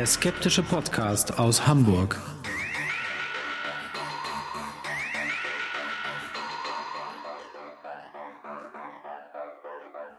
Der 0.00 0.06
skeptische 0.06 0.62
Podcast 0.62 1.38
aus 1.38 1.66
Hamburg. 1.66 2.18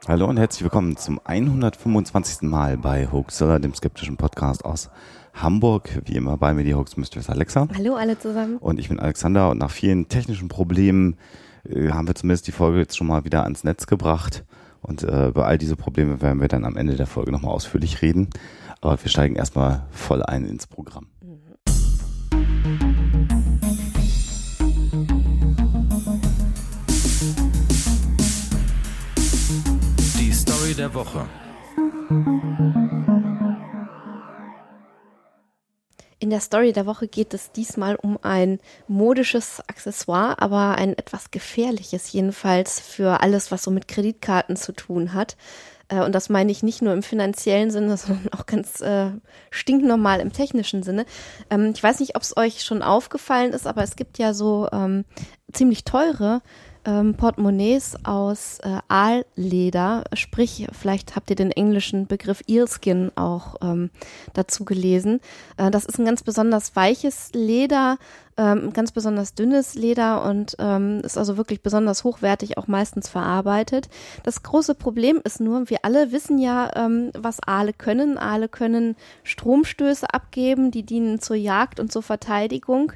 Hallo 0.08 0.28
und 0.28 0.38
herzlich 0.38 0.62
willkommen 0.62 0.98
zum 0.98 1.20
125. 1.24 2.44
Mal 2.44 2.78
bei 2.78 3.08
Hoaxilla, 3.12 3.58
dem 3.58 3.74
skeptischen 3.74 4.18
Podcast 4.18 4.66
aus 4.66 4.92
Hamburg. 5.34 5.90
Wie 6.06 6.16
immer 6.16 6.38
bei 6.38 6.54
mir 6.54 6.64
die 6.64 6.76
Hoax 6.76 6.96
Mistress 6.96 7.28
Alexa. 7.32 7.68
Hallo 7.76 7.96
alle 7.96 8.20
zusammen. 8.20 8.58
Und 8.58 8.80
ich 8.80 8.90
bin 8.90 9.00
Alexander 9.00 9.50
und 9.50 9.58
nach 9.58 9.72
vielen 9.72 10.08
technischen 10.10 10.48
Problemen 10.48 11.18
äh, 11.68 11.90
haben 11.90 12.08
wir 12.08 12.14
zumindest 12.14 12.46
die 12.46 12.52
Folge 12.52 12.78
jetzt 12.78 12.96
schon 12.96 13.08
mal 13.08 13.26
wieder 13.26 13.46
ans 13.46 13.64
Netz 13.64 13.88
gebracht. 13.88 14.44
Und 14.84 15.02
äh, 15.02 15.30
über 15.30 15.48
all 15.48 15.58
diese 15.58 15.76
Probleme 15.76 16.22
werden 16.22 16.40
wir 16.40 16.48
dann 16.48 16.66
am 16.66 16.78
Ende 16.78 16.96
der 16.96 17.08
Folge 17.08 17.32
nochmal 17.32 17.52
ausführlich 17.52 18.04
reden. 18.04 18.30
Aber 18.82 19.02
wir 19.02 19.10
steigen 19.12 19.36
erstmal 19.36 19.86
voll 19.92 20.24
ein 20.24 20.46
ins 20.46 20.66
Programm. 20.66 21.08
Die 30.20 30.32
Story 30.34 30.74
der 30.74 30.94
Woche. 30.96 31.28
In 36.18 36.30
der 36.30 36.40
Story 36.40 36.72
der 36.72 36.86
Woche 36.86 37.08
geht 37.08 37.34
es 37.34 37.52
diesmal 37.52 37.96
um 37.96 38.20
ein 38.22 38.60
modisches 38.88 39.60
Accessoire, 39.68 40.40
aber 40.40 40.76
ein 40.76 40.98
etwas 40.98 41.32
gefährliches 41.32 42.12
jedenfalls 42.12 42.80
für 42.80 43.22
alles, 43.22 43.52
was 43.52 43.64
so 43.64 43.72
mit 43.72 43.88
Kreditkarten 43.88 44.56
zu 44.56 44.72
tun 44.72 45.14
hat. 45.14 45.36
Äh, 45.92 46.04
Und 46.04 46.16
das 46.16 46.30
meine 46.30 46.52
ich 46.52 46.64
nicht 46.64 46.82
nur 46.82 46.94
im 46.94 47.04
finanziellen 47.04 47.70
Sinne, 47.70 47.98
sondern 47.98 48.30
auch 48.32 48.46
ganz 48.46 48.82
äh, 48.82 49.12
stinknormal 49.52 50.20
im 50.20 50.34
technischen 50.34 50.82
Sinne. 50.82 51.06
Ähm, 51.50 51.72
ich 51.76 51.84
weiß 51.84 52.00
nicht, 52.00 52.16
ob 52.16 52.24
es 52.24 52.36
euch 52.36 52.64
schon 52.64 52.82
aufgefallen 52.82 53.54
ist, 53.54 53.68
aber 53.68 53.84
es 53.84 53.96
gibt 53.96 54.18
ja 54.18 54.34
so 54.34 54.68
ähm, 54.72 55.06
ziemlich 55.52 55.84
teure 55.84 56.42
ähm, 56.86 57.16
Portemonnaies 57.16 57.96
aus 58.04 58.60
äh, 58.60 58.80
Aalleder, 58.88 60.04
sprich, 60.14 60.68
vielleicht 60.72 61.16
habt 61.16 61.30
ihr 61.30 61.36
den 61.36 61.52
englischen 61.52 62.08
Begriff 62.08 62.42
Eelskin 62.48 63.12
auch 63.16 63.56
ähm, 63.62 63.90
dazu 64.34 64.66
gelesen. 64.66 65.20
Äh, 65.58 65.72
das 65.72 65.86
ist 65.86 66.00
ein 66.00 66.06
ganz 66.06 66.24
besonders 66.24 66.76
weiches 66.76 67.32
Leder, 67.34 67.98
ähm, 68.38 68.66
ein 68.66 68.74
ganz 68.74 68.92
besonders 68.92 69.36
dünnes 69.36 69.76
Leder 69.76 70.24
und 70.24 70.56
ähm, 70.60 71.02
ist 71.04 71.18
also 71.18 71.38
wirklich 71.38 71.62
besonders 71.62 72.04
hochwertig, 72.04 72.58
auch 72.58 72.68
meistens 72.68 73.10
verarbeitet. 73.10 73.90
Das 74.24 74.42
große 74.42 74.74
Problem 74.74 75.22
ist 75.24 75.40
nur, 75.40 75.70
wir 75.70 75.80
alle 75.84 76.12
wissen 76.12 76.40
ja, 76.40 76.72
ähm, 76.76 77.12
was 77.18 77.40
Aale 77.42 77.74
können. 77.74 78.18
Aale 78.18 78.50
können 78.50 78.96
Stromstöße 79.24 80.12
abgeben, 80.12 80.72
die 80.72 80.84
dienen 80.84 81.20
zur 81.20 81.36
Jagd 81.36 81.80
und 81.80 81.92
zur 81.92 82.04
Verteidigung. 82.04 82.94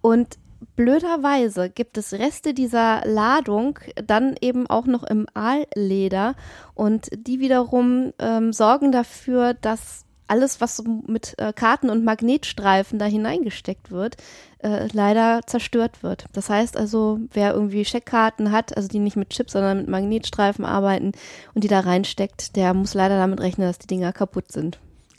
Und 0.00 0.38
blöderweise 0.76 1.70
gibt 1.70 1.98
es 1.98 2.12
Reste 2.12 2.54
dieser 2.54 3.02
Ladung 3.04 3.78
dann 4.04 4.36
eben 4.40 4.66
auch 4.68 4.86
noch 4.86 5.02
im 5.04 5.26
Aalleder 5.34 6.34
und 6.74 7.08
die 7.16 7.40
wiederum 7.40 8.12
ähm, 8.18 8.52
sorgen 8.52 8.92
dafür, 8.92 9.54
dass 9.54 10.06
alles, 10.28 10.60
was 10.60 10.82
mit 11.06 11.34
äh, 11.38 11.52
Karten 11.52 11.90
und 11.90 12.04
Magnetstreifen 12.04 12.98
da 12.98 13.04
hineingesteckt 13.04 13.90
wird, 13.90 14.16
äh, 14.58 14.88
leider 14.92 15.42
zerstört 15.46 16.02
wird. 16.02 16.26
Das 16.32 16.50
heißt 16.50 16.76
also, 16.76 17.20
wer 17.32 17.54
irgendwie 17.54 17.84
Scheckkarten 17.84 18.50
hat, 18.50 18.76
also 18.76 18.88
die 18.88 18.98
nicht 18.98 19.16
mit 19.16 19.30
Chips, 19.30 19.52
sondern 19.52 19.78
mit 19.78 19.88
Magnetstreifen 19.88 20.64
arbeiten 20.64 21.12
und 21.54 21.64
die 21.64 21.68
da 21.68 21.80
reinsteckt, 21.80 22.56
der 22.56 22.74
muss 22.74 22.94
leider 22.94 23.18
damit 23.18 23.40
rechnen, 23.40 23.68
dass 23.68 23.78
die 23.78 23.86
Dinger 23.86 24.12
kaputt 24.12 24.50
sind. 24.50 24.78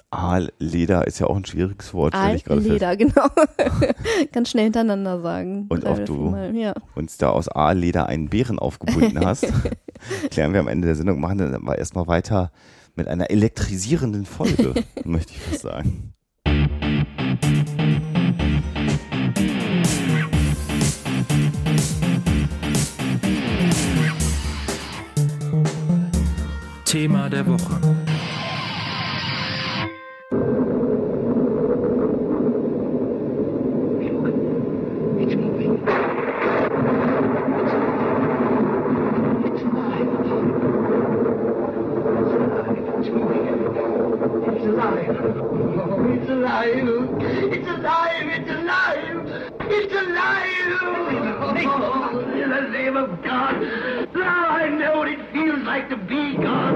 Aalleder 0.09 1.06
ist 1.06 1.19
ja 1.19 1.28
auch 1.28 1.35
ein 1.35 1.44
schwieriges 1.45 1.94
Wort. 1.94 2.13
Aalleder, 2.13 2.95
genau. 2.95 3.28
Ganz 4.31 4.50
schnell 4.50 4.66
hintereinander 4.66 5.19
sagen. 5.22 5.66
Und 5.68 5.85
auch 5.85 6.00
du 6.00 6.34
Ja. 6.53 6.73
uns 6.95 7.18
da 7.18 7.29
aus 7.29 7.50
Aalleder 7.50 8.07
einen 8.07 8.29
Bären 8.29 8.57
aufgebunden 8.57 9.19
hast, 9.25 9.45
klären 10.31 10.53
wir 10.53 10.62
am 10.62 10.69
Ende 10.69 10.88
der 10.88 10.95
Sendung, 10.95 11.19
machen 11.19 11.40
dann 11.40 11.53
aber 11.56 11.78
erstmal 11.78 12.07
weiter 12.07 12.51
mit 12.95 13.07
einer 13.09 13.29
elektrisierenden 13.29 14.25
Folge, 14.25 14.75
möchte 15.03 15.34
ich 15.34 15.41
fast 15.41 15.62
sagen. 15.63 16.13
Thema 26.85 27.29
der 27.29 27.45
Woche. 27.45 28.06
Alive. 46.73 47.51
It's 47.51 47.67
alive. 47.67 48.28
It's 48.28 48.50
alive. 48.50 49.53
It's 49.61 49.94
alive. 49.94 50.78
Oh, 51.69 52.19
in 52.33 52.50
the 52.50 52.61
name 52.72 52.97
of 52.97 53.22
God. 53.23 53.61
Now 54.13 54.50
I 54.50 54.69
know 54.69 54.97
what 55.00 55.07
it 55.07 55.19
feels 55.31 55.61
like 55.63 55.89
to 55.89 55.97
be 55.97 56.35
God. 56.38 56.75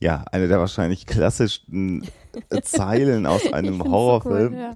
Ja, 0.00 0.24
eine 0.30 0.46
der 0.46 0.60
wahrscheinlich 0.60 1.06
klassischsten 1.06 2.06
Zeilen 2.62 3.26
aus 3.26 3.52
einem 3.52 3.74
find's 3.74 3.86
so 3.86 3.92
Horrorfilm. 3.92 4.52
cool, 4.52 4.58
ja. 4.58 4.72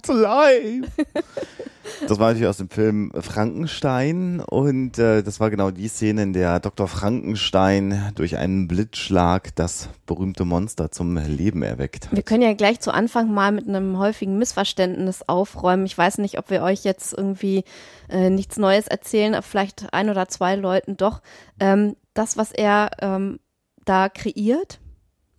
Das 2.07 2.17
war 2.19 2.27
natürlich 2.29 2.47
aus 2.47 2.57
dem 2.57 2.69
Film 2.69 3.11
Frankenstein 3.19 4.39
und 4.39 4.97
äh, 4.97 5.21
das 5.21 5.39
war 5.39 5.49
genau 5.49 5.69
die 5.71 5.87
Szene, 5.87 6.23
in 6.23 6.33
der 6.33 6.59
Dr. 6.59 6.87
Frankenstein 6.87 8.11
durch 8.15 8.37
einen 8.37 8.67
Blitzschlag 8.67 9.55
das 9.55 9.89
berühmte 10.05 10.45
Monster 10.45 10.91
zum 10.91 11.17
Leben 11.17 11.61
erweckt 11.61 12.05
hat. 12.05 12.15
Wir 12.15 12.23
können 12.23 12.41
ja 12.41 12.53
gleich 12.53 12.79
zu 12.79 12.93
Anfang 12.93 13.33
mal 13.33 13.51
mit 13.51 13.67
einem 13.67 13.97
häufigen 13.97 14.37
Missverständnis 14.37 15.23
aufräumen. 15.27 15.85
Ich 15.85 15.97
weiß 15.97 16.19
nicht, 16.19 16.39
ob 16.39 16.49
wir 16.49 16.63
euch 16.63 16.83
jetzt 16.83 17.13
irgendwie 17.13 17.63
äh, 18.09 18.29
nichts 18.29 18.57
Neues 18.57 18.87
erzählen, 18.87 19.33
aber 19.33 19.43
vielleicht 19.43 19.93
ein 19.93 20.09
oder 20.09 20.27
zwei 20.29 20.55
Leuten 20.55 20.95
doch. 20.95 21.21
Ähm, 21.59 21.95
das, 22.13 22.37
was 22.37 22.51
er 22.51 22.91
ähm, 23.01 23.39
da 23.85 24.07
kreiert, 24.07 24.79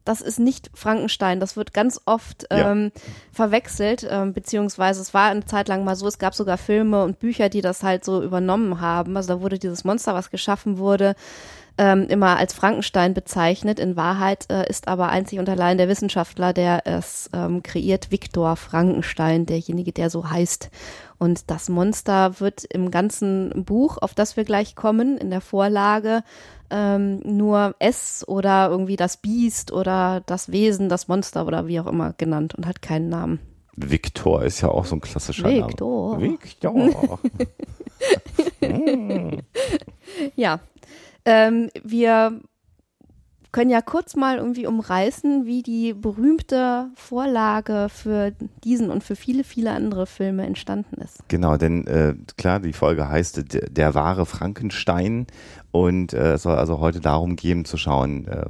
das 0.04 0.20
ist 0.20 0.38
nicht 0.38 0.70
Frankenstein. 0.74 1.40
Das 1.40 1.56
wird 1.56 1.72
ganz 1.72 2.00
oft 2.04 2.46
Ja. 2.50 2.70
ähm, 2.72 2.92
verwechselt, 3.32 4.06
ähm, 4.08 4.32
beziehungsweise 4.32 5.00
es 5.00 5.14
war 5.14 5.30
eine 5.30 5.44
Zeit 5.44 5.68
lang 5.68 5.84
mal 5.84 5.96
so, 5.96 6.06
es 6.06 6.18
gab 6.18 6.34
sogar 6.34 6.58
Filme 6.58 7.02
und 7.02 7.18
Bücher, 7.18 7.48
die 7.48 7.60
das 7.62 7.82
halt 7.82 8.04
so 8.04 8.22
übernommen 8.22 8.80
haben. 8.80 9.16
Also 9.16 9.34
da 9.34 9.40
wurde 9.40 9.58
dieses 9.58 9.84
Monster, 9.84 10.14
was 10.14 10.30
geschaffen 10.30 10.78
wurde, 10.78 11.14
ähm, 11.76 12.06
immer 12.08 12.36
als 12.36 12.54
Frankenstein 12.54 13.14
bezeichnet. 13.14 13.80
In 13.80 13.96
Wahrheit 13.96 14.46
äh, 14.50 14.68
ist 14.68 14.86
aber 14.86 15.08
einzig 15.08 15.40
und 15.40 15.48
allein 15.48 15.76
der 15.76 15.88
Wissenschaftler, 15.88 16.52
der 16.52 16.86
es 16.86 17.28
ähm, 17.32 17.62
kreiert, 17.64 18.12
Viktor 18.12 18.54
Frankenstein, 18.56 19.46
derjenige, 19.46 19.90
der 19.92 20.10
so 20.10 20.30
heißt. 20.30 20.70
Und 21.24 21.50
das 21.50 21.70
Monster 21.70 22.38
wird 22.38 22.64
im 22.64 22.90
ganzen 22.90 23.64
Buch, 23.64 23.96
auf 23.98 24.12
das 24.12 24.36
wir 24.36 24.44
gleich 24.44 24.76
kommen, 24.76 25.16
in 25.16 25.30
der 25.30 25.40
Vorlage, 25.40 26.22
ähm, 26.68 27.20
nur 27.20 27.74
S 27.78 28.28
oder 28.28 28.68
irgendwie 28.68 28.96
das 28.96 29.16
Biest 29.16 29.72
oder 29.72 30.20
das 30.26 30.52
Wesen, 30.52 30.90
das 30.90 31.08
Monster 31.08 31.46
oder 31.46 31.66
wie 31.66 31.80
auch 31.80 31.86
immer 31.86 32.12
genannt 32.12 32.54
und 32.54 32.66
hat 32.66 32.82
keinen 32.82 33.08
Namen. 33.08 33.40
Victor 33.74 34.42
ist 34.42 34.60
ja 34.60 34.68
auch 34.68 34.84
so 34.84 34.96
ein 34.96 35.00
klassischer 35.00 35.48
Victor. 35.48 36.18
Name. 36.18 36.32
Victor. 36.32 37.18
Ja, 40.36 40.60
ähm, 41.24 41.70
wir 41.82 42.40
können 43.54 43.70
ja 43.70 43.82
kurz 43.82 44.16
mal 44.16 44.38
irgendwie 44.38 44.66
umreißen, 44.66 45.46
wie 45.46 45.62
die 45.62 45.94
berühmte 45.94 46.88
Vorlage 46.96 47.86
für 47.88 48.32
diesen 48.64 48.90
und 48.90 49.04
für 49.04 49.14
viele, 49.14 49.44
viele 49.44 49.70
andere 49.70 50.06
Filme 50.06 50.44
entstanden 50.44 51.00
ist. 51.00 51.22
Genau, 51.28 51.56
denn 51.56 51.86
äh, 51.86 52.14
klar, 52.36 52.58
die 52.58 52.72
Folge 52.72 53.08
heißt 53.08 53.54
der, 53.54 53.68
der 53.70 53.94
wahre 53.94 54.26
Frankenstein 54.26 55.28
und 55.70 56.12
äh, 56.12 56.32
es 56.32 56.42
soll 56.42 56.56
also 56.56 56.80
heute 56.80 56.98
darum 56.98 57.36
gehen 57.36 57.64
zu 57.64 57.76
schauen, 57.76 58.26
äh, 58.26 58.44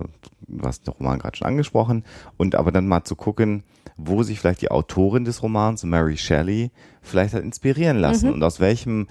hast 0.63 0.87
den 0.87 0.95
Roman 0.95 1.19
gerade 1.19 1.37
schon 1.37 1.49
angesprochen, 1.49 2.05
und 2.39 2.55
aber 2.55 2.73
dann 2.73 2.89
mal 2.89 3.05
zu 3.05 3.15
gucken, 3.15 3.63
wo 3.99 4.23
sich 4.23 4.41
vielleicht 4.41 4.63
die 4.63 4.71
Autorin 4.71 5.27
des 5.27 5.43
Romans, 5.43 5.85
Mary 5.85 6.17
Shelley, 6.17 6.71
vielleicht 7.03 7.35
hat 7.35 7.43
inspirieren 7.43 7.99
lassen 7.99 8.33
und 8.33 8.43
aus 8.43 8.59
welchem 8.59 9.09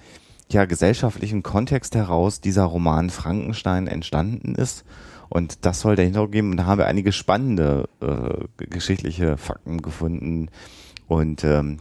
ja, 0.50 0.66
gesellschaftlichen 0.66 1.44
Kontext 1.44 1.94
heraus 1.94 2.42
dieser 2.42 2.63
Roman 2.63 3.12
Frankenstein 3.12 3.86
entstanden 3.86 4.56
ist. 4.56 4.86
Und 5.34 5.66
das 5.66 5.80
soll 5.80 5.96
der 5.96 6.06
Hintergrund 6.06 6.32
geben. 6.32 6.52
Und 6.52 6.58
da 6.58 6.66
haben 6.68 6.78
wir 6.78 6.86
einige 6.86 7.12
spannende 7.12 7.90
äh, 8.02 8.66
geschichtliche 8.68 9.36
Fakten 9.38 9.82
gefunden. 9.82 10.50
Und 11.08 11.44
ähm, 11.44 11.80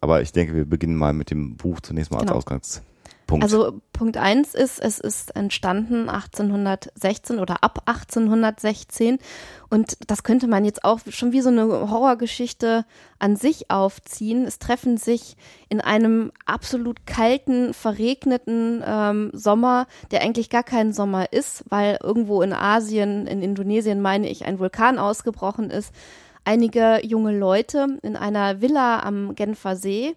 aber 0.00 0.22
ich 0.22 0.30
denke, 0.30 0.54
wir 0.54 0.66
beginnen 0.66 0.94
mal 0.94 1.12
mit 1.12 1.32
dem 1.32 1.56
Buch 1.56 1.80
zunächst 1.80 2.12
mal 2.12 2.18
Genau. 2.20 2.34
als 2.34 2.38
Ausgangs. 2.44 2.82
Punkt. 3.26 3.42
Also 3.42 3.80
Punkt 3.92 4.16
eins 4.18 4.54
ist, 4.54 4.78
es 4.78 5.00
ist 5.00 5.34
entstanden 5.34 6.08
1816 6.08 7.40
oder 7.40 7.64
ab 7.64 7.82
1816 7.86 9.18
und 9.68 9.96
das 10.06 10.22
könnte 10.22 10.46
man 10.46 10.64
jetzt 10.64 10.84
auch 10.84 11.00
schon 11.08 11.32
wie 11.32 11.40
so 11.40 11.48
eine 11.48 11.66
Horrorgeschichte 11.90 12.84
an 13.18 13.34
sich 13.34 13.70
aufziehen. 13.70 14.44
Es 14.44 14.60
treffen 14.60 14.96
sich 14.96 15.36
in 15.68 15.80
einem 15.80 16.30
absolut 16.44 17.04
kalten, 17.06 17.74
verregneten 17.74 18.84
ähm, 18.86 19.30
Sommer, 19.32 19.88
der 20.12 20.22
eigentlich 20.22 20.48
gar 20.48 20.62
kein 20.62 20.92
Sommer 20.92 21.32
ist, 21.32 21.64
weil 21.68 21.98
irgendwo 22.00 22.42
in 22.42 22.52
Asien, 22.52 23.26
in 23.26 23.42
Indonesien 23.42 24.00
meine 24.00 24.28
ich, 24.28 24.44
ein 24.44 24.60
Vulkan 24.60 24.98
ausgebrochen 25.00 25.70
ist. 25.70 25.92
Einige 26.44 27.00
junge 27.04 27.36
Leute 27.36 27.98
in 28.02 28.14
einer 28.14 28.60
Villa 28.60 29.00
am 29.00 29.34
Genfer 29.34 29.74
See 29.74 30.14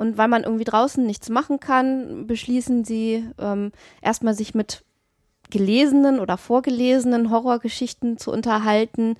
und 0.00 0.16
weil 0.16 0.28
man 0.28 0.44
irgendwie 0.44 0.64
draußen 0.64 1.04
nichts 1.04 1.28
machen 1.28 1.60
kann, 1.60 2.26
beschließen 2.26 2.86
sie 2.86 3.22
ähm, 3.38 3.70
erstmal 4.00 4.32
sich 4.32 4.54
mit 4.54 4.82
gelesenen 5.50 6.20
oder 6.20 6.38
vorgelesenen 6.38 7.30
Horrorgeschichten 7.30 8.16
zu 8.16 8.32
unterhalten. 8.32 9.16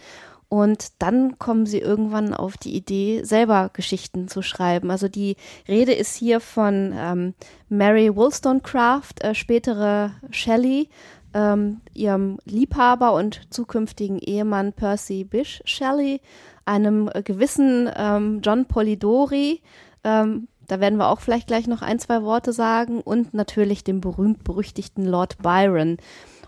Und 0.49 0.93
dann 0.99 1.39
kommen 1.39 1.67
sie 1.67 1.81
irgendwann 1.81 2.33
auf 2.33 2.57
die 2.57 2.75
Idee, 2.75 3.23
selber 3.25 3.69
Geschichten 3.75 4.27
zu 4.27 4.41
schreiben. 4.41 4.91
Also 4.91 5.07
die 5.09 5.37
Rede 5.69 5.93
ist 5.93 6.17
hier 6.17 6.41
von 6.41 6.95
ähm, 6.97 7.35
Mary 7.69 8.17
Wollstonecraft, 8.17 9.21
äh, 9.21 9.35
spätere 9.35 10.13
Shelley, 10.31 10.89
ähm, 11.35 11.83
ihrem 11.93 12.39
Liebhaber 12.47 13.13
und 13.13 13.43
zukünftigen 13.51 14.19
Ehemann 14.19 14.73
Percy 14.73 15.25
Bysshe 15.25 15.63
Shelley, 15.67 16.23
einem 16.65 17.11
gewissen 17.23 17.91
ähm, 17.95 18.41
John 18.43 18.65
Polidori, 18.65 19.61
ähm, 20.05 20.49
da 20.71 20.81
werden 20.81 20.99
wir 20.99 21.09
auch 21.09 21.21
vielleicht 21.21 21.49
gleich 21.49 21.67
noch 21.67 21.83
ein, 21.83 21.99
zwei 21.99 22.23
Worte 22.23 22.53
sagen 22.53 23.01
und 23.01 23.35
natürlich 23.35 23.83
dem 23.83 24.01
berühmt-berüchtigten 24.01 25.05
Lord 25.05 25.39
Byron. 25.39 25.97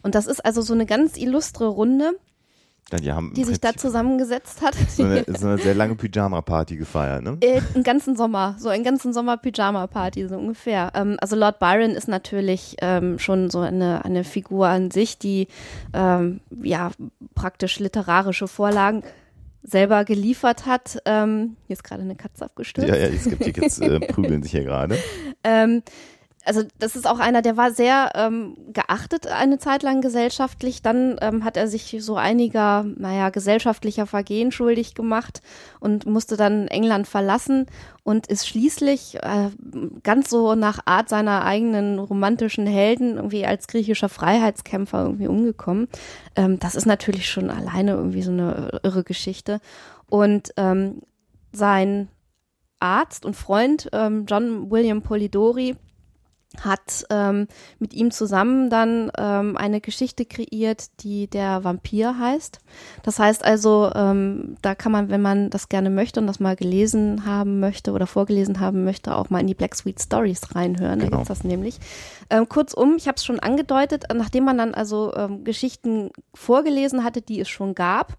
Und 0.03 0.15
das 0.15 0.27
ist 0.27 0.45
also 0.45 0.63
so 0.63 0.75
eine 0.75 0.87
ganz 0.87 1.17
illustre 1.17 1.67
Runde, 1.67 2.13
Ja, 3.01 3.21
die 3.21 3.35
die 3.35 3.45
sich 3.45 3.61
da 3.61 3.75
zusammengesetzt 3.75 4.63
hat. 4.63 4.75
so 4.89 5.05
eine, 5.05 5.25
so 5.39 5.47
eine 5.47 5.59
sehr 5.59 5.75
lange 5.75 5.97
Pyjama-Party 5.97 6.77
gefeiert, 6.77 7.23
ne? 7.23 7.39
Äh, 7.41 7.61
einen 7.75 7.83
ganzen 7.83 8.17
Sommer, 8.17 8.57
so 8.59 8.69
einen 8.69 8.85
ganzen 8.85 9.13
Sommer 9.13 9.39
Pyjama-Party, 9.39 10.29
so 10.29 10.37
ungefähr. 10.37 10.93
Ähm, 10.95 11.17
also 11.21 11.35
Lord 11.35 11.59
Byron 11.59 11.91
ist 11.91 12.09
natürlich 12.09 12.77
ähm, 12.81 13.19
schon 13.19 13.51
so 13.51 13.61
eine, 13.61 14.05
eine 14.05 14.23
Figur 14.23 14.69
an 14.69 14.91
sich, 14.91 15.19
die 15.19 15.49
ähm, 15.93 16.41
ja 16.63 16.91
praktisch 17.35 17.81
literarische 17.81 18.47
Vorlagen 18.47 19.03
selber 19.62 20.05
geliefert 20.05 20.67
hat. 20.67 20.99
Ähm, 21.05 21.56
hier 21.67 21.75
ist 21.75 21.85
gerade 21.85 22.03
eine 22.03 22.17
Katze 22.17 22.44
abgestürzt. 22.44 22.88
Ja, 22.88 22.97
ja, 22.97 23.09
die 23.09 23.19
Skeptiker 23.19 23.62
äh, 23.62 24.00
prügeln 24.00 24.43
sich 24.43 24.53
hier 24.53 24.64
gerade. 24.64 24.99
Ähm, 25.44 25.82
also 26.44 26.62
das 26.79 26.97
ist 26.97 27.06
auch 27.06 27.19
einer, 27.19 27.43
der 27.43 27.56
war 27.56 27.71
sehr 27.71 28.11
ähm, 28.15 28.56
geachtet 28.73 29.27
eine 29.27 29.59
Zeit 29.59 29.83
lang 29.83 30.00
gesellschaftlich. 30.00 30.83
Dann 30.83 31.17
ähm, 31.21 31.44
hat 31.44 31.56
er 31.56 31.69
sich 31.69 31.97
so 32.00 32.17
einiger, 32.17 32.85
naja, 32.85 33.31
gesellschaftlicher 33.31 34.06
Vergehen 34.06 34.50
schuldig 34.50 34.94
gemacht 34.94 35.41
und 35.79 36.06
musste 36.06 36.37
dann 36.37 36.67
England 36.69 37.06
verlassen 37.06 37.67
und 38.03 38.27
ist 38.27 38.49
schließlich 38.49 39.23
äh, 39.23 39.50
ganz 40.03 40.31
so 40.31 40.55
nach 40.55 40.81
Art 40.85 41.09
seiner 41.09 41.44
eigenen 41.44 41.99
romantischen 41.99 42.67
Helden 42.67 43.17
irgendwie 43.17 43.47
als 43.47 43.69
griechischer 43.69 44.09
Freiheitskämpfer 44.09 45.03
irgendwie 45.03 45.29
umgekommen. 45.29 45.89
Ähm, 46.35 46.59
das 46.59 46.75
ist 46.75 46.87
natürlich 46.87 47.31
schon 47.31 47.50
alleine 47.50 47.93
irgendwie 47.93 48.23
so 48.23 48.33
eine 48.33 48.81
irre 48.83 49.05
Geschichte. 49.05 49.61
Und 50.09 50.53
ähm, 50.56 51.03
sein 51.53 52.09
Arzt 52.81 53.25
und 53.25 53.37
Freund 53.37 53.89
ähm, 53.93 54.27
John 54.27 54.71
William 54.71 55.03
Polidori 55.03 55.77
hat 56.61 57.05
ähm, 57.11 57.49
mit 57.79 57.95
ihm 57.95 58.11
zusammen 58.11 58.69
dann 58.71 59.11
ähm, 59.19 59.57
eine 59.57 59.81
Geschichte 59.81 60.25
kreiert, 60.25 60.87
die 61.03 61.27
der 61.29 61.65
Vampir 61.65 62.19
heißt. 62.19 62.59
Das 63.03 63.19
heißt 63.19 63.45
also, 63.45 63.91
ähm, 63.95 64.57
da 64.63 64.75
kann 64.75 64.93
man, 64.93 65.09
wenn 65.11 65.23
man 65.23 65.51
das 65.51 65.69
gerne 65.69 65.91
möchte 65.91 66.21
und 66.21 66.27
das 66.27 66.41
mal 66.41 66.57
gelesen 66.57 67.25
haben 67.27 67.61
möchte 67.61 67.93
oder 67.93 68.07
vorgelesen 68.07 68.61
haben 68.61 68.85
möchte, 68.85 69.17
auch 69.17 69.31
mal 69.31 69.41
in 69.41 69.47
die 69.47 69.55
Black 69.55 69.75
Sweet 69.75 70.01
Stories 70.01 70.55
reinhören. 70.55 70.99
Da 70.99 71.05
Genau. 71.07 71.19
gibt's 71.19 71.29
das 71.29 71.45
nämlich. 71.45 71.79
Ähm, 72.31 72.49
kurzum, 72.49 72.95
ich 72.97 73.09
habe 73.09 73.17
es 73.17 73.25
schon 73.25 73.41
angedeutet, 73.41 74.05
nachdem 74.15 74.45
man 74.45 74.59
dann 74.59 74.75
also 74.75 75.13
ähm, 75.15 75.45
Geschichten 75.45 76.11
vorgelesen 76.35 77.05
hatte, 77.05 77.23
die 77.23 77.41
es 77.41 77.49
schon 77.49 77.75
gab, 77.75 78.17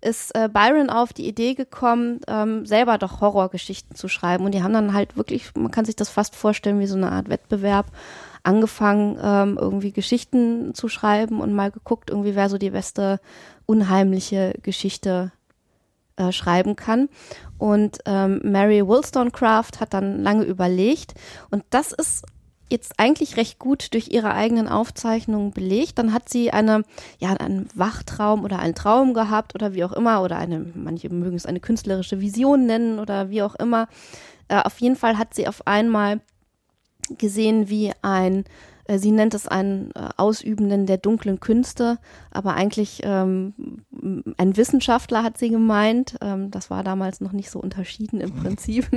ist 0.00 0.34
äh, 0.34 0.48
Byron 0.52 0.90
auf 0.90 1.12
die 1.12 1.26
Idee 1.28 1.54
gekommen, 1.54 2.20
ähm, 2.26 2.66
selber 2.66 2.98
doch 2.98 3.20
Horrorgeschichten 3.20 3.94
zu 3.96 4.08
schreiben. 4.08 4.44
Und 4.44 4.52
die 4.52 4.62
haben 4.62 4.72
dann 4.72 4.92
halt 4.94 5.16
wirklich, 5.16 5.54
man 5.54 5.70
kann 5.70 5.84
sich 5.84 5.94
das 5.96 6.08
fast 6.08 6.34
vorstellen 6.34 6.80
wie 6.80 6.86
so 6.86 6.96
eine 6.96 7.12
Art 7.12 7.28
Wettbewerb, 7.28 7.71
angefangen, 8.42 9.18
ähm, 9.22 9.58
irgendwie 9.60 9.92
Geschichten 9.92 10.74
zu 10.74 10.88
schreiben 10.88 11.40
und 11.40 11.52
mal 11.54 11.70
geguckt, 11.70 12.10
irgendwie 12.10 12.34
wer 12.34 12.48
so 12.48 12.58
die 12.58 12.70
beste 12.70 13.20
unheimliche 13.66 14.54
Geschichte 14.62 15.32
äh, 16.16 16.32
schreiben 16.32 16.76
kann. 16.76 17.08
Und 17.58 17.98
ähm, 18.06 18.40
Mary 18.44 18.86
Wollstonecraft 18.86 19.80
hat 19.80 19.94
dann 19.94 20.22
lange 20.22 20.44
überlegt. 20.44 21.14
Und 21.50 21.64
das 21.70 21.92
ist 21.92 22.24
jetzt 22.72 22.94
eigentlich 22.98 23.36
recht 23.36 23.58
gut 23.58 23.94
durch 23.94 24.08
ihre 24.08 24.34
eigenen 24.34 24.66
Aufzeichnungen 24.66 25.52
belegt. 25.52 25.98
Dann 25.98 26.12
hat 26.12 26.28
sie 26.28 26.50
eine, 26.50 26.82
ja, 27.18 27.34
einen 27.34 27.68
Wachtraum 27.74 28.44
oder 28.44 28.58
einen 28.58 28.74
Traum 28.74 29.14
gehabt 29.14 29.54
oder 29.54 29.74
wie 29.74 29.84
auch 29.84 29.92
immer, 29.92 30.22
oder 30.22 30.36
eine, 30.38 30.66
manche 30.74 31.10
mögen 31.10 31.36
es 31.36 31.46
eine 31.46 31.60
künstlerische 31.60 32.20
Vision 32.20 32.66
nennen 32.66 32.98
oder 32.98 33.30
wie 33.30 33.42
auch 33.42 33.54
immer. 33.54 33.88
Äh, 34.48 34.60
auf 34.62 34.80
jeden 34.80 34.96
Fall 34.96 35.18
hat 35.18 35.34
sie 35.34 35.46
auf 35.46 35.66
einmal 35.66 36.20
gesehen, 37.18 37.68
wie 37.68 37.92
ein, 38.02 38.44
äh, 38.84 38.98
sie 38.98 39.12
nennt 39.12 39.34
es 39.34 39.48
einen 39.48 39.90
äh, 39.92 40.08
Ausübenden 40.16 40.86
der 40.86 40.98
dunklen 40.98 41.40
Künste, 41.40 41.98
aber 42.30 42.54
eigentlich 42.54 43.00
ähm, 43.04 43.54
ein 44.36 44.56
Wissenschaftler 44.56 45.22
hat 45.22 45.38
sie 45.38 45.50
gemeint. 45.50 46.16
Ähm, 46.20 46.50
das 46.50 46.70
war 46.70 46.82
damals 46.82 47.20
noch 47.20 47.32
nicht 47.32 47.50
so 47.50 47.60
unterschieden 47.60 48.20
im 48.20 48.34
Prinzip. 48.34 48.88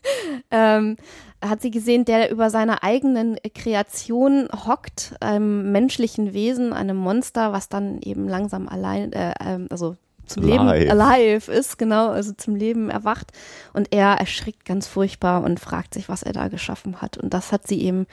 ähm, 0.50 0.96
hat 1.44 1.62
sie 1.62 1.70
gesehen, 1.70 2.04
der 2.04 2.30
über 2.30 2.50
seine 2.50 2.82
eigenen 2.82 3.36
Kreation 3.54 4.48
hockt, 4.66 5.14
einem 5.20 5.72
menschlichen 5.72 6.32
Wesen, 6.32 6.72
einem 6.72 6.96
Monster, 6.96 7.52
was 7.52 7.68
dann 7.68 8.00
eben 8.02 8.28
langsam 8.28 8.68
allein, 8.68 9.12
äh, 9.12 9.34
ähm, 9.40 9.66
also 9.70 9.96
zum 10.26 10.44
Leben 10.44 10.68
Alive. 10.68 10.90
alive 10.90 11.52
ist, 11.52 11.78
genau, 11.78 12.10
also 12.10 12.32
zum 12.32 12.56
Leben 12.56 12.90
erwacht. 12.90 13.32
Und 13.72 13.92
er 13.92 14.14
erschrickt 14.14 14.64
ganz 14.64 14.86
furchtbar 14.86 15.44
und 15.44 15.60
fragt 15.60 15.94
sich, 15.94 16.08
was 16.08 16.22
er 16.22 16.32
da 16.32 16.48
geschaffen 16.48 17.00
hat. 17.00 17.16
Und 17.16 17.32
das 17.32 17.52
hat 17.52 17.66
sie 17.66 17.82
eben 17.82 18.06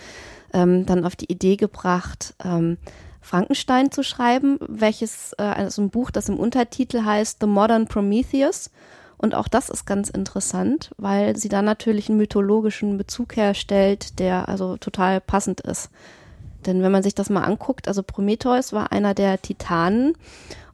ähm, 0.54 0.86
dann 0.86 1.06
auf 1.06 1.16
die 1.16 1.32
Idee 1.32 1.56
gebracht, 1.56 2.36
ähm, 2.44 2.78
Frankenstein 3.22 3.90
zu 3.90 4.04
schreiben, 4.04 4.60
welches, 4.68 5.34
äh, 5.38 5.44
also 5.44 5.82
ein 5.82 5.90
Buch, 5.90 6.12
das 6.12 6.30
im 6.30 6.38
Untertitel 6.38 7.04
heißt 7.04 7.38
The 7.40 7.48
Modern 7.48 7.88
Prometheus. 7.88 8.70
Und 9.18 9.36
auch 9.36 9.48
das 9.48 9.70
ist 9.70 9.86
ganz 9.86 10.10
interessant, 10.10 10.92
weil 10.98 11.38
sie 11.38 11.48
da 11.48 11.62
natürlich 11.62 12.10
einen 12.10 12.18
mythologischen 12.18 12.98
Bezug 12.98 13.38
herstellt, 13.38 14.20
der 14.20 14.50
also 14.50 14.76
total 14.76 15.22
passend 15.22 15.62
ist. 15.62 15.90
Denn 16.66 16.82
wenn 16.84 16.92
man 16.92 17.04
sich 17.04 17.16
das 17.16 17.30
mal 17.30 17.44
anguckt, 17.44 17.88
also 17.88 18.04
Prometheus 18.04 18.74
war 18.74 18.92
einer 18.92 19.14
der 19.14 19.42
Titanen 19.42 20.18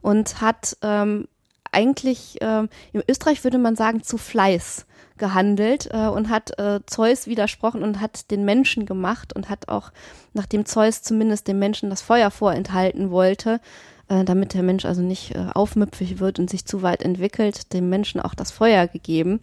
und 0.00 0.40
hat 0.40 0.76
ähm, 0.82 1.28
eigentlich, 1.72 2.38
ähm, 2.40 2.68
in 2.92 3.02
Österreich 3.08 3.44
würde 3.44 3.58
man 3.58 3.76
sagen, 3.76 4.02
zu 4.02 4.18
Fleiß 4.18 4.86
gehandelt 5.18 5.88
äh, 5.92 6.06
und 6.06 6.30
hat 6.30 6.58
äh, 6.58 6.80
Zeus 6.86 7.26
widersprochen 7.26 7.82
und 7.82 8.00
hat 8.00 8.30
den 8.30 8.44
Menschen 8.44 8.86
gemacht 8.86 9.34
und 9.34 9.48
hat 9.48 9.68
auch, 9.68 9.92
nachdem 10.32 10.64
Zeus 10.64 11.02
zumindest 11.02 11.46
dem 11.46 11.58
Menschen 11.58 11.90
das 11.90 12.02
Feuer 12.02 12.30
vorenthalten 12.30 13.10
wollte, 13.10 13.60
äh, 14.08 14.24
damit 14.24 14.54
der 14.54 14.62
Mensch 14.62 14.84
also 14.84 15.02
nicht 15.02 15.34
äh, 15.34 15.46
aufmüpfig 15.54 16.18
wird 16.18 16.38
und 16.38 16.50
sich 16.50 16.64
zu 16.64 16.82
weit 16.82 17.02
entwickelt, 17.02 17.72
dem 17.72 17.88
Menschen 17.88 18.20
auch 18.20 18.34
das 18.34 18.50
Feuer 18.50 18.86
gegeben 18.86 19.40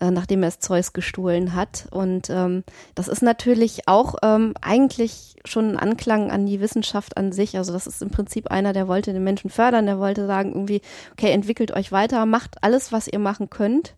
äh, 0.00 0.10
nachdem 0.10 0.42
er 0.42 0.48
es 0.48 0.60
Zeus 0.60 0.92
gestohlen 0.92 1.54
hat. 1.54 1.86
Und 1.90 2.30
ähm, 2.30 2.64
das 2.94 3.08
ist 3.08 3.22
natürlich 3.22 3.88
auch 3.88 4.14
ähm, 4.22 4.54
eigentlich 4.60 5.36
schon 5.44 5.70
ein 5.70 5.76
Anklang 5.78 6.30
an 6.30 6.46
die 6.46 6.60
Wissenschaft 6.60 7.16
an 7.16 7.32
sich. 7.32 7.56
Also 7.56 7.72
das 7.72 7.86
ist 7.86 8.02
im 8.02 8.10
Prinzip 8.10 8.50
einer, 8.50 8.72
der 8.72 8.88
wollte 8.88 9.12
den 9.12 9.24
Menschen 9.24 9.50
fördern, 9.50 9.86
der 9.86 9.98
wollte 9.98 10.26
sagen 10.26 10.50
irgendwie, 10.52 10.82
okay, 11.12 11.30
entwickelt 11.30 11.72
euch 11.72 11.90
weiter, 11.92 12.26
macht 12.26 12.62
alles, 12.62 12.92
was 12.92 13.08
ihr 13.08 13.18
machen 13.18 13.50
könnt 13.50 13.94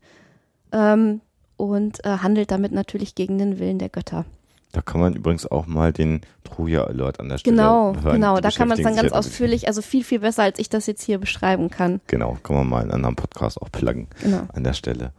ähm, 0.73 1.21
und 1.57 2.04
äh, 2.04 2.19
handelt 2.19 2.50
damit 2.50 2.73
natürlich 2.73 3.14
gegen 3.14 3.38
den 3.38 3.59
Willen 3.59 3.78
der 3.78 3.88
Götter. 3.88 4.25
Da 4.73 4.83
kann 4.83 5.00
man 5.00 5.14
übrigens 5.14 5.50
auch 5.50 5.66
mal 5.66 5.92
den 5.92 6.21
Troja 6.45 6.85
Alert 6.85 7.19
an 7.19 7.28
der 7.28 7.38
Stelle 7.38 7.57
Genau, 7.57 7.92
hören. 8.02 8.12
genau. 8.14 8.38
Da 8.38 8.50
kann 8.50 8.69
man 8.69 8.78
es 8.78 8.85
dann 8.85 8.95
ganz 8.95 9.11
ausführlich, 9.11 9.66
also 9.66 9.83
viel, 9.83 10.04
viel 10.04 10.21
besser, 10.21 10.45
als 10.45 10.61
ich 10.61 10.69
das 10.69 10.87
jetzt 10.87 11.02
hier 11.02 11.19
beschreiben 11.19 11.71
kann. 11.71 12.00
Genau, 12.07 12.37
kann 12.45 12.54
man 12.54 12.69
mal 12.69 12.76
in 12.78 12.85
einem 12.85 12.95
anderen 12.95 13.16
Podcast 13.16 13.61
auch 13.61 13.69
pluggen 13.73 14.07
Genau. 14.23 14.42
an 14.54 14.62
der 14.62 14.75
Stelle. 14.75 15.11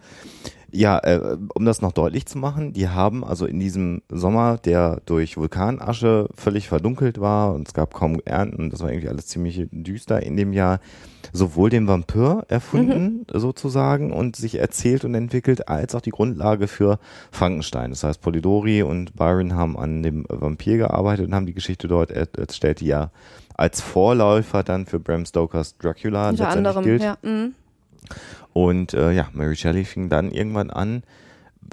Ja, 0.74 1.00
äh, 1.00 1.38
um 1.54 1.66
das 1.66 1.82
noch 1.82 1.92
deutlich 1.92 2.26
zu 2.26 2.38
machen, 2.38 2.72
die 2.72 2.88
haben 2.88 3.26
also 3.26 3.46
in 3.46 3.60
diesem 3.60 4.02
Sommer, 4.10 4.58
der 4.58 5.02
durch 5.06 5.36
Vulkanasche 5.36 6.30
völlig 6.34 6.70
verdunkelt 6.70 7.20
war 7.20 7.54
und 7.54 7.68
es 7.68 7.74
gab 7.74 7.94
kaum 7.94 8.22
Ernten, 8.24 8.70
das 8.70 8.80
war 8.80 8.90
irgendwie 8.90 9.10
alles 9.10 9.28
ziemlich 9.28 9.68
düster 9.72 10.24
in 10.24 10.38
dem 10.38 10.54
Jahr, 10.54 10.80
sowohl 11.34 11.70
den 11.70 11.88
Vampir 11.88 12.46
erfunden 12.48 13.26
mhm. 13.28 13.40
sozusagen 13.40 14.14
und 14.14 14.38
sich 14.38 14.60
erzählt 14.60 15.04
und 15.04 15.14
entwickelt, 15.14 15.68
als 15.68 15.94
auch 15.94 16.02
die 16.02 16.12
Grundlage 16.12 16.68
für 16.68 17.00
Frankenstein. 17.32 17.90
Das 17.90 18.04
heißt, 18.04 18.22
Polidori 18.22 18.82
und 18.82 19.16
Byron 19.16 19.56
haben 19.56 19.78
an 19.78 20.04
dem 20.04 20.26
Vampir 20.30 20.78
gearbeitet 20.78 21.28
und 21.28 21.36
haben 21.36 21.46
die 21.46 21.54
Geschichte 21.54 21.90
dort 21.90 22.12
erstellt, 22.12 22.80
die 22.80 22.88
ja 22.88 23.12
als 23.56 23.82
Vorläufer 23.82 24.64
dann 24.64 24.86
für 24.86 25.00
Bram 25.00 25.26
Stokers 25.26 25.78
Dracula 25.78 26.30
Unter 26.30 26.50
anderem, 26.50 26.84
gilt. 26.84 27.04
Ja. 27.04 27.18
Mhm. 27.22 27.54
Und 28.54 28.94
äh, 28.94 29.12
ja, 29.12 29.30
Mary 29.34 29.56
Shelley 29.56 29.86
fing 29.86 30.10
dann 30.10 30.32
irgendwann 30.32 30.70
an, 30.70 31.04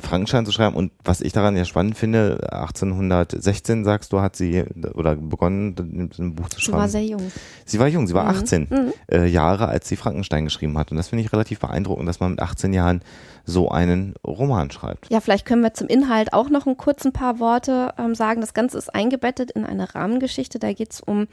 Frankenstein 0.00 0.46
zu 0.46 0.52
schreiben. 0.52 0.76
Und 0.76 0.92
was 1.04 1.20
ich 1.20 1.32
daran 1.32 1.56
ja 1.56 1.64
spannend 1.64 1.96
finde, 1.96 2.38
1816, 2.52 3.84
sagst 3.84 4.12
du, 4.12 4.20
hat 4.20 4.36
sie 4.36 4.64
oder 4.94 5.16
begonnen, 5.16 6.10
ein 6.18 6.34
Buch 6.34 6.48
zu 6.48 6.60
schreiben. 6.60 6.76
Sie 6.76 6.80
war 6.80 6.88
sehr 6.88 7.04
jung. 7.04 7.32
Sie 7.64 7.78
war 7.78 7.88
jung, 7.88 8.06
sie 8.06 8.14
war 8.14 8.24
mhm. 8.24 8.38
18 8.38 8.66
mhm. 8.70 8.92
Äh, 9.10 9.26
Jahre, 9.26 9.68
als 9.68 9.88
sie 9.88 9.96
Frankenstein 9.96 10.44
geschrieben 10.44 10.78
hat. 10.78 10.90
Und 10.90 10.96
das 10.96 11.08
finde 11.08 11.24
ich 11.24 11.32
relativ 11.32 11.60
beeindruckend, 11.60 12.08
dass 12.08 12.20
man 12.20 12.32
mit 12.32 12.40
18 12.40 12.72
Jahren 12.72 13.02
so 13.44 13.70
einen 13.70 14.14
Roman 14.26 14.70
schreibt. 14.70 15.10
Ja, 15.10 15.20
vielleicht 15.20 15.46
können 15.46 15.62
wir 15.62 15.74
zum 15.74 15.88
Inhalt 15.88 16.32
auch 16.32 16.50
noch 16.50 16.66
ein 16.66 16.76
kurzen 16.76 17.12
paar 17.12 17.40
Worte 17.40 17.94
ähm, 17.98 18.14
sagen. 18.14 18.40
Das 18.40 18.54
Ganze 18.54 18.78
ist 18.78 18.94
eingebettet 18.94 19.50
in 19.50 19.64
eine 19.64 19.94
Rahmengeschichte. 19.94 20.58
Da 20.58 20.72
geht 20.72 20.92
es 20.92 21.00
um 21.00 21.28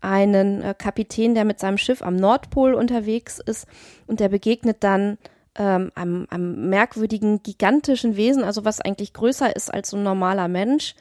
einen 0.00 0.62
äh, 0.62 0.74
Kapitän, 0.76 1.34
der 1.34 1.44
mit 1.44 1.58
seinem 1.58 1.78
Schiff 1.78 2.02
am 2.02 2.16
Nordpol 2.16 2.74
unterwegs 2.74 3.40
ist 3.44 3.66
und 4.06 4.20
der 4.20 4.28
begegnet 4.28 4.78
dann 4.80 5.16
ähm, 5.56 5.90
einem, 5.94 6.26
einem 6.30 6.68
merkwürdigen, 6.68 7.42
gigantischen 7.42 8.16
Wesen, 8.16 8.44
also 8.44 8.64
was 8.64 8.80
eigentlich 8.80 9.12
größer 9.12 9.54
ist 9.54 9.72
als 9.72 9.90
so 9.90 9.96
ein 9.96 10.02
normaler 10.02 10.48
Mensch 10.48 10.94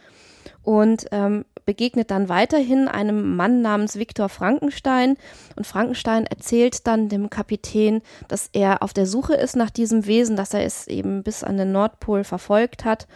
und 0.63 1.07
ähm, 1.11 1.45
begegnet 1.65 2.11
dann 2.11 2.29
weiterhin 2.29 2.87
einem 2.87 3.35
Mann 3.35 3.61
namens 3.61 3.97
Viktor 3.97 4.29
Frankenstein 4.29 5.17
und 5.55 5.65
Frankenstein 5.65 6.25
erzählt 6.25 6.87
dann 6.87 7.09
dem 7.09 7.29
Kapitän, 7.29 8.01
dass 8.27 8.49
er 8.53 8.83
auf 8.83 8.93
der 8.93 9.05
Suche 9.05 9.35
ist 9.35 9.55
nach 9.55 9.69
diesem 9.69 10.05
Wesen, 10.05 10.35
dass 10.35 10.53
er 10.53 10.65
es 10.65 10.87
eben 10.87 11.23
bis 11.23 11.43
an 11.43 11.57
den 11.57 11.71
Nordpol 11.71 12.23
verfolgt 12.23 12.85
hat 12.85 13.07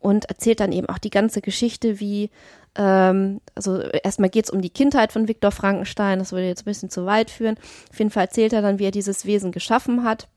und 0.00 0.24
erzählt 0.26 0.60
dann 0.60 0.72
eben 0.72 0.88
auch 0.88 0.98
die 0.98 1.10
ganze 1.10 1.40
Geschichte, 1.40 2.00
wie 2.00 2.30
ähm, 2.74 3.40
also 3.54 3.80
erstmal 3.80 4.30
geht 4.30 4.46
es 4.46 4.50
um 4.50 4.62
die 4.62 4.70
Kindheit 4.70 5.12
von 5.12 5.28
Viktor 5.28 5.52
Frankenstein, 5.52 6.18
das 6.18 6.32
würde 6.32 6.46
jetzt 6.46 6.62
ein 6.62 6.70
bisschen 6.70 6.90
zu 6.90 7.06
weit 7.06 7.30
führen. 7.30 7.56
Auf 7.90 7.98
jeden 7.98 8.10
Fall 8.10 8.24
erzählt 8.24 8.52
er 8.52 8.62
dann, 8.62 8.78
wie 8.78 8.86
er 8.86 8.90
dieses 8.90 9.26
Wesen 9.26 9.52
geschaffen 9.52 10.04
hat. 10.04 10.28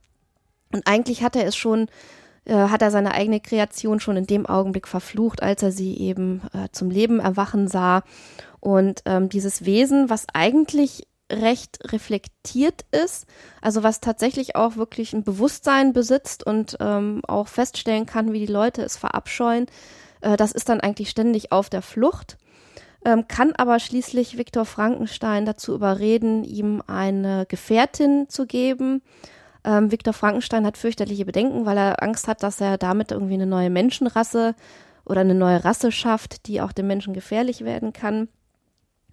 Und 0.76 0.88
eigentlich 0.88 1.24
hat 1.24 1.38
er 1.38 1.46
es 1.46 1.56
schon, 1.56 1.88
äh, 2.44 2.54
hat 2.54 2.82
er 2.82 2.92
seine 2.92 3.14
eigene 3.14 3.40
Kreation 3.40 4.02
schon 4.02 4.18
in 4.18 4.28
dem 4.28 4.46
Augenblick 4.46 4.90
verflucht, 4.90 5.42
als 5.42 5.64
er 5.64 5.72
sie 5.72 5.98
eben 5.98 6.42
äh, 6.54 6.68
zum 6.74 6.90
Leben 6.90 7.22
erwachen 7.22 7.70
sah. 7.70 8.04
Und 8.60 9.02
ähm, 9.06 9.30
dieses 9.30 9.64
Wesen, 9.64 10.10
was 10.10 10.26
eigentlich 10.34 11.08
recht 11.32 11.80
reflektiert 11.94 12.84
ist, 12.92 13.26
also 13.62 13.84
was 13.84 14.02
tatsächlich 14.02 14.58
auch 14.58 14.76
wirklich 14.76 15.14
ein 15.14 15.24
Bewusstsein 15.24 15.94
besitzt 15.94 16.46
und 16.46 16.76
ähm, 16.82 17.22
auch 17.26 17.48
feststellen 17.48 18.06
kann, 18.06 18.34
wie 18.34 18.46
die 18.46 18.52
Leute 18.52 18.82
es 18.82 18.98
verabscheuen, 18.98 19.68
äh, 20.20 20.36
das 20.36 20.52
ist 20.52 20.68
dann 20.68 20.82
eigentlich 20.82 21.10
ständig 21.10 21.54
auf 21.54 21.70
der 21.70 21.82
Flucht, 21.82 22.38
ähm, 23.06 23.30
kann 23.30 23.54
aber 23.54 23.80
schließlich 23.80 24.38
Viktor 24.38 24.66
Frankenstein 24.66 25.46
dazu 25.46 25.74
überreden, 25.74 26.44
ihm 26.44 26.84
eine 26.86 27.46
Gefährtin 27.48 28.28
zu 28.28 28.46
geben. 28.46 29.02
Ähm, 29.66 29.92
Viktor 29.92 30.14
Frankenstein 30.14 30.66
hat 30.66 30.78
fürchterliche 30.78 31.26
Bedenken, 31.26 31.66
weil 31.66 31.78
er 31.78 32.04
Angst 32.04 32.28
hat, 32.28 32.44
dass 32.44 32.62
er 32.62 32.78
damit 32.78 33.12
irgendwie 33.12 33.34
eine 33.34 33.48
neue 33.48 33.72
Menschenrasse 33.72 34.56
oder 35.06 35.22
eine 35.22 35.36
neue 35.36 35.66
Rasse 35.66 35.92
schafft, 35.92 36.48
die 36.48 36.62
auch 36.62 36.72
dem 36.72 36.88
Menschen 36.88 37.14
gefährlich 37.14 37.66
werden 37.66 37.92
kann. 37.92 38.28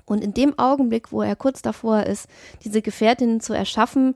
Und 0.04 0.22
in 0.22 0.34
dem 0.34 0.58
Augenblick, 0.58 1.10
wo 1.10 1.22
er 1.22 1.36
kurz 1.36 1.62
davor 1.62 2.02
ist, 2.04 2.28
diese 2.64 2.82
Gefährtin 2.82 3.40
zu 3.40 3.54
erschaffen, 3.54 4.14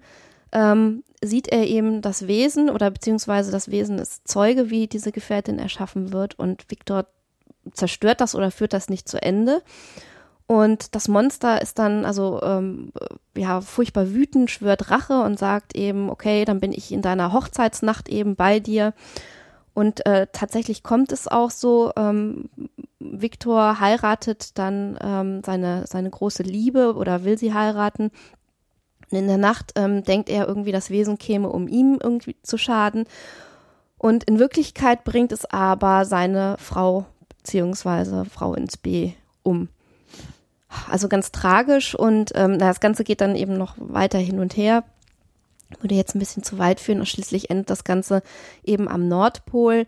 ähm, 0.53 1.05
sieht 1.23 1.49
er 1.49 1.67
eben 1.67 2.03
das 2.03 2.27
Wesen 2.27 2.69
oder 2.69 2.91
beziehungsweise 2.91 3.51
das 3.51 3.71
Wesen 3.71 3.99
ist 3.99 4.29
Zeuge, 4.29 4.69
wie 4.69 4.87
diese 4.87 5.13
Gefährtin 5.13 5.59
erschaffen 5.59 6.13
wird 6.13 6.39
und 6.39 6.71
Viktor 6.71 7.07
zerstört 7.73 8.21
das 8.21 8.35
oder 8.35 8.51
führt 8.51 8.73
das 8.73 8.91
nicht 8.91 9.09
zu 9.09 9.21
Ende. 9.23 9.63
Und 10.47 10.95
das 10.95 11.09
Monster 11.09 11.61
ist 11.61 11.79
dann 11.79 12.05
also 12.05 12.41
ähm, 12.43 12.93
ja 13.37 13.61
furchtbar 13.61 14.13
wütend, 14.13 14.51
schwört 14.51 14.91
Rache 14.91 15.23
und 15.23 15.39
sagt 15.39 15.75
eben, 15.75 16.09
okay, 16.09 16.45
dann 16.45 16.61
bin 16.61 16.73
ich 16.73 16.93
in 16.93 17.03
deiner 17.03 17.33
Hochzeitsnacht 17.33 18.09
eben 18.09 18.37
bei 18.37 18.61
dir. 18.61 18.95
Und 19.75 20.07
äh, 20.07 20.29
tatsächlich 20.33 20.83
kommt 20.83 21.13
es 21.13 21.29
auch 21.29 21.51
so. 21.51 21.93
Ähm, 21.97 22.49
Viktor 22.99 23.79
heiratet 23.81 24.59
dann 24.59 24.99
ähm, 25.03 25.43
seine 25.45 25.87
seine 25.87 26.11
große 26.11 26.43
Liebe 26.43 26.95
oder 26.95 27.25
will 27.25 27.39
sie 27.39 27.53
heiraten 27.53 28.11
und 29.11 29.19
in 29.19 29.29
der 29.29 29.39
Nacht 29.39 29.73
ähm, 29.77 30.03
denkt 30.03 30.29
er 30.29 30.49
irgendwie, 30.49 30.73
das 30.73 30.91
Wesen 30.91 31.19
käme, 31.19 31.49
um 31.49 31.69
ihm 31.69 31.99
irgendwie 32.03 32.37
zu 32.43 32.59
schaden. 32.59 33.05
Und 33.99 34.25
in 34.25 34.39
Wirklichkeit 34.39 35.05
bringt 35.05 35.33
es 35.33 35.45
aber 35.45 36.05
seine 36.05 36.57
Frau 36.59 37.07
beziehungsweise 37.29 38.25
Frau 38.25 38.55
ins 38.55 38.77
B 38.77 39.13
um. 39.43 39.69
Also 40.91 41.09
ganz 41.09 41.33
tragisch 41.33 41.95
und 41.95 42.33
ähm, 42.35 42.59
das 42.59 42.81
Ganze 42.81 43.05
geht 43.05 43.21
dann 43.21 43.37
eben 43.37 43.57
noch 43.57 43.75
weiter 43.79 44.19
hin 44.19 44.41
und 44.41 44.57
her. 44.57 44.85
Würde 45.81 45.95
jetzt 45.95 46.15
ein 46.15 46.21
bisschen 46.21 46.43
zu 46.43 46.59
weit 46.59 46.81
führen 46.81 47.01
und 47.01 47.09
schließlich 47.09 47.51
endet 47.51 47.71
das 47.71 47.85
Ganze 47.85 48.23
eben 48.65 48.89
am 48.89 49.09
Nordpol. 49.09 49.87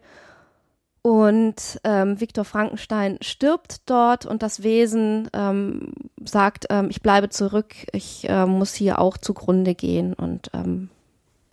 Und 1.03 1.81
ähm, 1.85 2.21
Viktor 2.21 2.45
Frankenstein 2.45 3.19
stirbt 3.23 3.83
dort 3.87 4.27
und 4.27 4.43
das 4.43 4.63
Wesen 4.63 5.31
ähm, 5.33 5.93
sagt, 6.25 6.67
ähm, 6.71 6.89
ich 6.91 7.03
bleibe 7.03 7.29
zurück, 7.29 7.75
ich 7.93 8.29
äh, 8.29 8.47
muss 8.47 8.75
hier 8.75 8.99
auch 8.99 9.17
zugrunde 9.17 9.75
gehen 9.75 10.13
und 10.13 10.51
ähm, 10.53 10.91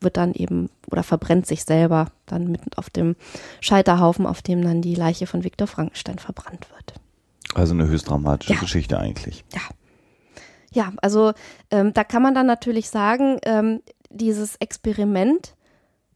wird 0.02 0.18
dann 0.18 0.34
eben 0.34 0.70
oder 0.92 1.04
verbrennt 1.04 1.46
sich 1.46 1.64
selber 1.64 2.08
dann 2.26 2.50
mitten 2.50 2.72
auf 2.76 2.90
dem 2.90 3.16
Scheiterhaufen, 3.62 4.26
auf 4.26 4.42
dem 4.42 4.62
dann 4.62 4.82
die 4.82 4.96
Leiche 4.96 5.28
von 5.28 5.44
Viktor 5.44 5.68
Frankenstein 5.68 6.20
verbrannt 6.20 6.68
wird. 6.72 7.05
Also 7.56 7.74
eine 7.74 7.88
höchst 7.88 8.10
dramatische 8.10 8.54
ja. 8.54 8.60
Geschichte 8.60 9.00
eigentlich. 9.00 9.44
Ja. 9.54 9.62
Ja, 10.72 10.92
also 11.02 11.32
ähm, 11.72 11.94
da 11.94 12.04
kann 12.04 12.22
man 12.22 12.36
dann 12.36 12.46
natürlich 12.46 12.90
sagen, 12.90 13.40
ähm, 13.44 13.82
dieses 14.10 14.58
Experiment, 14.58 15.56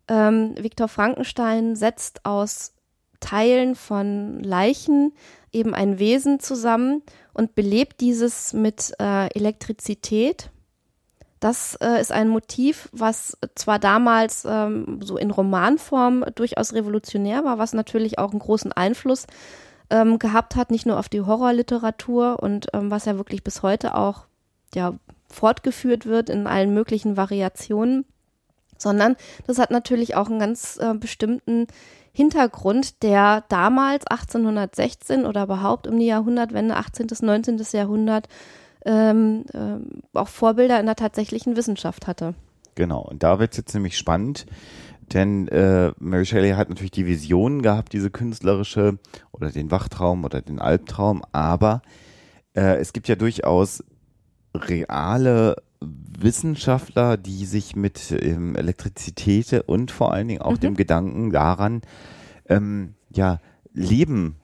ähm, 0.10 0.54
Viktor 0.60 0.90
Frankenstein 0.90 1.78
setzt 1.78 2.26
aus 2.26 2.74
Teilen 3.22 3.76
von 3.76 4.44
Leichen 4.44 5.14
eben 5.54 5.74
ein 5.74 5.98
Wesen 5.98 6.42
zusammen 6.42 7.04
und 7.34 7.56
belebt 7.56 8.02
dieses 8.02 8.52
mit 8.52 8.94
äh, 9.00 9.28
Elektrizität. 9.34 10.52
Das 11.40 11.76
äh, 11.76 12.02
ist 12.02 12.12
ein 12.12 12.28
Motiv, 12.28 12.90
was 12.92 13.38
zwar 13.56 13.80
damals 13.80 14.44
ähm, 14.46 15.00
so 15.02 15.18
in 15.18 15.32
Romanform 15.32 16.26
durchaus 16.36 16.74
revolutionär 16.74 17.46
war, 17.46 17.58
was 17.58 17.72
natürlich 17.72 18.20
auch 18.20 18.32
einen 18.32 18.40
großen 18.40 18.74
Einfluss 18.74 19.26
ähm, 19.90 20.20
gehabt 20.20 20.56
hat, 20.56 20.72
nicht 20.72 20.86
nur 20.86 21.00
auf 21.00 21.10
die 21.10 21.22
Horrorliteratur 21.22 22.42
und 22.42 22.68
ähm, 22.74 22.92
was 22.92 23.06
ja 23.06 23.18
wirklich 23.18 23.44
bis 23.44 23.64
heute 23.64 23.96
auch 23.96 24.26
ja, 24.74 24.94
fortgeführt 25.30 26.06
wird 26.06 26.30
in 26.30 26.48
allen 26.48 26.74
möglichen 26.74 27.18
Variationen, 27.18 28.06
sondern 28.78 29.16
das 29.48 29.60
hat 29.60 29.72
natürlich 29.72 30.16
auch 30.16 30.30
einen 30.30 30.40
ganz 30.40 30.78
äh, 30.78 30.94
bestimmten 30.94 31.68
Hintergrund, 32.12 33.04
der 33.04 33.44
damals 33.50 34.06
1816 34.08 35.26
oder 35.26 35.44
überhaupt 35.44 35.88
um 35.88 36.00
die 36.00 36.08
Jahrhundertwende 36.08 36.76
18. 36.76 37.08
bis 37.08 37.22
19. 37.22 37.62
Jahrhundert 37.72 38.28
ähm, 38.86 39.46
äh, 39.54 40.18
auch 40.18 40.28
Vorbilder 40.28 40.80
in 40.80 40.86
der 40.86 40.96
tatsächlichen 40.96 41.56
Wissenschaft 41.56 42.08
hatte. 42.08 42.34
Genau, 42.76 43.02
und 43.02 43.24
da 43.24 43.40
wird 43.40 43.52
es 43.52 43.58
jetzt 43.58 43.74
nämlich 43.74 43.98
spannend, 43.98 44.46
denn 45.14 45.48
äh, 45.50 45.92
Mary 46.00 46.26
Shelley 46.26 46.52
hat 46.52 46.70
natürlich 46.70 46.92
die 46.92 47.06
Vision 47.06 47.62
gehabt, 47.62 47.94
diese 47.94 48.10
künstlerische 48.10 49.00
oder 49.32 49.52
den 49.52 49.72
Wachtraum 49.72 50.24
oder 50.24 50.42
den 50.42 50.60
Albtraum, 50.60 51.24
aber 51.32 51.82
äh, 52.56 52.78
es 52.78 52.94
gibt 52.94 53.08
ja 53.08 53.16
durchaus 53.16 53.84
reale 54.56 55.56
Wissenschaftler, 55.82 57.18
die 57.18 57.46
sich 57.46 57.76
mit 57.76 58.12
ähm, 58.12 58.56
Elektrizität 58.56 59.64
und 59.68 59.92
vor 59.92 60.14
allen 60.14 60.28
Dingen 60.28 60.42
auch 60.42 60.54
mhm. 60.54 60.60
dem 60.60 60.76
Gedanken 60.76 61.32
daran, 61.32 61.82
ähm, 62.48 62.96
ja, 63.14 63.40
Leben 63.74 64.39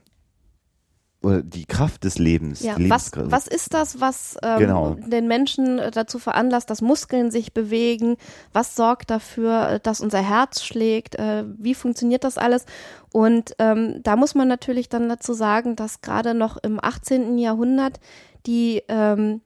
oder 1.25 1.41
die 1.41 1.65
Kraft 1.65 2.03
des 2.03 2.19
Lebens. 2.19 2.61
Ja, 2.61 2.75
was, 2.77 3.11
was 3.15 3.47
ist 3.47 3.73
das, 3.73 3.99
was 3.99 4.37
ähm, 4.43 4.59
genau. 4.59 4.93
den 4.93 5.27
Menschen 5.27 5.79
äh, 5.79 5.89
dazu 5.89 6.19
veranlasst, 6.19 6.69
dass 6.69 6.81
Muskeln 6.81 7.31
sich 7.31 7.51
bewegen? 7.51 8.17
Was 8.53 8.75
sorgt 8.75 9.09
dafür, 9.09 9.69
äh, 9.69 9.79
dass 9.79 10.01
unser 10.01 10.21
Herz 10.21 10.63
schlägt? 10.63 11.15
Äh, 11.15 11.45
wie 11.57 11.73
funktioniert 11.73 12.23
das 12.23 12.37
alles? 12.37 12.65
Und 13.11 13.55
ähm, 13.57 14.01
da 14.03 14.15
muss 14.15 14.35
man 14.35 14.47
natürlich 14.47 14.87
dann 14.87 15.09
dazu 15.09 15.33
sagen, 15.33 15.75
dass 15.75 16.01
gerade 16.01 16.35
noch 16.35 16.57
im 16.57 16.79
18. 16.79 17.39
Jahrhundert 17.39 17.99
die 18.45 18.83
ähm, 18.87 19.41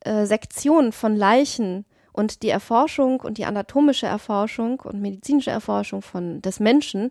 äh, 0.00 0.26
Sektion 0.26 0.92
von 0.92 1.16
Leichen 1.16 1.86
und 2.14 2.42
die 2.42 2.48
Erforschung 2.48 3.20
und 3.20 3.38
die 3.38 3.44
anatomische 3.44 4.06
Erforschung 4.06 4.80
und 4.80 5.02
medizinische 5.02 5.50
Erforschung 5.50 6.00
von 6.00 6.40
des 6.40 6.60
Menschen 6.60 7.10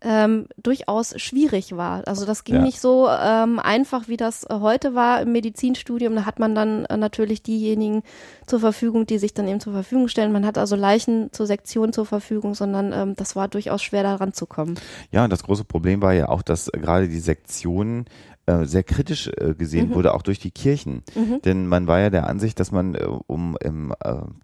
ähm, 0.00 0.46
durchaus 0.62 1.18
schwierig 1.20 1.76
war. 1.76 2.06
Also 2.06 2.24
das 2.24 2.44
ging 2.44 2.56
Ja. 2.56 2.60
nicht 2.62 2.80
so 2.80 3.08
ähm, 3.08 3.58
einfach, 3.58 4.06
wie 4.06 4.16
das 4.16 4.46
heute 4.50 4.94
war 4.94 5.22
im 5.22 5.32
Medizinstudium. 5.32 6.14
Da 6.14 6.24
hat 6.26 6.38
man 6.38 6.54
dann 6.54 6.84
äh, 6.84 6.96
natürlich 6.96 7.42
diejenigen 7.42 8.02
zur 8.46 8.60
Verfügung, 8.60 9.06
die 9.06 9.18
sich 9.18 9.34
dann 9.34 9.48
eben 9.48 9.60
zur 9.60 9.72
Verfügung 9.72 10.08
stellen. 10.08 10.30
Man 10.30 10.46
hat 10.46 10.56
also 10.58 10.76
Leichen 10.76 11.32
zur 11.32 11.46
Sektion 11.46 11.92
zur 11.92 12.06
Verfügung, 12.06 12.54
sondern 12.54 12.92
ähm, 12.92 13.14
das 13.16 13.34
war 13.34 13.48
durchaus 13.48 13.82
schwer 13.82 14.02
daran 14.04 14.32
zu 14.34 14.46
kommen. 14.46 14.78
Ja, 15.10 15.24
und 15.24 15.30
das 15.30 15.42
große 15.42 15.64
Problem 15.64 16.00
war 16.02 16.12
ja 16.12 16.28
auch, 16.28 16.42
dass 16.42 16.68
äh, 16.68 16.78
gerade 16.78 17.08
die 17.08 17.18
Sektion 17.20 18.04
äh, 18.46 18.64
sehr 18.64 18.82
kritisch 18.82 19.28
äh, 19.28 19.54
gesehen 19.54 19.90
Mhm. 19.90 19.94
wurde, 19.94 20.14
auch 20.14 20.22
durch 20.22 20.38
die 20.38 20.50
Kirchen. 20.50 21.02
Denn 21.44 21.66
man 21.66 21.86
war 21.86 22.00
ja 22.00 22.10
der 22.10 22.26
Ansicht, 22.26 22.60
dass 22.60 22.72
man, 22.72 22.94
äh, 22.94 23.06
um 23.26 23.56
im 23.62 23.94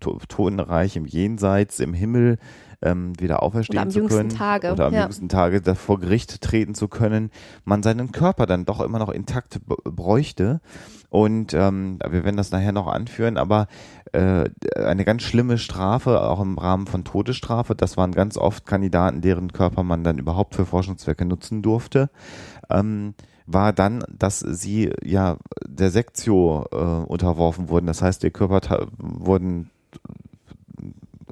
to 0.01 0.19
Totenreich, 0.29 0.97
im 0.97 1.07
Jenseits, 1.07 1.81
im 1.81 1.93
Himmel 1.95 2.39
ähm, 2.83 3.13
wieder 3.21 3.43
auferstehen 3.43 3.91
zu 3.91 3.99
jüngsten 3.99 4.17
können 4.17 4.29
Tage, 4.31 4.73
oder 4.73 4.87
am 4.87 4.95
ja. 4.95 5.03
jüngsten 5.03 5.29
Tage 5.29 5.75
vor 5.75 6.01
Gericht 6.01 6.41
treten 6.41 6.75
zu 6.75 6.89
können, 6.89 7.31
man 7.65 7.83
seinen 7.83 8.13
Körper 8.13 8.47
dann 8.47 8.65
doch 8.65 8.81
immer 8.81 8.99
noch 8.99 9.11
intakt 9.11 9.61
bräuchte. 9.67 10.61
Und 11.11 11.55
ähm, 11.55 11.99
wir 12.09 12.25
werden 12.25 12.37
das 12.37 12.53
nachher 12.53 12.73
noch 12.73 12.87
anführen, 12.87 13.37
aber 13.37 13.67
äh, 14.13 14.49
eine 14.77 15.05
ganz 15.05 15.23
schlimme 15.23 15.59
Strafe, 15.59 16.23
auch 16.23 16.41
im 16.41 16.57
Rahmen 16.57 16.87
von 16.87 17.05
Todesstrafe, 17.05 17.75
das 17.75 17.97
waren 17.97 18.13
ganz 18.13 18.39
oft 18.39 18.65
Kandidaten, 18.65 19.21
deren 19.21 19.53
Körper 19.53 19.83
man 19.83 20.05
dann 20.05 20.19
überhaupt 20.19 20.55
für 20.55 20.65
Forschungszwecke 20.65 21.25
nutzen 21.25 21.63
durfte. 21.63 22.11
Ähm, 22.71 23.15
war 23.47 23.73
dann, 23.73 24.05
dass 24.09 24.41
sie 24.41 24.93
ja 25.03 25.37
der 25.67 25.91
Sektio 25.91 26.67
äh, 26.73 26.77
unterworfen 26.77 27.69
wurden. 27.69 27.87
Das 27.87 28.03
heißt, 28.03 28.25
ihr 28.25 28.31
Körper 28.31 28.89
wurden 28.99 29.71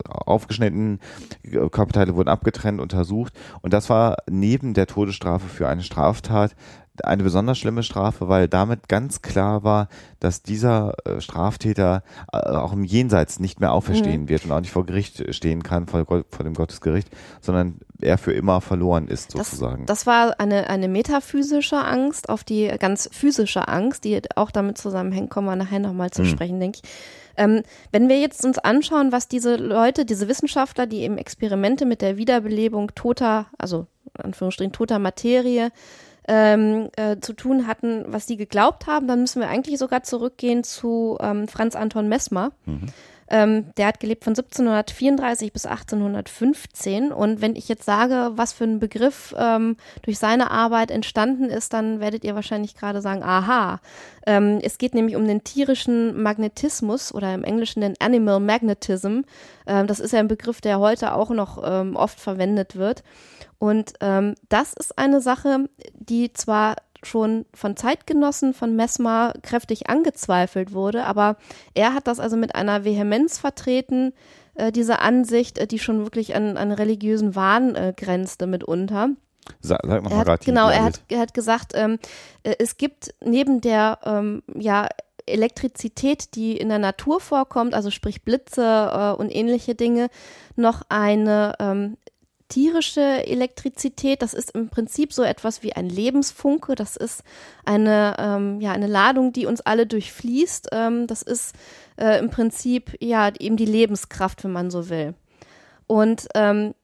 aufgeschnitten, 0.05 1.01
Körperteile 1.51 2.15
wurden 2.15 2.29
abgetrennt, 2.29 2.81
untersucht. 2.81 3.33
Und 3.63 3.73
das 3.73 3.91
war 3.91 4.17
neben 4.31 4.75
der 4.75 4.87
Todesstrafe 4.87 5.49
für 5.49 5.69
eine 5.69 5.83
Straftat 5.83 6.55
eine 7.05 7.23
besonders 7.23 7.59
schlimme 7.59 7.83
Strafe, 7.83 8.29
weil 8.29 8.49
damit 8.49 8.89
ganz 8.89 9.23
klar 9.23 9.65
war, 9.65 9.89
dass 10.21 10.43
dieser 10.43 10.95
äh, 11.05 11.21
Straftäter 11.21 12.03
äh, 12.33 12.37
auch 12.39 12.73
im 12.73 12.85
Jenseits 12.85 13.41
nicht 13.41 13.61
mehr 13.61 13.73
auferstehen 13.73 14.29
wird 14.29 14.45
und 14.45 14.53
auch 14.53 14.61
nicht 14.61 14.71
vor 14.73 14.87
Gericht 14.87 15.35
stehen 15.35 15.63
kann, 15.63 15.87
vor, 15.87 16.05
vor 16.07 16.45
dem 16.45 16.55
Gottesgericht, 16.55 17.09
sondern 17.41 17.77
er 18.01 18.19
für 18.19 18.33
immer 18.33 18.61
verloren 18.61 19.09
ist 19.09 19.35
Das, 19.35 19.51
sozusagen. 19.51 19.87
das 19.87 20.07
war 20.07 20.39
eine, 20.39 20.71
eine 20.71 20.89
metaphysische 20.89 21.79
Angst 21.79 22.29
auf 22.29 22.45
die 22.45 22.69
ganz 22.79 23.09
physische 23.13 23.67
Angst, 23.69 24.05
die 24.05 24.21
auch 24.37 24.51
damit 24.51 24.79
zusammenhängt, 24.79 25.31
kommen 25.31 25.47
wir 25.49 25.57
nachher 25.57 25.81
nochmal 25.81 26.11
zu 26.11 26.23
Mhm. 26.23 26.27
sprechen, 26.27 26.61
denke 26.61 26.81
ich. 26.83 26.91
Ähm, 27.37 27.63
wenn 27.93 28.09
wir 28.09 28.19
jetzt 28.19 28.45
uns 28.45 28.59
anschauen, 28.59 29.13
was 29.13 29.29
diese 29.29 29.55
Leute, 29.57 30.05
diese 30.05 30.27
Wissenschaftler, 30.29 30.87
die 30.87 31.03
eben 31.03 31.19
Experimente 31.19 31.87
mit 31.87 32.03
der 32.03 32.17
Wiederbelebung 32.17 32.93
toter, 32.97 33.47
also 33.59 33.87
in 34.17 34.25
Anführungsstrichen 34.25 34.73
toter 34.73 34.99
Materie 34.99 35.71
ähm, 36.29 36.91
äh, 36.97 37.17
zu 37.21 37.33
tun 37.33 37.67
hatten, 37.67 38.05
was 38.07 38.27
die 38.27 38.37
geglaubt 38.37 38.87
haben, 38.87 39.09
dann 39.09 39.21
müssen 39.21 39.41
wir 39.41 39.49
eigentlich 39.49 39.79
sogar 39.79 40.03
zurückgehen 40.03 40.63
zu 40.63 41.17
ähm, 41.21 41.49
Franz 41.49 41.75
Anton 41.75 42.09
Messmer. 42.09 42.53
Ähm, 43.31 43.73
der 43.77 43.89
hat 43.89 44.01
gelebt 44.01 44.25
von 44.25 44.33
1734 44.33 45.53
bis 45.53 45.67
1815. 45.67 47.13
Und 47.13 47.41
wenn 47.41 47.57
ich 47.57 47.69
jetzt 47.69 47.85
sage, 47.85 48.33
was 48.35 48.53
für 48.53 48.65
ein 48.65 48.79
Begriff 48.79 49.35
ähm, 49.39 49.77
durch 50.03 50.19
seine 50.19 50.51
Arbeit 50.51 50.91
entstanden 50.91 51.45
ist, 51.45 51.73
dann 51.73 52.01
werdet 52.01 52.25
ihr 52.25 52.35
wahrscheinlich 52.35 52.75
gerade 52.75 53.01
sagen, 53.01 53.23
aha. 53.23 53.81
Ähm, 54.27 54.59
es 54.63 54.79
geht 54.79 54.95
nämlich 54.95 55.17
um 55.17 55.27
den 55.27 55.45
tierischen 55.45 56.23
Magnetismus 56.23 57.13
oder 57.13 57.35
im 57.35 57.45
Englischen 57.45 57.81
den 57.81 57.95
Animal 58.01 58.41
Magnetism. 58.41 59.21
Ähm, 59.67 59.87
das 59.87 60.01
ist 60.01 60.13
ja 60.13 60.21
ein 60.21 60.29
Begriff, 60.29 60.61
der 60.61 60.79
heute 60.79 61.15
auch 61.15 61.31
noch 61.31 61.63
ähm, 61.65 61.97
oft 61.97 62.21
verwendet 62.21 62.77
wird. 62.77 63.03
Und 63.59 63.95
ähm, 64.01 64.35
das 64.49 64.73
ist 64.73 64.99
eine 64.99 65.21
Sache, 65.21 65.69
die 65.95 66.33
zwar 66.33 66.77
schon 67.03 67.47
von 67.55 67.77
Zeitgenossen 67.77 68.55
von 68.55 68.77
Mesmer 68.77 69.33
kräftig 69.43 69.89
angezweifelt 69.89 70.73
wurde, 70.73 71.05
aber 71.05 71.37
er 71.75 71.95
hat 71.95 72.07
das 72.07 72.21
also 72.21 72.37
mit 72.37 72.55
einer 72.55 72.85
Vehemenz 72.85 73.39
vertreten, 73.39 74.13
äh, 74.55 74.73
diese 74.73 74.99
Ansicht, 75.01 75.59
äh, 75.59 75.67
die 75.67 75.79
schon 75.79 76.01
wirklich 76.05 76.35
an, 76.35 76.57
an 76.57 76.73
religiösen 76.73 77.35
Wahn 77.35 77.75
äh, 77.75 77.95
grenzte 77.97 78.47
mitunter. 78.47 79.11
Sag, 79.61 79.81
sag 79.87 80.03
noch 80.03 80.11
Er 80.11 80.17
mal 80.17 80.25
gerade 80.25 80.33
hat, 80.33 80.45
genau, 80.45 80.69
er 80.69 80.85
hat, 80.85 81.01
er 81.09 81.21
hat 81.21 81.35
gesagt, 81.35 81.73
ähm, 81.75 81.99
äh, 82.43 82.57
es 82.59 82.77
gibt 82.77 83.15
neben 83.25 83.61
der 83.61 83.99
ähm, 84.05 84.43
ja, 84.55 84.89
Elektrizität, 85.27 86.35
die 86.35 86.57
in 86.57 86.69
der 86.69 86.79
Natur 86.79 87.21
vorkommt, 87.21 87.75
also 87.75 87.91
sprich 87.91 88.23
Blitze 88.23 88.63
äh, 88.63 89.21
und 89.21 89.35
ähnliche 89.35 89.75
Dinge, 89.75 90.09
noch 90.57 90.83
eine 90.89 91.55
ähm, 91.61 91.97
tierische 92.49 93.27
Elektrizität. 93.27 94.23
Das 94.23 94.35
ist 94.35 94.53
im 94.53 94.69
Prinzip 94.69 95.13
so 95.13 95.23
etwas 95.23 95.63
wie 95.63 95.75
ein 95.75 95.89
Lebensfunke. 95.89 96.75
Das 96.75 96.97
ist 96.97 97.23
eine, 97.65 98.17
ähm, 98.19 98.61
ja, 98.61 98.73
eine 98.73 98.87
Ladung, 98.87 99.33
die 99.33 99.47
uns 99.47 99.61
alle 99.61 99.87
durchfließt. 99.87 100.69
Ähm, 100.73 101.07
das 101.07 101.23
ist 101.23 101.55
äh, 101.97 102.19
im 102.19 102.31
Prinzip 102.31 102.97
ja 103.01 103.31
eben 103.39 103.57
die 103.57 103.67
Lebenskraft, 103.67 104.45
wenn 104.45 104.53
man 104.53 104.71
so 104.71 104.89
will. 104.89 105.15
Und 105.87 106.29
ähm, 106.35 106.75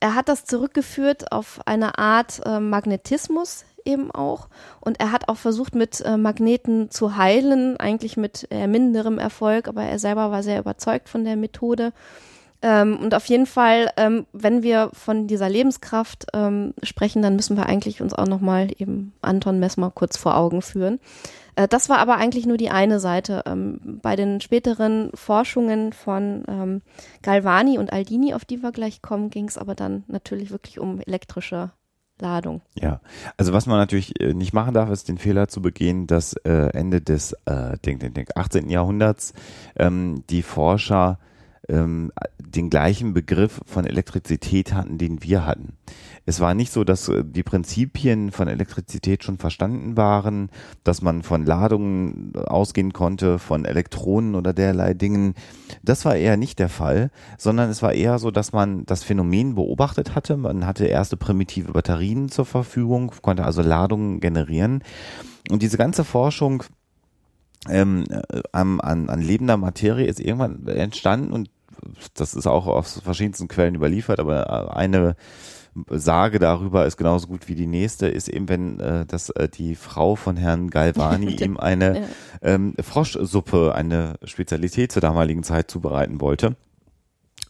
er 0.00 0.14
hat 0.14 0.28
das 0.28 0.44
zurückgeführt 0.44 1.32
auf 1.32 1.60
eine 1.66 1.98
Art 1.98 2.40
äh, 2.44 2.60
Magnetismus 2.60 3.64
eben 3.84 4.10
auch. 4.10 4.48
Und 4.80 5.00
er 5.00 5.12
hat 5.12 5.28
auch 5.28 5.36
versucht, 5.36 5.74
mit 5.74 6.00
äh, 6.00 6.16
Magneten 6.16 6.90
zu 6.90 7.16
heilen, 7.16 7.76
eigentlich 7.78 8.16
mit 8.16 8.46
äh, 8.50 8.66
minderem 8.66 9.18
Erfolg, 9.18 9.68
aber 9.68 9.82
er 9.84 9.98
selber 9.98 10.30
war 10.30 10.42
sehr 10.42 10.58
überzeugt 10.58 11.08
von 11.08 11.24
der 11.24 11.36
Methode. 11.36 11.92
Ähm, 12.64 12.96
und 12.96 13.14
auf 13.14 13.26
jeden 13.26 13.44
Fall, 13.44 13.90
ähm, 13.98 14.24
wenn 14.32 14.62
wir 14.62 14.88
von 14.94 15.26
dieser 15.26 15.50
Lebenskraft 15.50 16.28
ähm, 16.32 16.72
sprechen, 16.82 17.20
dann 17.20 17.36
müssen 17.36 17.58
wir 17.58 17.66
eigentlich 17.66 18.00
uns 18.00 18.14
auch 18.14 18.26
nochmal 18.26 18.70
eben 18.78 19.12
Anton 19.20 19.60
Messmer 19.60 19.90
kurz 19.90 20.16
vor 20.16 20.34
Augen 20.34 20.62
führen. 20.62 20.98
Äh, 21.56 21.68
das 21.68 21.90
war 21.90 21.98
aber 21.98 22.16
eigentlich 22.16 22.46
nur 22.46 22.56
die 22.56 22.70
eine 22.70 23.00
Seite. 23.00 23.42
Ähm, 23.44 24.00
bei 24.00 24.16
den 24.16 24.40
späteren 24.40 25.10
Forschungen 25.12 25.92
von 25.92 26.44
ähm, 26.48 26.80
Galvani 27.20 27.76
und 27.76 27.92
Aldini, 27.92 28.32
auf 28.32 28.46
die 28.46 28.62
wir 28.62 28.72
gleich 28.72 29.02
kommen, 29.02 29.28
ging 29.28 29.46
es 29.46 29.58
aber 29.58 29.74
dann 29.74 30.04
natürlich 30.06 30.50
wirklich 30.50 30.78
um 30.78 31.02
elektrische 31.02 31.70
Ladung. 32.18 32.62
Ja, 32.80 33.02
also 33.36 33.52
was 33.52 33.66
man 33.66 33.76
natürlich 33.76 34.18
äh, 34.22 34.32
nicht 34.32 34.54
machen 34.54 34.72
darf, 34.72 34.88
ist 34.88 35.10
den 35.10 35.18
Fehler 35.18 35.48
zu 35.48 35.60
begehen, 35.60 36.06
dass 36.06 36.32
äh, 36.44 36.70
Ende 36.72 37.02
des 37.02 37.34
äh, 37.44 37.76
denk, 37.84 38.00
denk, 38.00 38.14
denk, 38.14 38.30
18. 38.36 38.70
Jahrhunderts 38.70 39.34
ähm, 39.76 40.24
die 40.30 40.42
Forscher 40.42 41.18
ähm, 41.68 42.12
den 42.38 42.70
gleichen 42.70 43.14
Begriff 43.14 43.60
von 43.66 43.86
Elektrizität 43.86 44.72
hatten, 44.72 44.98
den 44.98 45.22
wir 45.22 45.46
hatten. 45.46 45.74
Es 46.26 46.40
war 46.40 46.54
nicht 46.54 46.72
so, 46.72 46.84
dass 46.84 47.08
äh, 47.08 47.24
die 47.24 47.42
Prinzipien 47.42 48.30
von 48.30 48.48
Elektrizität 48.48 49.24
schon 49.24 49.38
verstanden 49.38 49.96
waren, 49.96 50.50
dass 50.84 51.02
man 51.02 51.22
von 51.22 51.44
Ladungen 51.44 52.32
ausgehen 52.36 52.92
konnte, 52.92 53.38
von 53.38 53.64
Elektronen 53.64 54.34
oder 54.34 54.52
derlei 54.52 54.94
Dingen. 54.94 55.34
Das 55.82 56.04
war 56.04 56.16
eher 56.16 56.36
nicht 56.36 56.58
der 56.58 56.68
Fall, 56.68 57.10
sondern 57.38 57.70
es 57.70 57.82
war 57.82 57.92
eher 57.92 58.18
so, 58.18 58.30
dass 58.30 58.52
man 58.52 58.86
das 58.86 59.02
Phänomen 59.02 59.54
beobachtet 59.54 60.14
hatte. 60.14 60.36
Man 60.36 60.66
hatte 60.66 60.86
erste 60.86 61.16
primitive 61.16 61.72
Batterien 61.72 62.28
zur 62.28 62.46
Verfügung, 62.46 63.12
konnte 63.22 63.44
also 63.44 63.62
Ladungen 63.62 64.20
generieren. 64.20 64.82
Und 65.50 65.62
diese 65.62 65.76
ganze 65.76 66.04
Forschung 66.04 66.64
ähm, 67.68 68.04
äh, 68.10 68.42
an, 68.52 68.80
an, 68.80 69.08
an 69.08 69.20
lebender 69.20 69.56
Materie 69.56 70.06
ist 70.06 70.20
irgendwann 70.20 70.66
entstanden 70.66 71.32
und 71.32 71.50
das 72.14 72.34
ist 72.34 72.46
auch 72.46 72.66
aus 72.66 73.00
verschiedensten 73.00 73.48
Quellen 73.48 73.74
überliefert, 73.74 74.20
aber 74.20 74.46
äh, 74.46 74.74
eine 74.74 75.16
Sage 75.90 76.38
darüber 76.38 76.86
ist 76.86 76.96
genauso 76.96 77.26
gut 77.26 77.48
wie 77.48 77.54
die 77.54 77.66
nächste, 77.66 78.06
ist 78.06 78.28
eben, 78.28 78.48
wenn 78.48 78.80
äh, 78.80 79.06
das, 79.06 79.30
äh, 79.30 79.48
die 79.48 79.74
Frau 79.74 80.14
von 80.14 80.36
Herrn 80.36 80.70
Galvani 80.70 81.32
ihm 81.40 81.56
eine 81.56 82.06
ähm, 82.42 82.74
Froschsuppe, 82.80 83.74
eine 83.74 84.14
Spezialität 84.24 84.92
zur 84.92 85.02
damaligen 85.02 85.42
Zeit 85.42 85.70
zubereiten 85.70 86.20
wollte. 86.20 86.56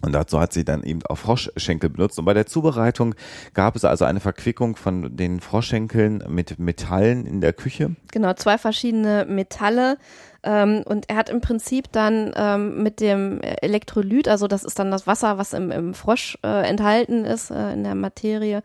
Und 0.04 0.12
dazu 0.12 0.38
hat 0.38 0.52
sie 0.52 0.64
dann 0.64 0.82
eben 0.82 1.00
auch 1.06 1.16
Froschschenkel 1.16 1.90
benutzt. 1.90 2.18
Und 2.18 2.24
bei 2.24 2.34
der 2.34 2.46
Zubereitung 2.46 3.14
gab 3.54 3.74
es 3.76 3.84
also 3.84 4.04
eine 4.04 4.20
Verquickung 4.20 4.76
von 4.76 5.16
den 5.16 5.40
Froschschenkeln 5.40 6.24
mit 6.28 6.58
Metallen 6.58 7.26
in 7.26 7.40
der 7.40 7.52
Küche. 7.52 7.96
Genau, 8.12 8.34
zwei 8.34 8.58
verschiedene 8.58 9.24
Metalle. 9.28 9.98
Ähm, 10.42 10.82
und 10.84 11.08
er 11.08 11.16
hat 11.16 11.30
im 11.30 11.40
Prinzip 11.40 11.90
dann 11.92 12.32
ähm, 12.36 12.82
mit 12.82 13.00
dem 13.00 13.40
Elektrolyt, 13.40 14.28
also 14.28 14.46
das 14.46 14.62
ist 14.62 14.78
dann 14.78 14.90
das 14.90 15.06
Wasser, 15.06 15.38
was 15.38 15.54
im, 15.54 15.70
im 15.70 15.94
Frosch 15.94 16.36
äh, 16.44 16.68
enthalten 16.68 17.24
ist, 17.24 17.50
äh, 17.50 17.72
in 17.72 17.82
der 17.82 17.94
Materie, 17.94 18.62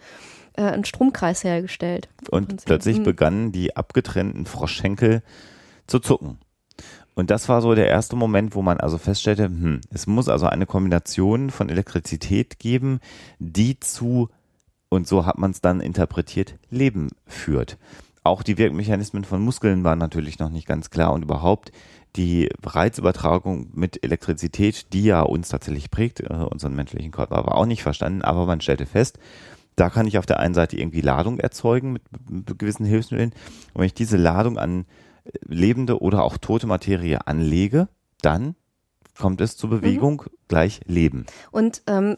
äh, 0.58 0.64
einen 0.64 0.84
Stromkreis 0.84 1.44
hergestellt. 1.44 2.10
Und 2.30 2.66
plötzlich 2.66 3.00
Mhm. 3.00 3.04
begannen 3.04 3.52
die 3.54 3.78
abgetrennten 3.78 4.46
Froschschenkel 4.46 5.24
zu 5.88 6.00
zucken. 6.00 6.38
Und 7.20 7.30
das 7.32 7.50
war 7.50 7.62
so 7.62 7.76
der 7.76 7.90
erste 7.90 8.16
Moment, 8.16 8.56
wo 8.56 8.62
man 8.62 8.80
also 8.80 8.98
feststellte, 8.98 9.44
hm, 9.44 9.82
es 9.92 10.08
muss 10.08 10.30
also 10.30 10.46
eine 10.46 10.66
Kombination 10.66 11.50
von 11.50 11.68
Elektrizität 11.68 12.60
geben, 12.60 13.02
die 13.40 13.78
zu, 13.78 14.30
und 14.88 15.06
so 15.06 15.26
hat 15.26 15.38
man 15.38 15.52
es 15.52 15.60
dann 15.60 15.82
interpretiert, 15.82 16.56
Leben 16.70 17.10
führt. 17.28 17.78
Auch 18.24 18.42
die 18.42 18.58
Wirkmechanismen 18.58 19.26
von 19.26 19.42
Muskeln 19.42 19.84
waren 19.84 20.00
natürlich 20.00 20.40
noch 20.40 20.50
nicht 20.50 20.66
ganz 20.66 20.92
klar 20.92 21.12
und 21.12 21.24
überhaupt 21.24 21.74
die 22.16 22.48
Reizübertragung 22.64 23.68
mit 23.74 24.02
Elektrizität, 24.02 24.94
die 24.94 25.04
ja 25.04 25.22
uns 25.22 25.50
tatsächlich 25.50 25.92
prägt, 25.92 26.22
äh, 26.22 26.28
unseren 26.34 26.74
menschlichen 26.74 27.12
Körper, 27.12 27.36
war 27.46 27.56
auch 27.56 27.66
nicht 27.66 27.84
verstanden, 27.84 28.22
aber 28.22 28.46
man 28.46 28.62
stellte 28.62 28.86
fest, 28.86 29.20
da 29.76 29.90
kann 29.90 30.08
ich 30.08 30.18
auf 30.18 30.26
der 30.26 30.40
einen 30.40 30.54
Seite 30.54 30.78
irgendwie 30.78 31.02
Ladung 31.02 31.38
erzeugen 31.38 31.92
mit, 31.92 32.58
gewissen 32.58 32.86
Hilfsmitteln. 32.86 33.32
Und 33.74 33.82
wenn 33.82 33.88
ich 33.88 33.94
diese 33.94 34.16
Ladung 34.16 34.58
an 34.58 34.86
lebende 35.42 36.02
oder 36.02 36.24
auch 36.24 36.38
tote 36.38 36.68
Materie 36.68 37.28
anlege, 37.28 37.88
dann 38.22 38.56
kommt 39.18 39.42
es 39.42 39.58
zur 39.58 39.70
Bewegung 39.70 40.24
mhm. 40.26 40.38
gleich 40.48 40.82
Leben. 40.86 41.26
Und 41.52 41.82
ähm, 41.88 42.16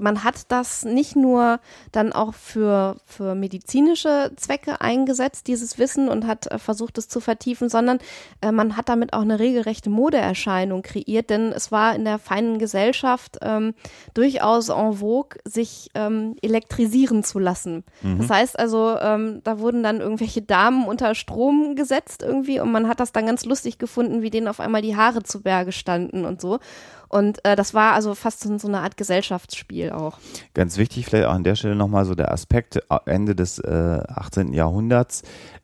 man 0.00 0.24
hat 0.24 0.50
das 0.50 0.84
nicht 0.84 1.16
nur 1.16 1.60
dann 1.92 2.12
auch 2.12 2.34
für, 2.34 2.96
für 3.04 3.34
medizinische 3.34 4.32
Zwecke 4.36 4.80
eingesetzt, 4.80 5.46
dieses 5.46 5.78
Wissen, 5.78 6.08
und 6.08 6.26
hat 6.26 6.46
äh, 6.46 6.58
versucht, 6.58 6.98
es 6.98 7.08
zu 7.08 7.20
vertiefen, 7.20 7.68
sondern 7.68 7.98
äh, 8.40 8.52
man 8.52 8.76
hat 8.76 8.88
damit 8.88 9.12
auch 9.12 9.22
eine 9.22 9.38
regelrechte 9.38 9.90
Modeerscheinung 9.90 10.82
kreiert, 10.82 11.30
denn 11.30 11.52
es 11.52 11.70
war 11.70 11.94
in 11.94 12.04
der 12.04 12.18
feinen 12.18 12.58
Gesellschaft 12.58 13.38
ähm, 13.42 13.74
durchaus 14.14 14.68
en 14.68 14.94
vogue, 14.94 15.38
sich 15.44 15.90
ähm, 15.94 16.36
elektrisieren 16.42 17.22
zu 17.22 17.38
lassen. 17.38 17.84
Mhm. 18.02 18.18
Das 18.18 18.30
heißt 18.30 18.58
also, 18.58 18.96
ähm, 19.00 19.40
da 19.44 19.58
wurden 19.58 19.82
dann 19.82 20.00
irgendwelche 20.00 20.42
Damen 20.42 20.86
unter 20.86 21.14
Strom 21.14 21.76
gesetzt 21.76 22.22
irgendwie 22.22 22.60
und 22.60 22.72
man 22.72 22.88
hat 22.88 23.00
das 23.00 23.12
dann 23.12 23.26
ganz 23.26 23.44
lustig 23.44 23.78
gefunden, 23.78 24.22
wie 24.22 24.30
denen 24.30 24.48
auf 24.48 24.60
einmal 24.60 24.82
die 24.82 24.96
Haare 24.96 25.22
zu 25.22 25.42
Berge 25.42 25.72
standen 25.72 26.24
und 26.24 26.40
so. 26.40 26.58
Und 27.10 27.44
äh, 27.44 27.56
das 27.56 27.74
war 27.74 27.94
also 27.94 28.14
fast 28.14 28.40
so, 28.40 28.68
eine 28.68 28.78
Art 28.78 28.96
Gesellschaftsspiel 28.96 29.90
auch. 29.90 30.18
Ganz 30.54 30.78
wichtig 30.78 31.06
vielleicht 31.06 31.26
auch 31.26 31.32
an 31.34 31.42
der 31.42 31.56
Stelle 31.56 31.74
nochmal 31.74 32.04
so 32.04 32.14
der 32.14 32.32
Aspekt 32.32 32.76
äh, 32.76 32.98
Ende 33.06 33.34
des 33.34 33.58
äh, 33.58 34.00
18. 34.06 34.52
Jahrhunderts. 34.52 35.22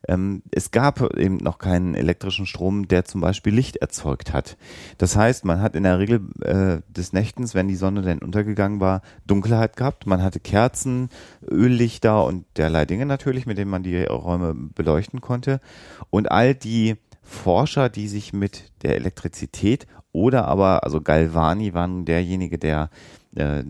Ähm, 0.09 0.43
es 0.51 0.71
gab 0.71 1.01
eben 1.17 1.37
noch 1.37 1.57
keinen 1.57 1.95
elektrischen 1.95 2.45
Strom, 2.45 2.89
der 2.89 3.05
zum 3.05 3.21
Beispiel 3.21 3.55
Licht 3.55 3.77
erzeugt 3.77 4.33
hat. 4.33 4.57
Das 4.97 5.15
heißt, 5.15 5.45
man 5.45 5.61
hat 5.61 5.75
in 5.77 5.83
der 5.83 5.99
Regel 5.99 6.19
äh, 6.41 6.81
des 6.91 7.13
Nächtens, 7.13 7.55
wenn 7.55 7.69
die 7.69 7.75
Sonne 7.77 8.01
dann 8.01 8.19
untergegangen 8.19 8.81
war, 8.81 9.01
Dunkelheit 9.25 9.77
gehabt. 9.77 10.05
Man 10.05 10.21
hatte 10.21 10.41
Kerzen, 10.41 11.07
Öllichter 11.49 12.25
und 12.25 12.45
derlei 12.57 12.83
Dinge 12.83 13.05
natürlich, 13.05 13.45
mit 13.45 13.57
denen 13.57 13.71
man 13.71 13.83
die 13.83 14.03
Räume 14.03 14.53
beleuchten 14.53 15.21
konnte. 15.21 15.61
Und 16.09 16.29
all 16.29 16.55
die 16.55 16.97
Forscher, 17.27 17.89
die 17.89 18.07
sich 18.07 18.31
mit 18.31 18.71
der 18.83 18.95
Elektrizität 18.95 19.85
oder 20.11 20.45
aber, 20.45 20.83
also 20.83 21.01
Galvani 21.01 21.73
war 21.73 21.87
nun 21.87 22.05
derjenige, 22.05 22.57
der 22.57 22.89
äh, 23.37 23.59
äh, 23.59 23.65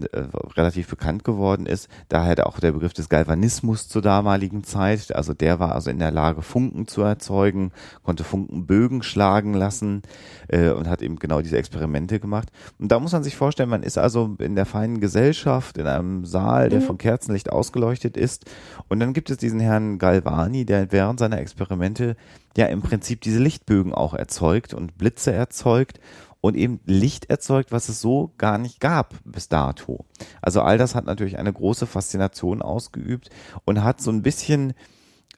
relativ 0.56 0.88
bekannt 0.88 1.26
geworden 1.26 1.65
ist. 1.65 1.89
Daher 2.08 2.47
auch 2.47 2.60
der 2.60 2.71
Begriff 2.71 2.93
des 2.93 3.10
Galvanismus 3.10 3.89
zur 3.89 4.02
damaligen 4.02 4.63
Zeit. 4.63 5.13
Also 5.13 5.34
der 5.34 5.60
war 5.60 5.73
also 5.76 5.89
in 5.89 6.00
der 6.00 6.12
Lage, 6.12 6.41
Funken 6.41 6.88
zu 6.88 7.02
erzeugen, 7.02 7.71
konnte 8.02 8.23
Funkenbögen 8.23 9.04
schlagen 9.04 9.54
lassen 9.54 10.04
äh, 10.47 10.69
und 10.69 10.88
hat 10.88 11.02
eben 11.02 11.17
genau 11.17 11.41
diese 11.41 11.58
Experimente 11.58 12.21
gemacht. 12.21 12.50
Und 12.80 12.93
da 12.93 13.00
muss 13.00 13.12
man 13.12 13.23
sich 13.23 13.36
vorstellen, 13.36 13.69
man 13.69 13.84
ist 13.84 13.97
also 13.97 14.38
in 14.39 14.56
der 14.56 14.65
feinen 14.65 15.02
Gesellschaft, 15.02 15.78
in 15.78 15.88
einem 15.88 16.23
Saal, 16.23 16.69
der 16.69 16.80
mhm. 16.80 16.86
von 16.86 16.97
Kerzenlicht 16.97 17.52
ausgeleuchtet 17.52 18.15
ist. 18.15 18.45
Und 18.88 19.02
dann 19.02 19.12
gibt 19.12 19.30
es 19.30 19.38
diesen 19.38 19.60
Herrn 19.60 19.97
Galvani, 19.97 20.65
der 20.65 20.93
während 20.93 21.19
seiner 21.19 21.39
Experimente 21.39 22.15
ja 22.56 22.67
im 22.67 22.82
Prinzip 22.82 23.21
diese 23.21 23.39
Lichtbögen 23.39 23.93
auch 23.93 24.13
erzeugt 24.13 24.73
und 24.73 24.97
Blitze 24.97 25.34
erzeugt 25.34 26.00
und 26.48 26.56
eben 26.56 26.80
Licht 26.86 27.30
erzeugt, 27.30 27.72
was 27.72 27.90
es 27.90 28.02
so 28.02 28.34
gar 28.38 28.58
nicht 28.58 28.80
gab 28.80 29.16
bis 29.26 29.50
dato. 29.50 30.06
Also 30.42 30.62
all 30.62 30.78
das 30.78 30.96
hat 30.96 31.06
natürlich 31.06 31.38
eine 31.38 31.54
große 31.54 31.86
Faszination 31.86 32.62
ausgeübt 32.62 33.30
und 33.66 33.84
hat 33.84 34.02
so 34.02 34.12
ein 34.12 34.22
bisschen 34.22 34.74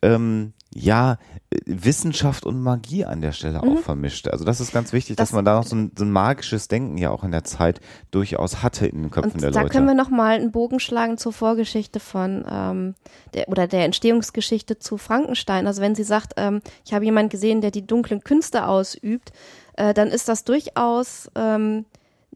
ähm, 0.02 0.54
ja, 0.74 1.17
Wissenschaft 1.65 2.45
und 2.45 2.62
Magie 2.62 3.04
an 3.04 3.22
der 3.22 3.32
Stelle 3.32 3.60
mhm. 3.63 3.78
auch 3.78 3.80
vermischt. 3.80 4.28
Also 4.28 4.45
das 4.45 4.62
ist 4.62 4.72
ganz 4.72 4.93
wichtig, 4.93 5.15
das, 5.15 5.30
dass 5.30 5.36
man 5.36 5.43
da 5.43 5.56
noch 5.56 5.65
so 5.65 5.76
ein, 5.76 5.91
so 5.98 6.06
ein, 6.06 6.12
magisches 6.12 6.67
Denken 6.67 6.98
ja 6.98 7.10
auch 7.10 7.24
in 7.24 7.32
der 7.32 7.43
Zeit 7.43 7.82
durchaus 8.12 8.62
hatte 8.62 8.86
in 8.86 9.02
den 9.02 9.12
Köpfen 9.12 9.41
der 9.41 9.50
da 9.50 9.62
Leute. 9.62 9.74
Da 9.74 9.74
können 9.74 9.88
wir 9.88 9.95
nochmal 9.95 10.36
einen 10.36 10.52
Bogen 10.52 10.80
schlagen 10.80 11.17
zur 11.17 11.34
Vorgeschichte 11.34 12.00
von 12.00 12.45
ähm, 12.50 12.95
der, 13.34 13.50
oder 13.50 13.67
der 13.67 13.86
Entstehungsgeschichte 13.86 14.78
zu 14.78 14.98
Frankenstein. 14.98 15.65
Also 15.65 15.82
wenn 15.82 15.95
sie 15.95 16.04
sagt, 16.04 16.34
ähm, 16.38 16.62
ich 16.86 16.93
habe 16.93 17.04
jemanden 17.04 17.30
gesehen, 17.30 17.62
der 17.62 17.72
die 17.72 17.86
dunklen 17.86 18.24
Künste 18.24 18.67
ausübt, 18.67 19.32
äh, 19.80 19.94
dann 19.94 20.10
ist 20.10 20.28
das 20.28 20.44
durchaus 20.44 21.32
ähm, 21.36 21.86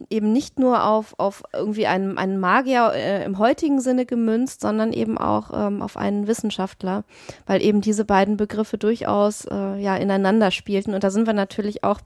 eben 0.09 0.31
nicht 0.31 0.59
nur 0.59 0.85
auf, 0.85 1.13
auf 1.17 1.43
irgendwie 1.53 1.87
einen, 1.87 2.17
einen 2.17 2.39
Magier 2.39 2.93
äh, 2.93 3.25
im 3.25 3.37
heutigen 3.37 3.81
Sinne 3.81 4.05
gemünzt, 4.05 4.61
sondern 4.61 4.93
eben 4.93 5.17
auch 5.17 5.51
ähm, 5.53 5.81
auf 5.81 5.97
einen 5.97 6.27
Wissenschaftler, 6.27 7.03
weil 7.45 7.61
eben 7.61 7.81
diese 7.81 8.05
beiden 8.05 8.37
Begriffe 8.37 8.77
durchaus 8.77 9.45
äh, 9.45 9.77
ja 9.77 9.95
ineinander 9.97 10.51
spielten. 10.51 10.93
Und 10.93 11.03
da 11.03 11.11
sind 11.11 11.27
wir 11.27 11.33
natürlich 11.33 11.83
auch 11.83 11.99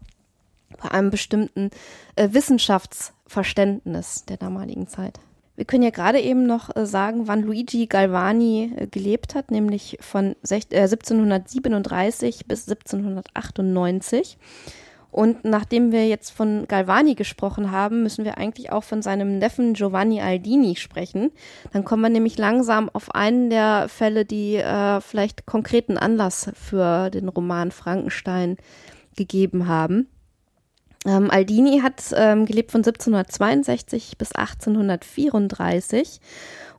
bei 0.81 0.91
einem 0.91 1.11
bestimmten 1.11 1.69
äh, 2.15 2.29
Wissenschaftsverständnis 2.31 4.25
der 4.25 4.37
damaligen 4.37 4.87
Zeit. 4.87 5.19
Wir 5.55 5.65
können 5.65 5.83
ja 5.83 5.91
gerade 5.91 6.19
eben 6.19 6.45
noch 6.45 6.75
äh, 6.75 6.85
sagen, 6.85 7.27
wann 7.27 7.43
Luigi 7.43 7.85
Galvani 7.85 8.73
äh, 8.75 8.87
gelebt 8.87 9.35
hat, 9.35 9.51
nämlich 9.51 9.97
von 10.01 10.35
1737 10.43 12.47
bis 12.47 12.67
1798. 12.67 14.37
Und 15.17 15.45
nachdem 15.45 15.91
wir 15.91 16.07
jetzt 16.07 16.29
von 16.29 16.67
Galvani 16.67 17.15
gesprochen 17.15 17.71
haben, 17.71 18.03
müssen 18.03 18.23
wir 18.23 18.37
eigentlich 18.37 18.71
auch 18.71 18.83
von 18.83 19.01
seinem 19.01 19.39
Neffen 19.39 19.73
Giovanni 19.73 20.21
Aldini 20.21 20.75
sprechen. 20.75 21.31
Dann 21.73 21.83
kommen 21.83 22.03
wir 22.03 22.09
nämlich 22.09 22.37
langsam 22.37 22.87
auf 22.93 23.15
einen 23.15 23.49
der 23.49 23.87
Fälle, 23.89 24.25
die 24.25 24.57
äh, 24.57 25.01
vielleicht 25.01 25.47
konkreten 25.47 25.97
Anlass 25.97 26.51
für 26.53 27.09
den 27.09 27.29
Roman 27.29 27.71
Frankenstein 27.71 28.57
gegeben 29.15 29.67
haben. 29.67 30.07
Ähm, 31.03 31.31
Aldini 31.31 31.79
hat 31.79 32.13
ähm, 32.15 32.45
gelebt 32.45 32.71
von 32.71 32.81
1762 32.81 34.19
bis 34.19 34.33
1834 34.33 36.21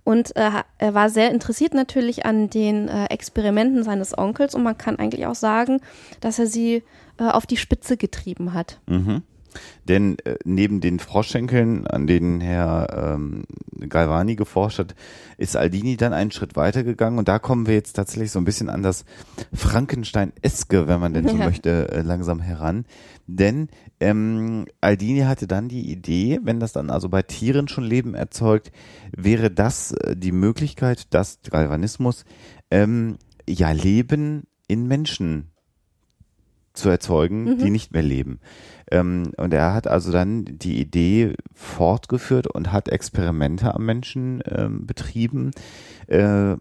und 0.05 0.37
äh, 0.37 0.51
er 0.79 0.95
war 0.95 1.11
sehr 1.11 1.33
interessiert 1.33 1.75
natürlich 1.75 2.25
an 2.25 2.49
den 2.49 2.89
äh, 2.89 3.07
Experimenten 3.07 3.83
seines 3.83 4.17
Onkels 4.17 4.55
und 4.55 4.63
man 4.63 4.79
kann 4.79 4.99
eigentlich 4.99 5.27
auch 5.27 5.35
sagen, 5.35 5.81
dass 6.21 6.39
er 6.39 6.47
sie 6.47 6.85
äh, 7.19 7.25
auf 7.25 7.47
die 7.47 7.57
Spitze 7.57 7.97
getrieben 7.97 8.55
hat. 8.55 8.81
Mhm. 8.87 9.23
Denn 9.89 10.19
äh, 10.25 10.37
neben 10.45 10.81
den 10.81 10.99
Froschschenkeln, 10.99 11.87
an 11.87 12.07
denen 12.07 12.41
Herr 12.41 13.15
ähm, 13.15 13.45
Galvani 13.89 14.37
geforscht 14.37 14.79
hat, 14.79 14.95
ist 15.39 15.57
Aldini 15.57 15.97
dann 15.97 16.13
einen 16.13 16.31
Schritt 16.31 16.57
weiter 16.57 16.85
gegangen 16.85 17.19
und 17.19 17.29
da 17.29 17.39
kommen 17.39 17.67
wir 17.67 17.75
jetzt 17.75 17.95
tatsächlich 17.95 18.31
so 18.31 18.39
ein 18.39 18.45
bisschen 18.45 18.69
an 18.69 18.83
das 18.83 19.05
Frankenstein-eske, 19.55 20.89
wenn 20.89 21.01
man 21.01 21.15
denn 21.15 21.29
so 21.29 21.37
möchte, 21.37 21.91
äh, 21.91 22.03
langsam 22.03 22.41
heran. 22.41 22.85
Denn 23.27 23.69
ähm, 24.01 24.67
Aldini 24.81 25.21
hatte 25.21 25.47
dann 25.47 25.69
die 25.69 25.91
Idee, 25.91 26.41
wenn 26.43 26.61
das 26.61 26.73
dann 26.73 26.91
also 26.91 27.09
bei 27.09 27.23
Tieren 27.23 27.69
schon 27.69 27.85
Leben 27.85 28.15
erzeugt, 28.15 28.73
wäre 29.17 29.51
das 29.51 29.93
äh, 29.93 30.17
die 30.17 30.33
Möglichkeit, 30.33 31.15
dass 31.15 31.39
Galvanismus 31.49 32.25
ähm, 32.71 33.17
ja 33.49 33.71
Leben 33.73 34.45
in 34.67 34.87
Menschen 34.87 35.51
zu 36.79 36.89
erzeugen, 36.89 37.45
mhm. 37.45 37.59
die 37.59 37.71
nicht 37.71 37.93
mehr 37.93 38.03
leben. 38.03 38.41
Ähm, 38.91 39.33
und 39.37 39.53
er 39.53 39.75
hat 39.75 39.87
also 39.87 40.11
dann 40.13 40.45
die 40.47 40.81
Idee 40.81 41.35
fortgeführt 41.55 42.47
und 42.47 42.73
hat 42.73 42.89
Experimente 42.89 43.75
am 43.75 43.85
Menschen 43.85 44.43
ähm, 44.47 44.87
betrieben, 44.87 45.51
äh, 46.07 46.57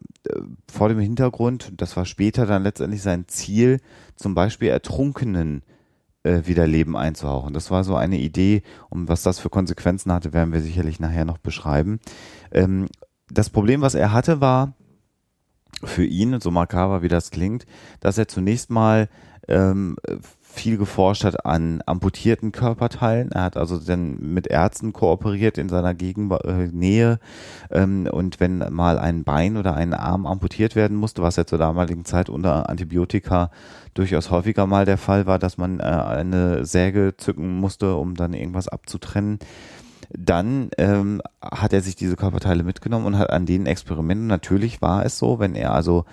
vor 0.69 0.89
dem 0.89 0.99
Hintergrund, 0.99 1.71
das 1.77 1.95
war 1.95 2.05
später 2.05 2.45
dann 2.45 2.63
letztendlich 2.63 3.01
sein 3.01 3.27
Ziel, 3.27 3.79
zum 4.15 4.35
Beispiel 4.35 4.69
Ertrunkenen 4.69 5.63
äh, 6.23 6.41
wieder 6.45 6.67
Leben 6.67 6.97
einzuhauchen. 6.97 7.53
Das 7.53 7.71
war 7.71 7.83
so 7.83 7.95
eine 7.95 8.17
Idee 8.17 8.63
und 8.89 9.07
was 9.07 9.23
das 9.23 9.39
für 9.39 9.49
Konsequenzen 9.49 10.11
hatte, 10.11 10.33
werden 10.33 10.51
wir 10.51 10.61
sicherlich 10.61 10.99
nachher 10.99 11.25
noch 11.25 11.37
beschreiben. 11.37 11.99
Ähm, 12.51 12.87
das 13.29 13.49
Problem, 13.49 13.81
was 13.81 13.95
er 13.95 14.11
hatte, 14.11 14.41
war 14.41 14.73
für 15.83 16.05
ihn, 16.05 16.39
so 16.39 16.51
makaber 16.51 17.01
wie 17.01 17.07
das 17.07 17.31
klingt, 17.31 17.65
dass 17.99 18.17
er 18.17 18.27
zunächst 18.27 18.69
mal 18.69 19.09
ähm, 19.47 19.95
viel 20.57 20.77
geforscht 20.77 21.23
hat 21.23 21.45
an 21.45 21.81
amputierten 21.85 22.51
Körperteilen. 22.51 23.31
Er 23.31 23.43
hat 23.43 23.57
also 23.57 23.77
dann 23.77 24.17
mit 24.33 24.47
Ärzten 24.47 24.91
kooperiert 24.91 25.57
in 25.57 25.69
seiner 25.69 25.93
Gegenwart, 25.93 26.45
äh. 26.45 27.17
Ähm, 27.71 28.07
und 28.11 28.39
wenn 28.39 28.59
mal 28.71 28.97
ein 28.97 29.23
Bein 29.23 29.57
oder 29.57 29.75
ein 29.75 29.93
Arm 29.93 30.25
amputiert 30.25 30.75
werden 30.75 30.97
musste, 30.97 31.21
was 31.21 31.35
ja 31.35 31.45
zur 31.45 31.59
damaligen 31.59 32.05
Zeit 32.05 32.29
unter 32.29 32.69
Antibiotika 32.69 33.51
durchaus 33.93 34.31
häufiger 34.31 34.65
mal 34.65 34.85
der 34.85 34.97
Fall 34.97 35.25
war, 35.27 35.37
dass 35.37 35.57
man 35.57 35.79
äh, 35.79 35.83
eine 35.83 36.65
Säge 36.65 37.13
zücken 37.17 37.59
musste, 37.59 37.95
um 37.95 38.15
dann 38.15 38.33
irgendwas 38.33 38.67
abzutrennen, 38.67 39.39
dann 40.09 40.69
ähm, 40.77 41.21
hat 41.41 41.73
er 41.73 41.81
sich 41.81 41.95
diese 41.95 42.15
Körperteile 42.15 42.63
mitgenommen 42.63 43.05
und 43.05 43.17
hat 43.17 43.29
an 43.29 43.45
den 43.45 43.65
Experimenten, 43.65 44.27
natürlich 44.27 44.81
war 44.81 45.05
es 45.05 45.17
so, 45.17 45.39
wenn 45.39 45.55
er 45.55 45.73
also 45.73 46.05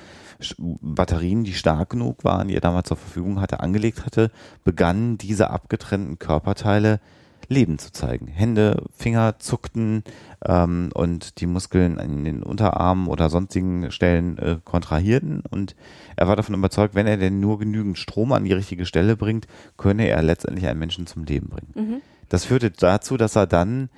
Batterien, 0.59 1.45
die 1.45 1.55
stark 1.55 1.91
genug 1.91 2.25
waren, 2.25 2.49
die 2.49 2.55
er 2.55 2.61
damals 2.61 2.89
zur 2.89 2.97
Verfügung 2.97 3.41
hatte, 3.41 3.61
angelegt 3.61 4.05
hatte, 4.05 4.31
begannen 4.65 5.19
diese 5.19 5.51
abgetrennten 5.51 6.19
Körperteile 6.19 7.01
Leben 7.49 7.79
zu 7.79 7.93
zeigen. 7.93 8.27
Hände, 8.27 8.83
Finger 8.97 9.39
zuckten 9.39 10.05
ähm, 10.45 10.91
und 10.95 11.41
die 11.41 11.47
Muskeln 11.47 11.99
an 11.99 12.25
den 12.25 12.43
Unterarmen 12.43 13.07
oder 13.07 13.31
sonstigen 13.31 13.91
Stellen 13.91 14.39
äh, 14.39 14.57
kontrahierten 14.65 15.43
und 15.51 15.75
er 16.17 16.29
war 16.29 16.37
davon 16.37 16.55
überzeugt, 16.55 16.95
wenn 16.95 17.07
er 17.07 17.17
denn 17.17 17.41
nur 17.41 17.59
genügend 17.59 17.99
Strom 17.99 18.33
an 18.33 18.45
die 18.45 18.53
richtige 18.53 18.87
Stelle 18.87 19.17
bringt, 19.17 19.47
könne 19.77 20.09
er 20.09 20.23
letztendlich 20.23 20.67
einen 20.67 20.79
Menschen 20.79 21.07
zum 21.07 21.25
Leben 21.25 21.49
bringen. 21.49 21.73
Mhm. 21.75 22.01
Das 22.29 22.47
führte 22.47 22.71
dazu, 22.71 23.17
dass 23.17 23.37
er 23.37 23.47
dann 23.47 23.91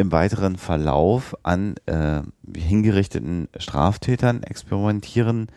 im 0.00 0.12
weiteren 0.12 0.56
Verlauf 0.56 1.36
an 1.42 1.76
äh, 1.86 2.22
hingerichteten 2.56 3.48
Straftätern 3.56 4.42
experimentieren 4.42 5.48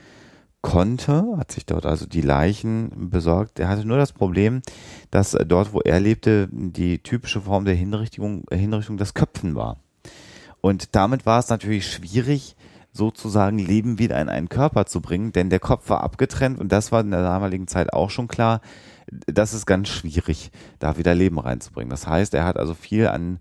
konnte, 0.62 1.26
hat 1.38 1.52
sich 1.52 1.66
dort 1.66 1.86
also 1.86 2.06
die 2.06 2.22
Leichen 2.22 3.10
besorgt. 3.10 3.60
Er 3.60 3.68
hatte 3.68 3.86
nur 3.86 3.98
das 3.98 4.14
Problem, 4.14 4.62
dass 5.12 5.32
dort, 5.32 5.74
wo 5.74 5.82
er 5.82 6.00
lebte, 6.00 6.48
die 6.52 7.00
typische 7.00 7.42
Form 7.42 7.66
der 7.66 7.76
Hinrichtung, 7.76 8.46
Hinrichtung 8.50 8.98
das 8.98 9.14
Köpfen 9.14 9.56
war. 9.56 9.78
Und 10.62 10.96
damit 10.96 11.26
war 11.26 11.40
es 11.40 11.50
natürlich 11.50 11.92
schwierig, 11.92 12.56
sozusagen 12.94 13.60
Leben 13.60 14.00
wieder 14.00 14.22
in 14.22 14.30
einen 14.30 14.50
Körper 14.50 14.86
zu 14.86 15.02
bringen, 15.02 15.34
denn 15.34 15.50
der 15.50 15.60
Kopf 15.60 15.90
war 15.90 16.02
abgetrennt 16.02 16.60
und 16.60 16.72
das 16.72 16.92
war 16.92 17.02
in 17.02 17.12
der 17.12 17.24
damaligen 17.24 17.68
Zeit 17.68 17.92
auch 17.92 18.10
schon 18.10 18.28
klar. 18.28 18.62
Das 19.26 19.54
ist 19.54 19.66
ganz 19.66 19.90
schwierig, 19.90 20.52
da 20.80 20.98
wieder 20.98 21.14
Leben 21.14 21.40
reinzubringen. 21.40 21.90
Das 21.90 22.08
heißt, 22.08 22.34
er 22.36 22.46
hat 22.46 22.58
also 22.58 22.74
viel 22.74 23.08
an 23.08 23.40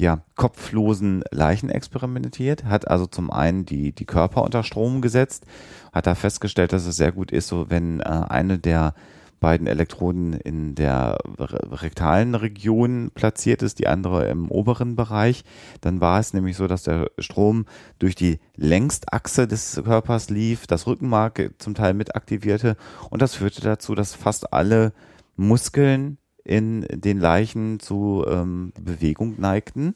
ja, 0.00 0.22
kopflosen 0.34 1.22
Leichen 1.30 1.68
experimentiert, 1.68 2.64
hat 2.64 2.88
also 2.88 3.06
zum 3.06 3.30
einen 3.30 3.66
die, 3.66 3.92
die 3.92 4.06
Körper 4.06 4.42
unter 4.42 4.62
Strom 4.62 5.02
gesetzt, 5.02 5.44
hat 5.92 6.06
da 6.06 6.14
festgestellt, 6.14 6.72
dass 6.72 6.86
es 6.86 6.96
sehr 6.96 7.12
gut 7.12 7.30
ist, 7.30 7.48
so 7.48 7.68
wenn 7.68 8.00
äh, 8.00 8.04
eine 8.04 8.58
der 8.58 8.94
beiden 9.40 9.66
Elektroden 9.66 10.34
in 10.34 10.74
der 10.74 11.18
rektalen 11.38 12.34
Region 12.34 13.10
platziert 13.14 13.62
ist, 13.62 13.78
die 13.78 13.86
andere 13.86 14.28
im 14.28 14.50
oberen 14.50 14.96
Bereich. 14.96 15.44
Dann 15.80 16.00
war 16.02 16.20
es 16.20 16.34
nämlich 16.34 16.58
so, 16.58 16.66
dass 16.66 16.82
der 16.82 17.10
Strom 17.18 17.64
durch 17.98 18.14
die 18.14 18.38
Längsachse 18.56 19.48
des 19.48 19.80
Körpers 19.82 20.28
lief, 20.28 20.66
das 20.66 20.86
Rückenmark 20.86 21.52
zum 21.58 21.74
Teil 21.74 21.94
mit 21.94 22.16
aktivierte 22.16 22.76
und 23.08 23.22
das 23.22 23.34
führte 23.34 23.62
dazu, 23.62 23.94
dass 23.94 24.14
fast 24.14 24.52
alle 24.52 24.92
Muskeln 25.36 26.18
in 26.44 26.86
den 26.90 27.18
Leichen 27.18 27.80
zu 27.80 28.24
ähm, 28.28 28.72
Bewegung 28.80 29.34
neigten. 29.38 29.94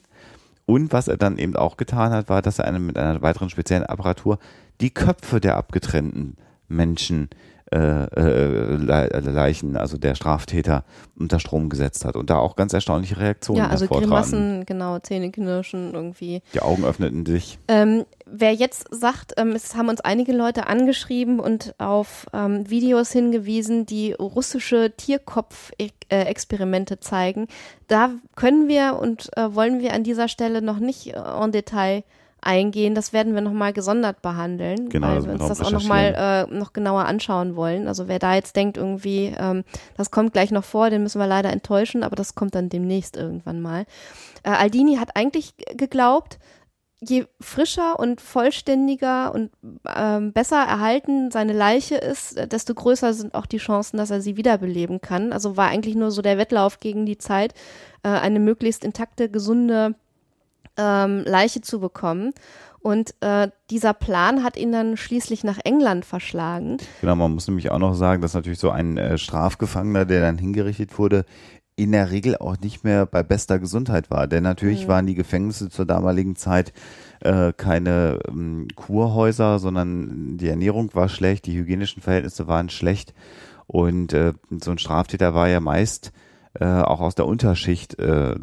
Und 0.67 0.93
was 0.93 1.09
er 1.09 1.17
dann 1.17 1.39
eben 1.39 1.57
auch 1.57 1.77
getan 1.77 2.13
hat, 2.13 2.29
war, 2.29 2.43
dass 2.43 2.59
er 2.59 2.67
eine, 2.67 2.79
mit 2.79 2.97
einer 2.97 3.21
weiteren 3.23 3.51
speziellen 3.51 3.85
Apparatur 3.85 4.39
die 4.81 4.91
Köpfe 4.91 5.41
der 5.41 5.57
abgetrennten 5.57 6.37
Menschen 6.69 7.29
äh, 7.31 7.54
äh, 7.75 8.77
Leichen, 8.77 9.77
also 9.77 9.99
der 9.99 10.15
Straftäter, 10.15 10.85
unter 11.17 11.41
Strom 11.41 11.69
gesetzt 11.69 12.05
hat 12.05 12.17
und 12.17 12.31
da 12.31 12.39
auch 12.39 12.57
ganz 12.57 12.73
erstaunliche 12.73 13.19
Reaktionen 13.19 13.59
Ja, 13.59 13.69
also. 13.69 13.87
Grimassen, 13.87 14.65
genau, 14.67 14.99
Zähne 14.99 15.31
knirschen 15.31 15.95
irgendwie. 15.95 16.43
Die 16.55 16.61
Augen 16.61 16.85
öffneten 16.85 17.25
sich. 17.27 17.59
Ähm, 17.69 18.05
wer 18.27 18.53
jetzt 18.53 18.87
sagt, 18.91 19.35
ähm, 19.37 19.53
es 19.53 19.77
haben 19.77 19.89
uns 19.89 20.01
einige 20.01 20.33
Leute 20.33 20.67
angeschrieben 20.67 21.39
und 21.41 21.75
auf 21.79 22.27
ähm, 22.33 22.69
Videos 22.69 23.13
hingewiesen, 23.13 23.87
die 23.87 24.13
russische 24.13 24.93
Tierkopf-Experimente 24.97 27.01
zeigen, 27.01 27.47
da 27.89 28.11
können 28.37 28.69
wir 28.69 28.99
und 29.01 29.37
äh, 29.37 29.55
wollen 29.55 29.81
wir 29.81 29.93
an 29.93 30.05
dieser 30.05 30.29
Stelle 30.29 30.63
noch 30.63 30.79
nicht 30.79 31.09
äh, 31.09 31.19
en 31.19 31.53
Detail 31.53 32.05
eingehen. 32.47 32.95
Das 32.95 33.13
werden 33.13 33.35
wir 33.35 33.41
nochmal 33.41 33.73
gesondert 33.73 34.23
behandeln, 34.23 34.89
Genau, 34.89 35.09
weil 35.09 35.25
wir 35.25 35.33
uns 35.33 35.49
das 35.49 35.61
auch 35.61 35.71
nochmal 35.71 36.49
äh, 36.51 36.55
noch 36.55 36.73
genauer 36.73 37.05
anschauen 37.07 37.57
wollen. 37.57 37.89
Also 37.89 38.09
wer 38.09 38.19
da 38.19 38.35
jetzt 38.35 38.57
denkt 38.57 38.77
irgendwie, 38.77 39.35
ähm, 39.39 39.65
das 39.97 40.11
kommt 40.11 40.33
gleich 40.33 40.51
noch 40.51 40.65
vor, 40.65 40.91
den 40.91 41.03
müssen 41.03 41.21
wir 41.21 41.27
leider 41.27 41.51
enttäuschen, 41.51 42.03
aber 42.03 42.17
das 42.17 42.35
kommt 42.35 42.55
dann 42.55 42.69
demnächst 42.69 43.17
irgendwann 43.17 43.61
mal. 43.61 43.87
Äh, 44.43 44.51
Aldini 44.51 44.97
hat 44.97 45.17
eigentlich 45.17 45.55
geglaubt, 45.77 46.39
je 47.09 47.27
frischer 47.41 47.99
und 47.99 48.21
vollständiger 48.21 49.35
und 49.35 49.51
ähm, 49.95 50.33
besser 50.33 50.63
erhalten 50.63 51.31
seine 51.31 51.53
Leiche 51.53 51.97
ist, 51.97 52.37
äh, 52.37 52.49
desto 52.49 52.75
größer 52.75 53.13
sind 53.15 53.35
auch 53.35 53.47
die 53.47 53.59
Chancen, 53.59 53.97
dass 53.97 54.11
er 54.11 54.21
sie 54.21 54.37
wiederbeleben 54.37 55.01
kann. 55.01 55.33
Also 55.33 55.57
war 55.57 55.69
eigentlich 55.69 55.95
nur 55.95 56.11
so 56.11 56.23
der 56.23 56.39
Wettlauf 56.39 56.81
gegen 56.81 57.07
die 57.07 57.19
Zeit, 57.19 57.55
äh, 58.03 58.09
eine 58.09 58.41
möglichst 58.41 58.85
intakte, 58.85 59.29
gesunde 59.29 59.95
ähm, 60.77 61.23
Leiche 61.27 61.61
zu 61.61 61.81
bekommen. 61.81 62.33
Und 62.81 63.15
äh, 63.21 63.49
dieser 63.71 63.95
Plan 63.95 64.45
hat 64.45 64.59
ihn 64.59 64.71
dann 64.71 64.97
schließlich 64.99 65.43
nach 65.43 65.59
England 65.65 66.05
verschlagen. 66.05 66.77
Genau, 67.01 67.17
man 67.17 67.33
muss 67.33 67.49
nämlich 67.49 67.71
auch 67.71 67.79
noch 67.79 67.95
sagen, 67.95 68.21
dass 68.21 68.35
natürlich 68.35 68.59
so 68.59 68.69
ein 68.71 68.99
äh, 68.99 69.17
Strafgefangener, 69.17 70.05
der 70.05 70.21
dann 70.21 70.37
hingerichtet 70.37 70.99
wurde, 70.99 71.25
in 71.77 71.93
der 71.93 72.11
Regel 72.11 72.37
auch 72.37 72.57
nicht 72.61 72.85
mehr 72.85 73.07
bei 73.07 73.23
bester 73.23 73.59
Gesundheit 73.59 74.11
war. 74.11 74.27
Denn 74.29 74.43
natürlich 74.43 74.85
Mhm. 74.85 74.89
waren 74.89 75.07
die 75.07 75.15
Gefängnisse 75.15 75.71
zur 75.71 75.87
damaligen 75.87 76.37
Zeit 76.37 76.73
äh, 77.21 77.53
keine 77.57 78.19
ähm, 78.29 78.69
Kurhäuser, 78.77 79.59
sondern 79.59 80.37
die 80.37 80.49
Ernährung 80.49 80.95
war 80.95 81.09
schlecht, 81.09 81.47
die 81.47 81.57
hygienischen 81.57 82.03
Verhältnisse 82.03 82.47
waren 82.49 82.69
schlecht. 82.69 83.15
Und 83.67 84.13
äh, 84.13 84.35
so 84.63 84.71
ein 84.73 84.79
Straftäter 84.79 85.35
war 85.35 85.49
ja 85.49 85.59
meist 85.61 86.13
äh, 86.61 86.65
auch 86.65 87.01
aus 87.01 87.15
der 87.15 87.27
Unterschicht 87.27 87.99
äh, 87.99 88.35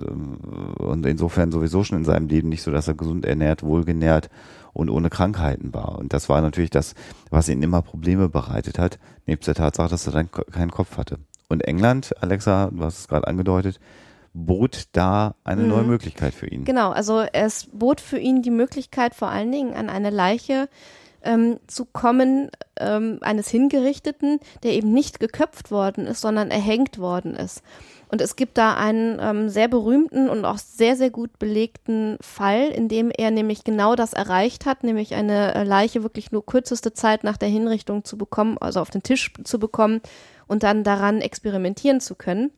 und 0.77 1.05
insofern 1.05 1.51
sowieso 1.51 1.83
schon 1.83 1.99
in 1.99 2.05
seinem 2.05 2.27
Leben 2.27 2.49
nicht 2.49 2.61
so, 2.63 2.71
dass 2.71 2.87
er 2.87 2.93
gesund 2.93 3.25
ernährt, 3.25 3.63
wohlgenährt 3.63 4.29
und 4.73 4.89
ohne 4.89 5.09
Krankheiten 5.09 5.73
war. 5.73 5.97
Und 5.97 6.13
das 6.13 6.29
war 6.29 6.41
natürlich 6.41 6.69
das, 6.69 6.93
was 7.29 7.49
ihm 7.49 7.61
immer 7.63 7.81
Probleme 7.81 8.29
bereitet 8.29 8.79
hat, 8.79 8.99
nebst 9.25 9.47
der 9.47 9.55
Tatsache, 9.55 9.89
dass 9.89 10.07
er 10.07 10.13
dann 10.13 10.29
keinen 10.31 10.71
Kopf 10.71 10.97
hatte. 10.97 11.19
Und 11.49 11.61
England, 11.65 12.11
Alexa, 12.21 12.69
du 12.71 12.83
hast 12.83 12.99
es 12.99 13.07
gerade 13.07 13.27
angedeutet, 13.27 13.79
bot 14.33 14.85
da 14.93 15.35
eine 15.43 15.63
Mhm. 15.63 15.67
neue 15.69 15.83
Möglichkeit 15.83 16.33
für 16.33 16.47
ihn. 16.47 16.63
Genau, 16.63 16.91
also 16.91 17.21
es 17.33 17.67
bot 17.73 17.99
für 17.99 18.17
ihn 18.17 18.41
die 18.41 18.49
Möglichkeit, 18.51 19.13
vor 19.13 19.27
allen 19.29 19.51
Dingen 19.51 19.73
an 19.73 19.89
eine 19.89 20.09
Leiche 20.09 20.69
ähm, 21.23 21.59
zu 21.67 21.85
kommen, 21.85 22.49
ähm, 22.79 23.19
eines 23.21 23.47
Hingerichteten, 23.49 24.39
der 24.63 24.73
eben 24.73 24.91
nicht 24.91 25.19
geköpft 25.19 25.69
worden 25.69 26.07
ist, 26.07 26.21
sondern 26.21 26.49
erhängt 26.49 26.97
worden 26.97 27.35
ist. 27.35 27.61
Und 28.11 28.19
es 28.19 28.35
gibt 28.35 28.57
da 28.57 28.75
einen 28.75 29.19
ähm, 29.21 29.47
sehr 29.47 29.69
berühmten 29.69 30.27
und 30.27 30.43
auch 30.43 30.57
sehr, 30.57 30.97
sehr 30.97 31.09
gut 31.09 31.39
belegten 31.39 32.17
Fall, 32.19 32.67
in 32.67 32.89
dem 32.89 33.09
er 33.09 33.31
nämlich 33.31 33.63
genau 33.63 33.95
das 33.95 34.11
erreicht 34.11 34.65
hat, 34.65 34.83
nämlich 34.83 35.15
eine 35.15 35.55
äh, 35.55 35.63
Leiche 35.63 36.03
wirklich 36.03 36.29
nur 36.33 36.45
kürzeste 36.45 36.91
Zeit 36.91 37.23
nach 37.23 37.37
der 37.37 37.47
Hinrichtung 37.47 38.03
zu 38.03 38.17
bekommen, 38.17 38.57
also 38.59 38.81
auf 38.81 38.89
den 38.89 39.01
Tisch 39.01 39.31
zu 39.45 39.59
bekommen 39.59 40.01
und 40.47 40.63
dann 40.63 40.83
daran 40.83 41.21
experimentieren 41.21 42.01
zu 42.01 42.15
können. 42.15 42.51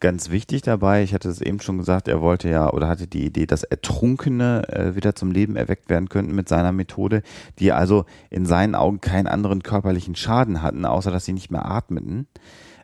Ganz 0.00 0.30
wichtig 0.30 0.62
dabei, 0.62 1.02
ich 1.02 1.12
hatte 1.12 1.28
es 1.28 1.42
eben 1.42 1.60
schon 1.60 1.76
gesagt, 1.76 2.08
er 2.08 2.22
wollte 2.22 2.48
ja 2.48 2.72
oder 2.72 2.88
hatte 2.88 3.06
die 3.06 3.26
Idee, 3.26 3.44
dass 3.44 3.64
Ertrunkene 3.64 4.68
äh, 4.70 4.96
wieder 4.96 5.14
zum 5.14 5.32
Leben 5.32 5.54
erweckt 5.54 5.90
werden 5.90 6.08
könnten 6.08 6.34
mit 6.34 6.48
seiner 6.48 6.72
Methode, 6.72 7.22
die 7.58 7.72
also 7.72 8.06
in 8.30 8.46
seinen 8.46 8.74
Augen 8.74 9.02
keinen 9.02 9.26
anderen 9.26 9.62
körperlichen 9.62 10.16
Schaden 10.16 10.62
hatten, 10.62 10.86
außer 10.86 11.10
dass 11.10 11.26
sie 11.26 11.34
nicht 11.34 11.50
mehr 11.50 11.66
atmeten. 11.66 12.26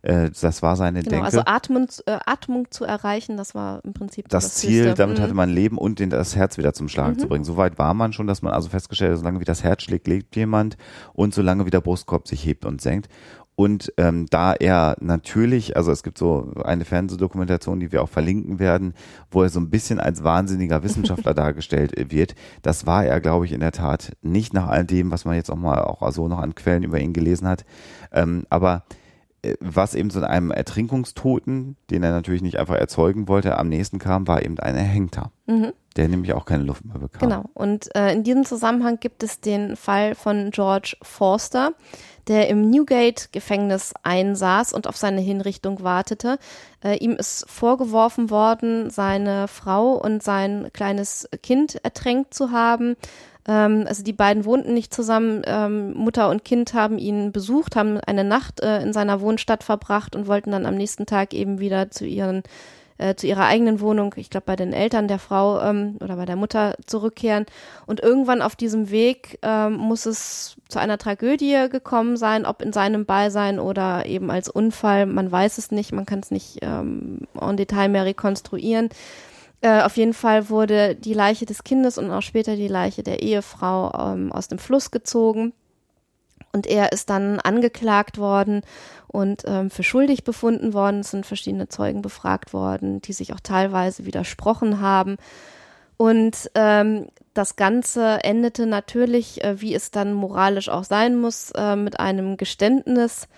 Äh, 0.03 0.31
das 0.41 0.63
war 0.63 0.77
seine 0.77 1.01
Genau, 1.01 1.11
Denke. 1.11 1.25
also 1.27 1.41
Atmung, 1.45 1.89
äh, 2.07 2.19
Atmung 2.27 2.71
zu 2.71 2.85
erreichen, 2.85 3.37
das 3.37 3.55
war 3.55 3.81
im 3.85 3.93
Prinzip 3.95 4.29
das, 4.29 4.45
das, 4.45 4.55
Ziel, 4.55 4.85
Höchste. 4.85 4.95
damit 4.97 5.19
Mhm. 5.19 5.23
hatte 5.23 5.35
man 5.35 5.51
Leben 5.51 5.79
und 5.79 5.99
den, 5.99 6.11
das 6.11 6.37
Herz 6.37 6.59
wieder 6.59 6.73
zum 6.73 6.89
Schlagen 6.89 7.15
Mhm. 7.15 7.19
zu 7.21 7.29
bringen. 7.29 7.45
Soweit 7.45 7.79
war 7.79 7.95
man 7.95 8.13
schon, 8.13 8.27
dass 8.27 8.43
man 8.43 8.53
also 8.53 8.69
festgestellt 8.69 9.13
hat, 9.13 9.19
solange 9.19 9.41
wie 9.41 9.45
das 9.45 9.65
Herz 9.65 9.83
schlägt, 9.83 10.07
lebt 10.09 10.37
jemand 10.37 10.77
und 11.13 11.35
solange 11.35 11.67
wie 11.67 11.71
der 11.71 11.81
Brustkorb 11.81 12.29
sich 12.29 12.45
hebt 12.45 12.65
und 12.65 12.81
senkt. 12.81 13.09
Und 13.57 13.93
ähm, 13.97 14.27
da 14.31 14.53
er 14.55 14.95
natürlich, 15.01 15.77
also 15.77 15.91
es 15.91 16.05
gibt 16.05 16.17
so 16.17 16.53
eine 16.63 16.85
Fernsehdokumentation, 16.85 17.81
die 17.81 17.91
wir 17.91 18.05
auch 18.05 18.09
verlinken 18.09 18.61
werden, 18.61 18.95
wo 19.33 19.43
er 19.43 19.49
so 19.49 19.59
ein 19.59 19.69
bisschen 19.69 19.99
als 19.99 20.23
wahnsinniger 20.23 20.85
Wissenschaftler 20.85 21.35
dargestellt 21.35 21.93
wird. 22.13 22.37
Das 22.63 22.87
war 22.87 23.05
er, 23.05 23.21
glaube 23.21 23.47
ich, 23.47 23.53
in 23.53 23.59
der 23.59 23.73
Tat 23.73 24.13
nicht 24.23 24.55
nach 24.55 24.69
all 24.69 24.85
dem, 24.85 25.11
was 25.11 25.25
man 25.25 25.35
jetzt 25.35 25.51
auch 25.51 25.57
mal 25.57 25.81
auch 25.83 26.09
so 26.13 26.29
noch 26.29 26.39
an 26.39 26.55
Quellen 26.55 26.85
über 26.85 27.01
ihn 27.01 27.13
gelesen 27.13 27.49
hat. 27.49 27.65
Ähm, 28.13 28.47
aber 28.49 28.85
was 29.61 29.95
eben 29.95 30.11
zu 30.11 30.29
einem 30.29 30.51
Ertrinkungstoten, 30.51 31.77
den 31.91 32.03
er 32.03 32.11
natürlich 32.11 32.43
nicht 32.43 32.59
einfach 32.59 32.75
erzeugen 32.75 33.29
wollte, 33.29 33.57
am 33.57 33.69
nächsten 33.69 33.99
kam, 33.99 34.27
war 34.27 34.43
eben 34.43 34.59
ein 34.59 34.75
Erhängter, 34.77 35.31
Mhm, 35.47 35.73
der 35.97 36.09
nämlich 36.09 36.33
auch 36.33 36.45
keine 36.45 36.65
Luft 36.65 36.85
mehr 36.85 36.99
bekam. 36.99 37.21
genau. 37.29 37.45
Und 37.55 37.95
äh, 37.95 38.13
in 38.13 38.25
diesem 38.25 38.45
Zusammenhang 38.45 38.99
gibt 39.01 39.23
es 39.23 39.41
den 39.41 39.77
Fall 39.77 40.15
von 40.15 40.51
George 40.51 40.97
Forster, 41.03 41.73
der 42.27 42.49
im 42.49 42.69
Newgate-Gefängnis 42.71 43.95
einsaß 44.03 44.73
und 44.73 44.87
auf 44.87 44.97
seine 44.97 45.21
Hinrichtung 45.21 45.83
wartete. 45.83 46.39
Äh, 46.85 46.97
ihm 46.99 47.13
ist 47.13 47.49
vorgeworfen 47.49 48.31
worden, 48.31 48.91
seine 48.91 49.49
Frau 49.49 49.93
und 49.93 50.23
sein 50.23 50.69
kleines 50.73 51.29
Kind 51.43 51.77
ertränkt 51.85 52.35
zu 52.35 52.51
haben. 52.51 52.97
Ähm, 53.49 53.85
also 53.89 54.05
die 54.05 54.13
beiden 54.13 54.45
wohnten 54.45 54.75
nicht 54.75 54.95
zusammen. 54.95 55.43
Ähm, 55.47 55.95
Mutter 55.95 56.29
und 56.29 56.45
Kind 56.45 56.75
haben 56.75 56.99
ihn 56.99 57.33
besucht, 57.33 57.75
haben 57.75 57.99
eine 57.99 58.23
Nacht 58.23 58.61
äh, 58.61 58.83
in 58.83 58.93
seiner 58.93 59.21
Wohnstadt 59.21 59.65
verbracht 59.65 60.15
und 60.15 60.29
wollten 60.29 60.53
dann 60.53 60.67
am 60.67 60.77
nächsten 60.77 61.07
Tag 61.07 61.35
eben 61.35 61.59
wieder 61.59 61.91
zu 61.91 62.07
ihren 62.07 62.43
äh, 62.99 63.15
zu 63.15 63.29
ihrer 63.29 63.47
eigenen 63.47 63.81
Wohnung, 63.81 64.13
ich 64.17 64.29
glaube 64.29 64.47
bei 64.47 64.57
den 64.57 64.73
Eltern 64.73 65.07
der 65.07 65.21
Frau 65.21 65.61
ähm, 65.61 65.97
oder 66.01 66.17
bei 66.17 66.27
der 66.27 66.35
Mutter 66.35 66.75
zurückkehren. 66.85 67.47
Und 67.87 68.01
irgendwann 68.01 68.43
auf 68.43 68.57
diesem 68.57 68.91
Weg 68.91 69.39
ähm, 69.43 69.75
muss 69.75 70.05
es 70.05 70.57
zu 70.69 70.81
einer 70.81 70.99
Tragödie 70.99 71.69
gekommen 71.71 72.17
sein, 72.17 72.45
ob 72.45 72.61
in 72.61 72.73
seinem 72.73 73.07
Beisein 73.07 73.61
oder 73.61 74.05
eben 74.07 74.31
als 74.33 74.49
Unfall. 74.49 75.07
Man 75.07 75.31
weiß 75.31 75.59
es 75.59 75.71
nicht, 75.71 75.93
man 75.93 76.07
kann 76.07 76.19
es 76.19 76.33
nicht 76.33 76.59
ähm, 76.63 77.21
en 77.41 77.57
Detail 77.57 77.89
mehr 77.89 78.05
rekonstruieren. 78.05 78.91
Äh, 79.61 79.83
auf 79.83 79.97
jeden 79.97 80.15
Fall 80.15 80.49
wurde 80.49 80.95
die 80.95 81.15
Leiche 81.15 81.47
des 81.47 81.65
Kindes 81.65 81.99
und 81.99 82.11
auch 82.11 82.23
später 82.23 82.55
die 82.55 82.69
Leiche 82.69 83.03
der 83.03 83.23
Ehefrau 83.23 83.93
ähm, 84.13 84.33
aus 84.33 84.49
dem 84.49 84.59
Fluss 84.59 84.91
gezogen. 84.91 85.53
Und 86.53 86.67
er 86.67 86.93
ist 86.93 87.11
dann 87.11 87.41
angeklagt 87.41 88.19
worden 88.19 88.63
und 89.07 89.43
ähm, 89.47 89.71
für 89.71 89.83
schuldig 89.83 90.25
befunden 90.25 90.73
worden. 90.73 91.01
Es 91.01 91.11
sind 91.11 91.27
verschiedene 91.27 91.69
Zeugen 91.69 92.03
befragt 92.03 92.53
worden, 92.53 93.03
die 93.03 93.13
sich 93.13 93.33
auch 93.33 93.41
teilweise 93.41 94.07
widersprochen 94.07 94.81
haben. 94.81 95.17
Und 95.97 96.51
ähm, 96.55 97.09
das 97.35 97.57
Ganze 97.57 98.23
endete 98.23 98.67
natürlich, 98.67 99.45
äh, 99.45 99.61
wie 99.61 99.75
es 99.75 99.91
dann 99.91 100.13
moralisch 100.13 100.69
auch 100.69 100.85
sein 100.85 101.21
muss, 101.21 101.51
äh, 101.51 101.77
mit 101.77 101.99
einem 102.01 102.37
Geständnis 102.37 103.29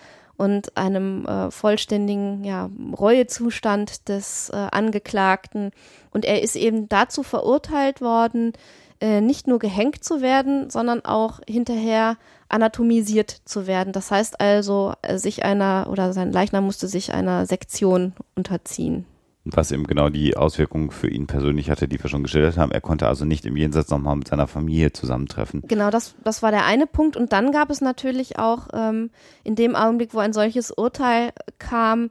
und 0.40 0.74
einem 0.78 1.26
äh, 1.26 1.50
vollständigen 1.50 2.44
ja, 2.44 2.70
Reuezustand 2.98 4.08
des 4.08 4.48
äh, 4.48 4.56
Angeklagten. 4.56 5.70
Und 6.12 6.24
er 6.24 6.42
ist 6.42 6.56
eben 6.56 6.88
dazu 6.88 7.22
verurteilt 7.22 8.00
worden, 8.00 8.54
äh, 9.02 9.20
nicht 9.20 9.46
nur 9.46 9.58
gehängt 9.58 10.02
zu 10.02 10.22
werden, 10.22 10.70
sondern 10.70 11.04
auch 11.04 11.40
hinterher 11.46 12.16
anatomisiert 12.48 13.42
zu 13.44 13.66
werden. 13.66 13.92
Das 13.92 14.10
heißt 14.10 14.40
also, 14.40 14.94
äh, 15.02 15.18
sich 15.18 15.44
einer 15.44 15.88
oder 15.90 16.14
sein 16.14 16.32
Leichnam 16.32 16.64
musste 16.64 16.88
sich 16.88 17.12
einer 17.12 17.44
Sektion 17.44 18.14
unterziehen. 18.34 19.04
Was 19.44 19.72
eben 19.72 19.84
genau 19.84 20.10
die 20.10 20.36
Auswirkungen 20.36 20.90
für 20.90 21.08
ihn 21.08 21.26
persönlich 21.26 21.70
hatte, 21.70 21.88
die 21.88 22.02
wir 22.02 22.10
schon 22.10 22.22
geschildert 22.22 22.58
haben. 22.58 22.72
Er 22.72 22.82
konnte 22.82 23.08
also 23.08 23.24
nicht 23.24 23.46
im 23.46 23.56
Jenseits 23.56 23.90
nochmal 23.90 24.16
mit 24.16 24.28
seiner 24.28 24.46
Familie 24.46 24.92
zusammentreffen. 24.92 25.62
Genau, 25.66 25.90
das, 25.90 26.14
das 26.24 26.42
war 26.42 26.50
der 26.50 26.66
eine 26.66 26.86
Punkt. 26.86 27.16
Und 27.16 27.32
dann 27.32 27.50
gab 27.50 27.70
es 27.70 27.80
natürlich 27.80 28.38
auch 28.38 28.68
ähm, 28.74 29.10
in 29.42 29.54
dem 29.54 29.74
Augenblick, 29.74 30.12
wo 30.12 30.18
ein 30.18 30.34
solches 30.34 30.70
Urteil 30.70 31.30
kam, 31.58 32.10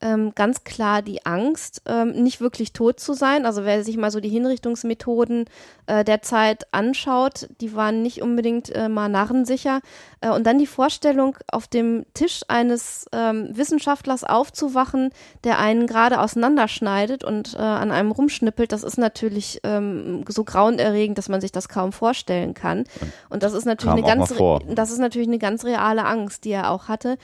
ähm, 0.00 0.32
ganz 0.34 0.64
klar 0.64 1.02
die 1.02 1.26
Angst, 1.26 1.82
ähm, 1.86 2.12
nicht 2.12 2.40
wirklich 2.40 2.72
tot 2.72 3.00
zu 3.00 3.14
sein. 3.14 3.46
Also 3.46 3.64
wer 3.64 3.82
sich 3.82 3.96
mal 3.96 4.10
so 4.10 4.20
die 4.20 4.28
Hinrichtungsmethoden 4.28 5.46
äh, 5.86 6.04
der 6.04 6.22
Zeit 6.22 6.66
anschaut, 6.72 7.48
die 7.60 7.74
waren 7.74 8.02
nicht 8.02 8.22
unbedingt 8.22 8.74
äh, 8.74 8.88
mal 8.88 9.08
narrensicher. 9.08 9.80
Äh, 10.20 10.30
und 10.30 10.46
dann 10.46 10.58
die 10.58 10.66
Vorstellung, 10.66 11.36
auf 11.50 11.66
dem 11.66 12.06
Tisch 12.14 12.42
eines 12.48 13.06
ähm, 13.12 13.48
Wissenschaftlers 13.50 14.22
aufzuwachen, 14.22 15.10
der 15.44 15.58
einen 15.58 15.86
gerade 15.86 16.20
auseinanderschneidet 16.20 17.24
und 17.24 17.54
äh, 17.54 17.58
an 17.58 17.90
einem 17.90 18.12
rumschnippelt, 18.12 18.70
das 18.70 18.84
ist 18.84 18.98
natürlich 18.98 19.60
ähm, 19.64 20.24
so 20.28 20.44
grauenerregend, 20.44 21.18
dass 21.18 21.28
man 21.28 21.40
sich 21.40 21.50
das 21.50 21.68
kaum 21.68 21.90
vorstellen 21.92 22.54
kann. 22.54 22.84
Und 23.30 23.42
das 23.42 23.52
ist 23.52 23.64
natürlich 23.64 24.04
eine 24.04 24.06
ganz, 24.06 24.32
das 24.68 24.90
ist 24.90 24.98
natürlich 24.98 25.28
eine 25.28 25.38
ganz 25.38 25.64
reale 25.64 26.04
Angst, 26.04 26.44
die 26.44 26.50
er 26.50 26.70
auch 26.70 26.86
hatte. 26.86 27.18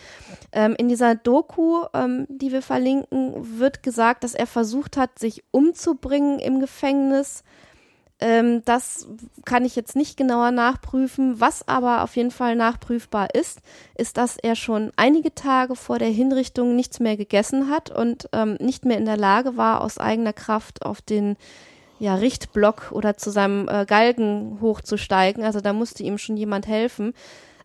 Ähm, 0.53 0.75
in 0.77 0.89
dieser 0.89 1.15
Doku, 1.15 1.85
ähm, 1.95 2.27
die 2.29 2.51
wir 2.51 2.64
verlinken, 2.65 3.59
wird 3.59 3.83
gesagt, 3.83 4.25
dass 4.25 4.35
er 4.35 4.47
versucht 4.47 4.97
hat, 4.97 5.19
sich 5.19 5.45
umzubringen 5.51 6.39
im 6.39 6.61
Gefängnis. 6.61 7.45
Ähm, 8.21 8.63
das 8.65 9.09
kann 9.45 9.65
ich 9.65 9.77
jetzt 9.77 9.97
nicht 9.97 10.17
genauer 10.17 10.51
nachprüfen. 10.51 11.41
Was 11.41 11.67
aber 11.69 12.03
auf 12.03 12.17
jeden 12.17 12.31
Fall 12.31 12.57
nachprüfbar 12.57 13.35
ist, 13.35 13.61
ist, 13.97 14.17
dass 14.17 14.37
er 14.37 14.57
schon 14.57 14.93
einige 14.97 15.35
Tage 15.35 15.77
vor 15.77 15.99
der 15.99 16.09
Hinrichtung 16.09 16.77
nichts 16.77 17.01
mehr 17.01 17.17
gegessen 17.17 17.71
hat 17.71 17.91
und 17.91 18.29
ähm, 18.33 18.57
nicht 18.61 18.85
mehr 18.85 18.99
in 18.99 19.05
der 19.05 19.17
Lage 19.17 19.57
war, 19.57 19.81
aus 19.81 19.99
eigener 19.99 20.33
Kraft 20.33 20.85
auf 20.85 21.03
den 21.03 21.37
ja, 21.99 22.15
Richtblock 22.15 22.93
oder 22.93 23.17
zu 23.17 23.31
seinem 23.31 23.69
äh, 23.69 23.85
Galgen 23.85 24.59
hochzusteigen. 24.61 25.45
Also 25.45 25.61
da 25.61 25.73
musste 25.73 26.03
ihm 26.03 26.19
schon 26.19 26.37
jemand 26.37 26.67
helfen. 26.67 27.15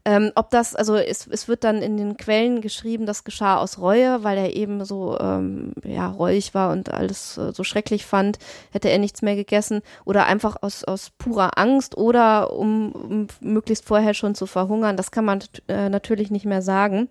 Ähm, 0.05 0.31
ob 0.35 0.49
das, 0.49 0.75
also 0.75 0.95
es, 0.95 1.27
es 1.27 1.47
wird 1.47 1.63
dann 1.63 1.81
in 1.81 1.97
den 1.97 2.15
Quellen 2.17 2.61
geschrieben, 2.61 3.05
das 3.05 3.23
geschah 3.23 3.57
aus 3.57 3.79
Reue, 3.79 4.23
weil 4.23 4.37
er 4.37 4.55
eben 4.55 4.85
so 4.85 5.17
ähm, 5.19 5.73
ja, 5.83 6.07
reuig 6.07 6.53
war 6.53 6.71
und 6.71 6.93
alles 6.93 7.37
äh, 7.37 7.51
so 7.53 7.63
schrecklich 7.63 8.05
fand, 8.05 8.39
hätte 8.71 8.89
er 8.89 8.97
nichts 8.97 9.21
mehr 9.21 9.35
gegessen 9.35 9.81
oder 10.05 10.25
einfach 10.25 10.57
aus, 10.61 10.83
aus 10.83 11.11
purer 11.17 11.57
Angst 11.57 11.97
oder 11.97 12.53
um, 12.53 12.91
um 12.93 13.27
möglichst 13.41 13.85
vorher 13.85 14.13
schon 14.13 14.35
zu 14.35 14.45
verhungern. 14.45 14.95
Das 14.95 15.11
kann 15.11 15.25
man 15.25 15.39
äh, 15.67 15.89
natürlich 15.89 16.31
nicht 16.31 16.45
mehr 16.45 16.61
sagen. 16.61 17.09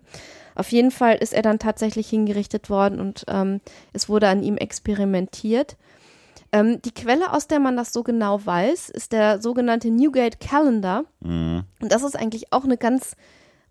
Auf 0.55 0.71
jeden 0.71 0.91
Fall 0.91 1.15
ist 1.15 1.33
er 1.33 1.41
dann 1.41 1.59
tatsächlich 1.59 2.09
hingerichtet 2.09 2.69
worden 2.69 2.99
und 2.99 3.23
ähm, 3.29 3.61
es 3.93 4.09
wurde 4.09 4.27
an 4.27 4.43
ihm 4.43 4.57
experimentiert. 4.57 5.77
Ähm, 6.51 6.81
die 6.81 6.93
Quelle, 6.93 7.31
aus 7.31 7.47
der 7.47 7.59
man 7.59 7.77
das 7.77 7.93
so 7.93 8.03
genau 8.03 8.43
weiß, 8.43 8.89
ist 8.89 9.11
der 9.11 9.41
sogenannte 9.41 9.89
Newgate 9.91 10.39
Calendar. 10.39 11.03
Mhm. 11.19 11.63
Und 11.81 11.91
das 11.91 12.03
ist 12.03 12.15
eigentlich 12.15 12.51
auch 12.51 12.63
eine 12.63 12.77
ganz 12.77 13.15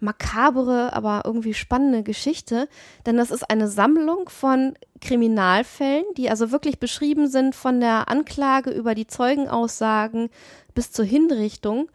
makabere, 0.01 0.93
aber 0.93 1.23
irgendwie 1.25 1.55
spannende 1.55 2.03
Geschichte, 2.03 2.69
denn 3.05 3.17
das 3.17 3.31
ist 3.33 3.51
eine 3.51 3.69
Sammlung 3.69 4.29
von 4.29 4.75
Kriminalfällen, 5.01 6.05
die 6.17 6.31
also 6.31 6.53
wirklich 6.53 6.79
beschrieben 6.79 7.29
sind 7.29 7.55
von 7.55 7.81
der 7.81 8.09
Anklage 8.09 8.71
über 8.71 8.95
die 8.95 9.07
Zeugenaussagen 9.07 10.31
bis 10.75 10.93
zur 10.93 11.05
Hinrichtung. 11.05 11.91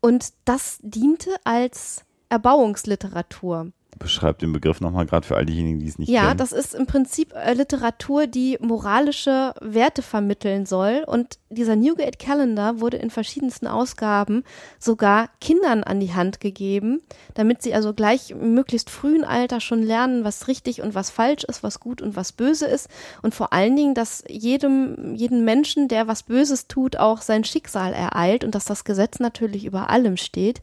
Und 0.00 0.32
das 0.44 0.78
diente 0.82 1.30
als 1.44 2.04
Erbauungsliteratur. 2.28 3.72
Beschreibt 3.96 4.42
den 4.42 4.52
Begriff 4.52 4.80
nochmal 4.80 5.06
gerade 5.06 5.26
für 5.26 5.36
all 5.36 5.46
diejenigen, 5.46 5.80
die 5.80 5.88
es 5.88 5.98
nicht 5.98 6.08
ja, 6.08 6.20
kennen. 6.20 6.30
Ja, 6.30 6.34
das 6.34 6.52
ist 6.52 6.74
im 6.74 6.86
Prinzip 6.86 7.32
äh, 7.34 7.54
Literatur, 7.54 8.26
die 8.26 8.58
moralische 8.60 9.54
Werte 9.60 10.02
vermitteln 10.02 10.66
soll. 10.66 11.04
Und 11.06 11.38
dieser 11.48 11.74
Newgate 11.74 12.18
Calendar 12.18 12.80
wurde 12.80 12.98
in 12.98 13.10
verschiedensten 13.10 13.66
Ausgaben 13.66 14.44
sogar 14.78 15.30
Kindern 15.40 15.84
an 15.84 16.00
die 16.00 16.12
Hand 16.12 16.38
gegeben, 16.40 17.00
damit 17.34 17.62
sie 17.62 17.74
also 17.74 17.94
gleich 17.94 18.30
im 18.30 18.54
möglichst 18.54 18.90
frühen 18.90 19.24
Alter 19.24 19.58
schon 19.58 19.82
lernen, 19.82 20.22
was 20.22 20.48
richtig 20.48 20.82
und 20.82 20.94
was 20.94 21.08
falsch 21.10 21.44
ist, 21.44 21.62
was 21.62 21.80
gut 21.80 22.02
und 22.02 22.14
was 22.14 22.32
böse 22.32 22.66
ist. 22.66 22.88
Und 23.22 23.34
vor 23.34 23.54
allen 23.54 23.74
Dingen, 23.74 23.94
dass 23.94 24.22
jedem, 24.28 25.14
jeden 25.14 25.44
Menschen, 25.44 25.88
der 25.88 26.06
was 26.06 26.22
Böses 26.22 26.68
tut, 26.68 26.98
auch 26.98 27.22
sein 27.22 27.42
Schicksal 27.42 27.94
ereilt 27.94 28.44
und 28.44 28.54
dass 28.54 28.66
das 28.66 28.84
Gesetz 28.84 29.18
natürlich 29.18 29.64
über 29.64 29.88
allem 29.88 30.18
steht. 30.18 30.60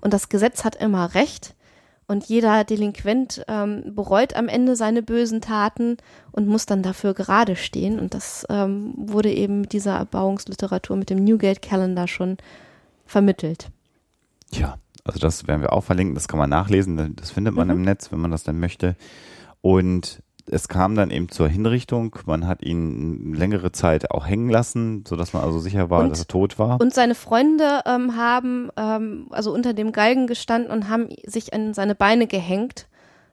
Und 0.00 0.14
das 0.14 0.28
Gesetz 0.28 0.64
hat 0.64 0.76
immer 0.76 1.14
Recht. 1.14 1.54
Und 2.08 2.24
jeder 2.24 2.64
Delinquent 2.64 3.44
ähm, 3.48 3.94
bereut 3.94 4.34
am 4.34 4.48
Ende 4.48 4.76
seine 4.76 5.02
bösen 5.02 5.42
Taten 5.42 5.98
und 6.32 6.48
muss 6.48 6.64
dann 6.64 6.82
dafür 6.82 7.12
gerade 7.12 7.54
stehen. 7.54 8.00
Und 8.00 8.14
das 8.14 8.46
ähm, 8.48 8.94
wurde 8.96 9.30
eben 9.30 9.60
mit 9.60 9.74
dieser 9.74 9.96
Erbauungsliteratur, 9.96 10.96
mit 10.96 11.10
dem 11.10 11.22
Newgate 11.22 11.60
Calendar 11.60 12.08
schon 12.08 12.38
vermittelt. 13.04 13.70
Ja, 14.52 14.78
also 15.04 15.18
das 15.18 15.46
werden 15.46 15.60
wir 15.60 15.74
auch 15.74 15.84
verlinken, 15.84 16.14
das 16.14 16.28
kann 16.28 16.38
man 16.38 16.48
nachlesen, 16.48 17.14
das 17.14 17.30
findet 17.30 17.54
man 17.54 17.68
mhm. 17.68 17.74
im 17.74 17.82
Netz, 17.82 18.10
wenn 18.10 18.20
man 18.20 18.30
das 18.30 18.42
dann 18.42 18.58
möchte. 18.58 18.96
Und 19.60 20.22
es 20.50 20.68
kam 20.68 20.94
dann 20.94 21.10
eben 21.10 21.28
zur 21.28 21.48
Hinrichtung. 21.48 22.16
Man 22.26 22.46
hat 22.46 22.62
ihn 22.62 23.34
längere 23.34 23.72
Zeit 23.72 24.10
auch 24.10 24.26
hängen 24.26 24.48
lassen, 24.48 25.04
sodass 25.06 25.32
man 25.32 25.42
also 25.44 25.58
sicher 25.58 25.90
war, 25.90 26.00
und, 26.00 26.10
dass 26.10 26.20
er 26.20 26.28
tot 26.28 26.58
war. 26.58 26.80
Und 26.80 26.94
seine 26.94 27.14
Freunde 27.14 27.82
ähm, 27.86 28.16
haben 28.16 28.70
ähm, 28.76 29.26
also 29.30 29.52
unter 29.52 29.74
dem 29.74 29.92
Galgen 29.92 30.26
gestanden 30.26 30.70
und 30.70 30.88
haben 30.88 31.08
sich 31.24 31.54
an 31.54 31.74
seine 31.74 31.94
Beine 31.94 32.26
gehängt 32.26 32.87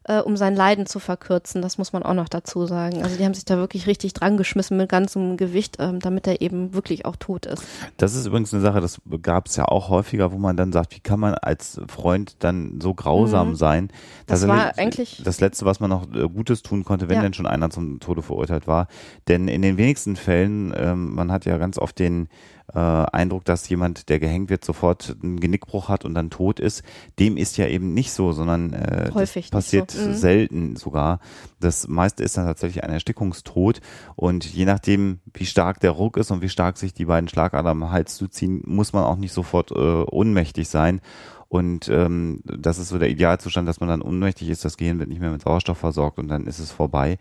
äh, 0.08 0.20
um 0.20 0.38
sein 0.38 0.56
Leiden 0.56 0.86
zu 0.86 1.00
verkürzen. 1.00 1.62
Das 1.62 1.78
muss 1.78 1.92
man 1.92 2.04
auch 2.04 2.14
noch 2.14 2.30
dazu 2.30 2.66
sagen. 2.66 3.04
Also 3.04 3.18
die 3.18 3.26
haben 3.26 3.34
sich 3.34 3.46
da 3.46 3.58
wirklich 3.58 3.88
richtig 3.88 4.14
dran 4.14 4.38
geschmissen 4.38 4.78
mit 4.78 4.90
ganzem 4.90 5.36
Gewicht, 5.36 5.78
ähm, 5.80 6.00
damit 6.00 6.28
er 6.28 6.42
eben 6.42 6.74
wirklich 6.74 7.06
auch 7.06 7.16
tot 7.16 7.46
ist. 7.46 7.64
Das 7.98 8.14
ist 8.14 8.26
übrigens 8.26 8.54
eine 8.54 8.62
Sache, 8.62 8.82
das 8.82 9.02
gab 9.22 9.48
es 9.48 9.56
ja 9.56 9.66
auch 9.66 9.90
häufiger, 9.90 10.32
wo 10.32 10.38
man 10.38 10.58
dann 10.58 10.72
sagt, 10.72 10.96
wie 10.96 11.00
kann 11.00 11.20
man 11.20 11.34
als 11.34 11.82
Freund 11.88 12.36
dann 12.40 12.80
so 12.82 12.94
grausam 12.94 13.50
mhm. 13.50 13.56
sein? 13.56 13.90
Das, 14.28 14.42
das 14.42 14.50
war 14.50 14.78
eigentlich 14.78 15.22
das 15.24 15.40
Letzte, 15.42 15.66
was 15.66 15.80
man 15.80 15.90
noch 15.90 16.04
äh, 16.14 16.28
Gutes 16.30 16.62
tun 16.62 16.84
konnte, 16.84 17.10
wenn 17.10 17.18
ja. 17.18 17.22
denn 17.24 17.34
schon 17.34 17.48
einer 17.48 17.70
zum 17.70 18.00
Tode 18.00 18.22
verurteilt 18.22 18.68
war. 18.68 18.88
Denn 19.28 19.48
in 19.48 19.62
den 19.62 19.78
wenigsten 19.78 20.16
Fällen, 20.16 20.74
ähm, 20.78 21.16
man 21.16 21.32
hat 21.32 21.46
ja 21.46 21.58
ganz 21.58 21.80
oft 21.80 21.98
den 21.98 22.28
äh, 22.74 22.80
Eindruck, 22.80 23.46
dass 23.46 23.68
jemand, 23.70 24.10
der 24.10 24.20
gehängt 24.20 24.50
wird, 24.50 24.66
sofort 24.66 25.16
einen 25.22 25.40
Genickbruch 25.40 25.90
hat 25.90 26.06
und 26.06 26.14
dann 26.14 26.30
tot 26.30 26.60
ist. 26.60 26.84
Dem 27.20 27.38
ist 27.38 27.58
ja 27.58 27.68
eben 27.68 27.94
nicht 27.94 28.12
so, 28.12 28.32
sondern 28.32 28.74
äh, 28.74 29.12
Häufig 29.14 29.50
das 29.50 29.66
passiert 29.66 29.92
so. 29.92 30.08
mhm. 30.08 30.14
selten 30.14 30.76
sogar. 30.76 31.20
Das 31.60 31.88
meiste 31.88 32.24
ist 32.24 32.38
dann 32.38 32.46
tatsächlich 32.46 32.84
ein 32.84 32.92
Erstickungstod 32.92 33.82
und 34.16 34.46
je 34.46 34.66
nachdem, 34.66 35.20
wie 35.34 35.46
stark 35.46 35.80
der 35.80 35.92
Ruck 35.92 36.18
ist 36.18 36.32
und 36.32 36.42
wie 36.42 36.50
stark 36.50 36.78
sich 36.78 36.94
die 36.94 37.06
beiden 37.06 37.30
Schlagadern 37.30 37.84
am 37.84 37.92
Hals 37.92 38.16
zuziehen, 38.16 38.62
muss 38.66 38.94
man 38.94 39.04
auch 39.04 39.18
nicht 39.18 39.34
sofort 39.34 39.72
äh, 39.72 39.76
ohnmächtig 39.76 40.68
sein. 40.68 41.02
Und 41.48 41.88
ähm, 41.90 42.42
das 42.44 42.80
ist 42.80 42.90
so 42.90 42.98
der 42.98 43.10
Idealzustand, 43.10 43.68
dass 43.70 43.80
man 43.80 43.88
dann 43.88 44.02
ohnmächtig 44.02 44.50
ist, 44.50 44.66
das 44.66 44.78
Gehirn 44.78 45.00
wird 45.00 45.10
nicht 45.10 45.22
mehr 45.22 45.32
mit 45.32 45.44
Sauerstoff 45.44 45.78
versorgt 45.78 46.18
und 46.18 46.28
dann 46.28 46.48
ist 46.48 46.60
es 46.60 46.72
vorbei. 46.72 47.18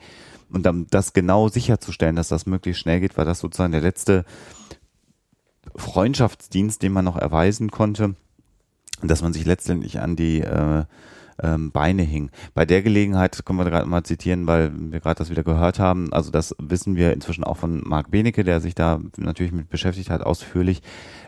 Und 0.51 0.65
dann 0.65 0.87
das 0.91 1.13
genau 1.13 1.49
sicherzustellen, 1.49 2.17
dass 2.17 2.29
das 2.29 2.47
möglichst 2.47 2.83
schnell 2.83 3.01
geht, 3.01 3.17
war 3.17 3.25
das 3.25 3.41
sozusagen 3.41 3.73
der 3.73 3.81
letzte 3.81 4.25
Freundschaftsdienst, 5.77 6.83
den 6.83 6.93
man 6.93 7.05
noch 7.05 7.17
erweisen 7.17 7.71
konnte, 7.71 8.15
dass 9.03 9.23
man 9.23 9.33
sich 9.33 9.45
letztendlich 9.45 10.01
an 10.01 10.17
die 10.17 10.41
äh, 10.41 10.85
ähm, 11.43 11.71
Beine 11.73 12.03
hing. 12.03 12.31
Bei 12.55 12.65
der 12.65 12.83
Gelegenheit 12.83 13.45
können 13.45 13.59
wir 13.59 13.65
gerade 13.65 13.87
mal 13.87 14.03
zitieren, 14.05 14.47
weil 14.47 14.73
wir 14.75 15.01
gerade 15.01 15.19
das 15.19 15.31
wieder 15.31 15.43
gehört 15.43 15.79
haben. 15.79 16.13
Also 16.13 16.31
das 16.31 16.55
wissen 16.61 16.97
wir 16.97 17.13
inzwischen 17.13 17.45
auch 17.45 17.57
von 17.57 17.83
Marc 17.85 18.11
Benecke, 18.11 18.45
der 18.45 18.61
sich 18.61 18.75
da 18.75 19.01
natürlich 19.17 19.53
mit 19.53 19.69
beschäftigt 19.69 20.11
hat, 20.11 20.23
ausführlich. 20.23 20.83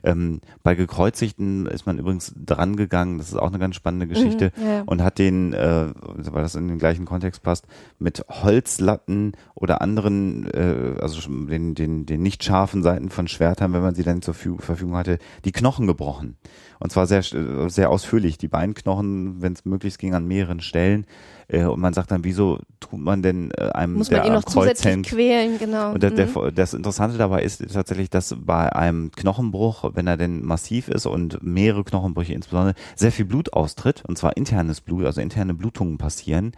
Ähm, 0.05 0.41
bei 0.63 0.75
Gekreuzigten 0.75 1.67
ist 1.67 1.87
man 1.87 1.99
übrigens 1.99 2.33
dran 2.37 2.77
gegangen, 2.77 3.19
das 3.19 3.29
ist 3.29 3.37
auch 3.37 3.49
eine 3.49 3.59
ganz 3.59 3.75
spannende 3.77 4.07
Geschichte, 4.07 4.53
Mhm, 4.57 4.67
ja, 4.67 4.83
und 4.87 5.03
hat 5.03 5.19
den, 5.19 5.53
äh, 5.53 5.87
weil 5.95 6.43
das 6.43 6.55
in 6.55 6.69
den 6.69 6.79
gleichen 6.79 7.05
Kontext 7.07 7.43
passt, 7.43 7.67
mit 7.99 8.25
Holzlatten 8.29 9.33
oder 9.55 9.81
anderen, 9.81 10.47
äh, 10.53 10.97
also 11.01 11.21
den, 11.29 11.75
den, 11.75 12.07
den 12.07 12.23
nicht 12.23 12.45
scharfen 12.45 12.83
Seiten 12.83 13.09
von 13.11 13.29
Schwertern, 13.29 13.73
wenn 13.73 13.83
man 13.83 13.95
sie 13.95 14.03
dann 14.03 14.23
zur 14.23 14.35
Fü- 14.35 14.61
Verfügung 14.61 14.97
hatte, 14.97 15.19
die 15.45 15.53
Knochen 15.53 15.87
gebrochen. 15.87 16.37
Und 16.79 16.93
zwar 16.93 17.07
sehr, 17.07 17.23
sehr 17.23 17.91
ausführlich. 17.91 18.39
Die 18.39 18.49
Beinknochen, 18.49 19.41
wenn 19.43 19.53
es 19.53 19.65
möglichst 19.65 19.99
ging, 19.99 20.15
an 20.15 20.27
mehreren 20.27 20.61
Stellen. 20.61 21.07
Äh, 21.49 21.65
und 21.65 21.81
man 21.81 21.95
sagt 21.95 22.11
dann, 22.11 22.25
wieso 22.25 22.59
tut 22.81 23.01
man 23.01 23.23
denn 23.23 23.51
äh, 23.53 23.71
einem, 23.71 23.95
Muss 23.95 24.09
der 24.09 24.19
man 24.19 24.27
ihn 24.27 24.33
noch 24.35 24.45
Kreuz 24.45 24.81
zusätzlich 24.81 25.03
quälen, 25.07 25.59
genau. 25.59 25.93
und 25.93 26.03
der, 26.03 26.11
Mhm. 26.11 26.17
der, 26.17 26.53
das 26.53 26.75
Interessante 26.75 27.19
dabei 27.19 27.43
ist 27.43 27.65
tatsächlich, 27.73 28.11
dass 28.11 28.35
bei 28.39 28.73
einem 28.73 29.11
Knochenbruch, 29.13 29.91
wenn 29.95 30.07
er 30.07 30.17
denn 30.17 30.45
massiv 30.45 30.89
ist 30.89 31.07
und 31.07 31.43
mehrere 31.43 31.85
Knochenbrüche 31.85 32.33
insbesondere, 32.33 32.75
sehr 32.95 33.13
viel 33.13 33.25
Blut 33.25 33.53
austritt, 33.53 34.03
und 34.07 34.19
zwar 34.19 34.37
internes 34.37 34.81
Blut, 34.81 35.05
also 35.07 35.21
interne 35.21 35.55
Blutungen 35.55 35.99
passieren. 35.99 36.53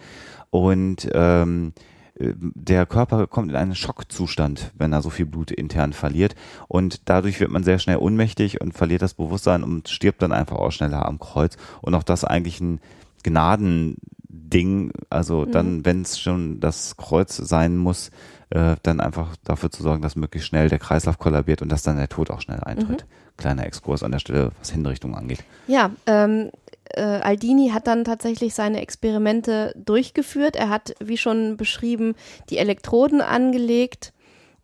Und 0.50 1.08
ähm, 1.12 1.72
äh, 1.76 1.80
der 2.20 2.86
Körper 2.86 3.26
kommt 3.26 3.50
in 3.50 3.56
einen 3.56 3.74
Schockzustand, 3.74 4.72
wenn 4.76 4.92
er 4.92 5.02
so 5.02 5.10
viel 5.10 5.26
Blut 5.26 5.50
intern 5.50 5.92
verliert. 5.92 6.34
Und 6.66 7.08
dadurch 7.08 7.38
wird 7.40 7.50
man 7.50 7.64
sehr 7.64 7.78
schnell 7.78 7.98
ohnmächtig 7.98 8.60
und 8.60 8.74
verliert 8.74 9.02
das 9.02 9.14
Bewusstsein 9.14 9.62
und 9.62 9.88
stirbt 9.88 10.22
dann 10.22 10.32
einfach 10.32 10.56
auch 10.56 10.72
schneller 10.72 11.06
am 11.06 11.18
Kreuz. 11.18 11.56
Und 11.80 11.94
auch 11.94 12.02
das 12.02 12.24
eigentlich 12.24 12.60
ein 12.60 12.80
Gnadending, 13.22 14.92
also 15.10 15.44
dann, 15.44 15.84
wenn 15.84 16.02
es 16.02 16.18
schon 16.18 16.60
das 16.60 16.96
Kreuz 16.96 17.36
sein 17.36 17.76
muss, 17.76 18.10
äh, 18.50 18.76
dann 18.82 19.00
einfach 19.00 19.36
dafür 19.44 19.70
zu 19.70 19.82
sorgen, 19.82 20.02
dass 20.02 20.16
möglichst 20.16 20.48
schnell 20.48 20.68
der 20.68 20.78
Kreislauf 20.78 21.18
kollabiert 21.18 21.62
und 21.62 21.70
dass 21.70 21.82
dann 21.82 21.98
der 21.98 22.08
Tod 22.08 22.30
auch 22.30 22.40
schnell 22.40 22.60
eintritt. 22.60 23.06
Kleiner 23.36 23.66
Exkurs 23.66 24.02
an 24.02 24.10
der 24.10 24.18
Stelle, 24.18 24.50
was 24.58 24.70
Hinrichtung 24.70 25.14
angeht. 25.14 25.44
Ja, 25.68 25.90
ähm, 26.06 26.50
äh, 26.94 27.00
Aldini 27.00 27.70
hat 27.70 27.86
dann 27.86 28.04
tatsächlich 28.04 28.54
seine 28.54 28.80
Experimente 28.80 29.72
durchgeführt. 29.76 30.56
Er 30.56 30.68
hat, 30.68 30.94
wie 31.00 31.16
schon 31.16 31.56
beschrieben, 31.56 32.14
die 32.50 32.58
Elektroden 32.58 33.20
angelegt 33.20 34.12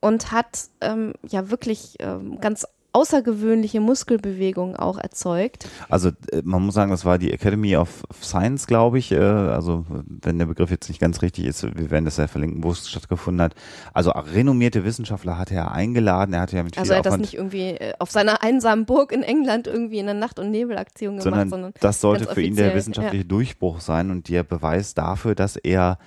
und 0.01 0.33
hat 0.33 0.69
ähm, 0.81 1.15
ja 1.27 1.51
wirklich 1.51 1.97
ähm, 2.01 2.41
ganz 2.41 2.67
außergewöhnliche 2.95 3.81
Muskelbewegungen 3.81 4.77
auch 4.77 4.99
erzeugt. 4.99 5.69
Also 5.89 6.11
äh, 6.31 6.43
man 6.45 6.65
muss 6.65 6.75
sagen, 6.75 6.93
das 6.93 7.05
war 7.05 7.19
die 7.19 7.33
Academy 7.33 7.77
of 7.77 8.05
Science, 8.23 8.67
glaube 8.67 8.99
ich. 8.99 9.11
Äh, 9.11 9.19
also 9.19 9.85
wenn 9.89 10.39
der 10.39 10.47
Begriff 10.47 10.71
jetzt 10.71 10.89
nicht 10.89 11.01
ganz 11.01 11.21
richtig 11.21 11.47
ist, 11.47 11.65
wir 11.65 11.91
werden 11.91 12.05
das 12.05 12.19
ja 12.19 12.29
verlinken, 12.29 12.63
wo 12.63 12.71
es 12.71 12.89
stattgefunden 12.89 13.43
hat. 13.43 13.55
Also 13.93 14.11
renommierte 14.11 14.85
Wissenschaftler 14.85 15.37
hatte 15.37 15.55
er 15.55 15.73
eingeladen. 15.73 16.35
Er 16.35 16.43
hatte 16.43 16.57
ja 16.57 16.63
mit 16.63 16.79
Also 16.79 16.93
er 16.93 16.99
hat 16.99 17.07
das 17.07 17.19
nicht 17.19 17.35
irgendwie 17.35 17.71
äh, 17.71 17.95
auf 17.99 18.13
seiner 18.13 18.43
einsamen 18.43 18.87
Burg 18.87 19.11
in 19.11 19.25
England 19.25 19.67
irgendwie 19.67 19.99
in 19.99 20.07
der 20.07 20.15
Nacht- 20.15 20.39
und 20.39 20.53
Nebelaktion 20.53 21.19
gemacht, 21.19 21.25
sondern, 21.25 21.49
sondern, 21.51 21.75
das 21.81 22.01
sollte 22.01 22.27
für 22.27 22.43
ihn 22.43 22.55
der 22.55 22.75
wissenschaftliche 22.75 23.25
Durchbruch 23.25 23.81
sein 23.81 24.13
und 24.13 24.29
der 24.29 24.45
Beweis 24.45 24.95
dafür, 24.95 25.35
dass 25.35 25.57
er 25.57 25.99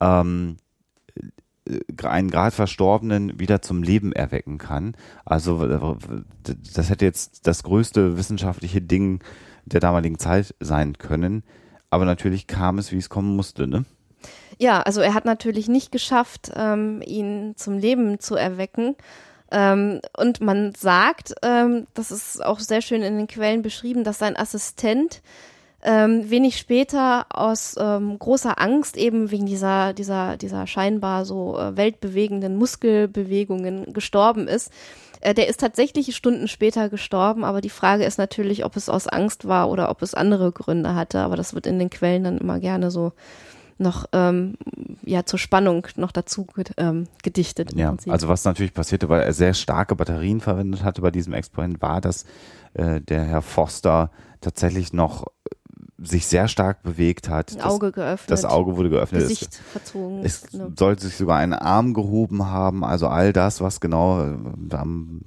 ähm, 0.00 0.56
äh, 1.14 1.28
einen 2.02 2.30
gerade 2.30 2.54
Verstorbenen 2.54 3.38
wieder 3.38 3.62
zum 3.62 3.82
Leben 3.82 4.12
erwecken 4.12 4.58
kann. 4.58 4.94
Also 5.24 5.64
äh, 5.64 5.96
das 6.74 6.90
hätte 6.90 7.04
jetzt 7.04 7.46
das 7.46 7.62
größte 7.62 8.16
wissenschaftliche 8.16 8.80
Ding 8.80 9.20
der 9.64 9.80
damaligen 9.80 10.18
Zeit 10.18 10.54
sein 10.60 10.98
können. 10.98 11.42
Aber 11.90 12.04
natürlich 12.04 12.46
kam 12.46 12.78
es, 12.78 12.92
wie 12.92 12.96
es 12.96 13.10
kommen 13.10 13.36
musste. 13.36 13.66
Ne? 13.66 13.84
Ja, 14.58 14.80
also 14.80 15.00
er 15.00 15.14
hat 15.14 15.24
natürlich 15.24 15.68
nicht 15.68 15.92
geschafft, 15.92 16.52
ähm, 16.56 17.02
ihn 17.04 17.54
zum 17.56 17.78
Leben 17.78 18.18
zu 18.18 18.34
erwecken. 18.34 18.96
Ähm, 19.50 20.00
und 20.16 20.40
man 20.40 20.74
sagt, 20.74 21.34
ähm, 21.42 21.86
das 21.94 22.10
ist 22.10 22.44
auch 22.44 22.58
sehr 22.58 22.80
schön 22.80 23.02
in 23.02 23.18
den 23.18 23.26
Quellen 23.26 23.62
beschrieben, 23.62 24.04
dass 24.04 24.18
sein 24.18 24.36
Assistent 24.36 25.22
ähm, 25.82 26.30
wenig 26.30 26.58
später 26.58 27.26
aus 27.30 27.76
ähm, 27.78 28.18
großer 28.18 28.60
Angst 28.60 28.96
eben 28.96 29.30
wegen 29.30 29.46
dieser, 29.46 29.92
dieser, 29.92 30.36
dieser 30.36 30.66
scheinbar 30.66 31.24
so 31.24 31.58
äh, 31.58 31.76
weltbewegenden 31.76 32.56
Muskelbewegungen 32.56 33.92
gestorben 33.92 34.46
ist. 34.46 34.70
Äh, 35.20 35.34
der 35.34 35.48
ist 35.48 35.60
tatsächlich 35.60 36.14
Stunden 36.14 36.48
später 36.48 36.88
gestorben, 36.88 37.44
aber 37.44 37.60
die 37.60 37.70
Frage 37.70 38.04
ist 38.04 38.18
natürlich, 38.18 38.64
ob 38.64 38.76
es 38.76 38.88
aus 38.88 39.08
Angst 39.08 39.48
war 39.48 39.70
oder 39.70 39.90
ob 39.90 40.02
es 40.02 40.14
andere 40.14 40.52
Gründe 40.52 40.94
hatte. 40.94 41.20
Aber 41.20 41.36
das 41.36 41.54
wird 41.54 41.66
in 41.66 41.78
den 41.78 41.90
Quellen 41.90 42.24
dann 42.24 42.38
immer 42.38 42.60
gerne 42.60 42.90
so 42.90 43.12
noch 43.78 44.06
ähm, 44.12 44.54
ja 45.04 45.24
zur 45.24 45.38
Spannung 45.38 45.88
noch 45.96 46.12
dazu 46.12 46.46
ähm, 46.76 47.08
gedichtet. 47.22 47.74
Ja, 47.74 47.96
also 48.08 48.28
was 48.28 48.44
natürlich 48.44 48.74
passierte, 48.74 49.08
weil 49.08 49.22
er 49.22 49.32
sehr 49.32 49.54
starke 49.54 49.96
Batterien 49.96 50.40
verwendet 50.40 50.84
hatte 50.84 51.02
bei 51.02 51.10
diesem 51.10 51.32
Experiment, 51.32 51.82
war, 51.82 52.00
dass 52.00 52.24
äh, 52.74 53.00
der 53.00 53.24
Herr 53.24 53.42
Forster 53.42 54.10
tatsächlich 54.40 54.92
noch 54.92 55.26
sich 56.02 56.26
sehr 56.26 56.48
stark 56.48 56.82
bewegt 56.82 57.28
hat. 57.28 57.54
Das- 57.56 57.64
Auge 57.64 57.92
geöffnet, 57.92 58.30
Das 58.30 58.44
Auge 58.44 58.76
wurde 58.76 58.90
geöffnet. 58.90 59.22
Es- 59.22 59.28
Gesicht 59.28 59.54
verzogen. 59.54 60.20
Es 60.24 60.52
ne? 60.52 60.72
sollte 60.78 61.06
sich 61.06 61.16
sogar 61.16 61.38
einen 61.38 61.54
Arm 61.54 61.94
gehoben 61.94 62.46
haben, 62.46 62.84
also 62.84 63.08
all 63.08 63.32
das, 63.32 63.60
was 63.60 63.80
genau, 63.80 64.22
äh, 64.22 64.36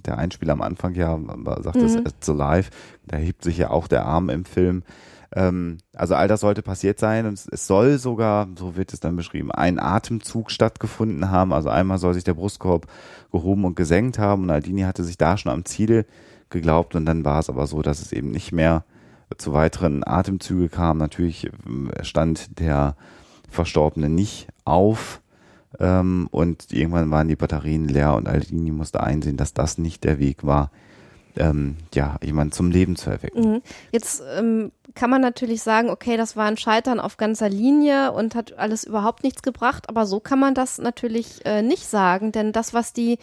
der 0.05 0.17
Einspieler 0.17 0.53
am 0.53 0.61
Anfang 0.61 0.93
ja 0.95 1.15
äh, 1.15 1.63
sagt, 1.63 1.77
es 1.77 1.95
Mhm. 1.95 2.03
it's 2.07 2.29
alive, 2.29 2.69
da 3.07 3.17
hebt 3.17 3.43
sich 3.43 3.57
ja 3.57 3.69
auch 3.69 3.87
der 3.87 4.05
Arm 4.05 4.29
im 4.29 4.45
Film. 4.45 4.83
Ähm, 5.33 5.77
also 5.93 6.15
all 6.15 6.27
das 6.27 6.41
sollte 6.41 6.61
passiert 6.61 6.99
sein 6.99 7.25
und 7.25 7.33
es, 7.33 7.47
es 7.47 7.67
soll 7.67 7.97
sogar, 7.97 8.47
so 8.57 8.75
wird 8.77 8.93
es 8.93 8.99
dann 8.99 9.15
beschrieben, 9.15 9.51
ein 9.51 9.79
Atemzug 9.79 10.51
stattgefunden 10.51 11.29
haben. 11.31 11.51
Also 11.51 11.69
einmal 11.69 11.97
soll 11.97 12.13
sich 12.13 12.23
der 12.23 12.35
Brustkorb 12.35 12.87
gehoben 13.31 13.65
und 13.65 13.75
gesenkt 13.75 14.17
haben 14.19 14.43
und 14.43 14.49
Aldini 14.49 14.81
hatte 14.83 15.03
sich 15.03 15.17
da 15.17 15.37
schon 15.37 15.51
am 15.51 15.65
Ziel 15.65 16.05
geglaubt 16.49 16.95
und 16.95 17.05
dann 17.05 17.25
war 17.25 17.39
es 17.39 17.49
aber 17.49 17.67
so, 17.67 17.81
dass 17.81 18.01
es 18.01 18.11
eben 18.13 18.31
nicht 18.31 18.51
mehr 18.51 18.85
zu 19.37 19.53
weiteren 19.53 20.05
Atemzüge 20.05 20.69
kam. 20.69 20.97
Natürlich 20.97 21.49
ähm, 21.65 21.91
stand 22.01 22.59
der 22.59 22.95
Verstorbene 23.49 24.09
nicht 24.09 24.47
auf 24.65 25.21
ähm, 25.79 26.27
und 26.31 26.71
irgendwann 26.71 27.11
waren 27.11 27.27
die 27.27 27.35
Batterien 27.35 27.87
leer 27.87 28.15
und 28.15 28.27
Aldini 28.27 28.71
musste 28.71 29.01
einsehen, 29.01 29.37
dass 29.37 29.53
das 29.53 29.77
nicht 29.77 30.03
der 30.03 30.19
Weg 30.19 30.45
war, 30.45 30.71
ähm, 31.37 31.75
ja, 31.93 32.17
jemanden 32.23 32.53
zum 32.53 32.71
Leben 32.71 32.95
zu 32.95 33.09
erwecken. 33.09 33.53
Mhm. 33.53 33.61
Jetzt 33.91 34.23
ähm, 34.37 34.71
kann 34.93 35.09
man 35.09 35.21
natürlich 35.21 35.61
sagen, 35.61 35.89
okay, 35.89 36.17
das 36.17 36.37
war 36.37 36.45
ein 36.45 36.57
Scheitern 36.57 36.99
auf 36.99 37.17
ganzer 37.17 37.49
Linie 37.49 38.11
und 38.13 38.35
hat 38.35 38.57
alles 38.57 38.83
überhaupt 38.83 39.23
nichts 39.23 39.41
gebracht, 39.41 39.89
aber 39.89 40.05
so 40.05 40.19
kann 40.19 40.39
man 40.39 40.53
das 40.53 40.77
natürlich 40.77 41.45
äh, 41.45 41.61
nicht 41.61 41.87
sagen, 41.87 42.31
denn 42.31 42.51
das, 42.53 42.73
was 42.73 42.93
die 42.93 43.17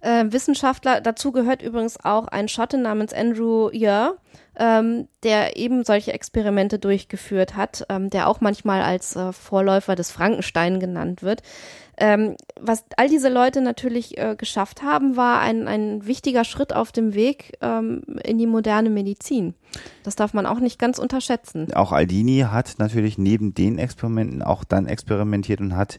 äh, 0.00 0.24
Wissenschaftler, 0.28 1.00
dazu 1.00 1.32
gehört 1.32 1.62
übrigens 1.62 2.02
auch 2.02 2.28
ein 2.28 2.48
Schotte 2.48 2.78
namens 2.78 3.12
Andrew 3.12 3.70
Yer, 3.72 4.16
ähm, 4.56 5.08
der 5.22 5.56
eben 5.56 5.84
solche 5.84 6.12
Experimente 6.12 6.78
durchgeführt 6.78 7.56
hat, 7.56 7.84
ähm, 7.88 8.10
der 8.10 8.28
auch 8.28 8.40
manchmal 8.40 8.82
als 8.82 9.16
äh, 9.16 9.32
Vorläufer 9.32 9.94
des 9.94 10.10
Frankenstein 10.10 10.80
genannt 10.80 11.22
wird. 11.22 11.42
Ähm, 11.96 12.36
was 12.58 12.84
all 12.96 13.08
diese 13.08 13.28
Leute 13.28 13.60
natürlich 13.60 14.16
äh, 14.16 14.34
geschafft 14.36 14.82
haben, 14.82 15.16
war 15.16 15.40
ein, 15.40 15.68
ein 15.68 16.06
wichtiger 16.06 16.44
Schritt 16.44 16.74
auf 16.74 16.92
dem 16.92 17.14
Weg 17.14 17.58
ähm, 17.60 18.02
in 18.24 18.38
die 18.38 18.46
moderne 18.46 18.88
Medizin. 18.88 19.54
Das 20.02 20.16
darf 20.16 20.32
man 20.32 20.46
auch 20.46 20.60
nicht 20.60 20.78
ganz 20.78 20.98
unterschätzen. 20.98 21.74
Auch 21.74 21.92
Aldini 21.92 22.46
hat 22.50 22.76
natürlich 22.78 23.18
neben 23.18 23.52
den 23.52 23.78
Experimenten 23.78 24.42
auch 24.42 24.64
dann 24.64 24.86
experimentiert 24.86 25.60
und 25.60 25.76
hat 25.76 25.98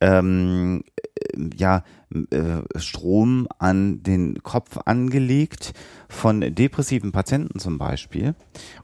ähm, 0.00 0.82
äh, 0.96 0.99
ja 1.56 1.84
äh, 2.30 2.78
Strom 2.78 3.48
an 3.58 4.02
den 4.02 4.42
Kopf 4.42 4.78
angelegt 4.84 5.72
von 6.08 6.40
depressiven 6.40 7.12
Patienten 7.12 7.58
zum 7.58 7.78
Beispiel. 7.78 8.34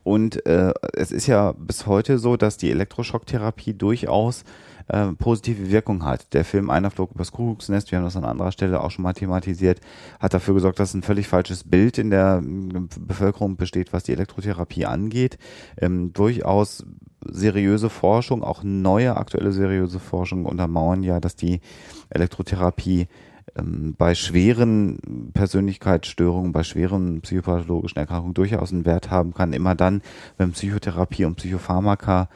Und 0.04 0.46
äh, 0.46 0.72
es 0.92 1.12
ist 1.12 1.26
ja 1.26 1.52
bis 1.52 1.86
heute 1.86 2.18
so, 2.18 2.36
dass 2.36 2.56
die 2.56 2.70
Elektroschocktherapie 2.70 3.74
durchaus 3.74 4.44
äh, 4.88 5.06
positive 5.12 5.70
Wirkung 5.70 6.04
hat. 6.04 6.32
Der 6.32 6.44
Film 6.44 6.70
Einer 6.70 6.90
flog 6.90 7.12
übers 7.14 7.32
Kuckucksnest, 7.32 7.90
wir 7.90 7.98
haben 7.98 8.04
das 8.04 8.16
an 8.16 8.24
anderer 8.24 8.52
Stelle 8.52 8.80
auch 8.80 8.90
schon 8.90 9.02
mal 9.02 9.12
thematisiert, 9.12 9.80
hat 10.20 10.34
dafür 10.34 10.54
gesorgt, 10.54 10.80
dass 10.80 10.94
ein 10.94 11.02
völlig 11.02 11.28
falsches 11.28 11.64
Bild 11.64 11.98
in 11.98 12.10
der 12.10 12.40
ähm, 12.42 12.88
Bevölkerung 13.00 13.56
besteht, 13.56 13.92
was 13.92 14.04
die 14.04 14.12
Elektrotherapie 14.12 14.86
angeht. 14.86 15.38
Ähm, 15.76 16.12
durchaus 16.12 16.84
seriöse 17.24 17.90
Forschung, 17.90 18.42
auch 18.42 18.62
neue 18.62 19.16
aktuelle 19.16 19.52
seriöse 19.52 19.98
Forschung 19.98 20.44
untermauern 20.44 21.02
ja, 21.02 21.20
dass 21.20 21.34
die 21.34 21.60
Elektrotherapie 22.10 23.08
ähm, 23.56 23.94
bei 23.96 24.14
schweren 24.14 25.30
Persönlichkeitsstörungen, 25.34 26.52
bei 26.52 26.62
schweren 26.62 27.20
psychopathologischen 27.20 27.98
Erkrankungen 27.98 28.34
durchaus 28.34 28.72
einen 28.72 28.84
Wert 28.84 29.10
haben 29.10 29.34
kann. 29.34 29.52
Immer 29.52 29.74
dann, 29.74 30.02
wenn 30.36 30.52
Psychotherapie 30.52 31.24
und 31.24 31.36
Psychopharmaka 31.36 32.28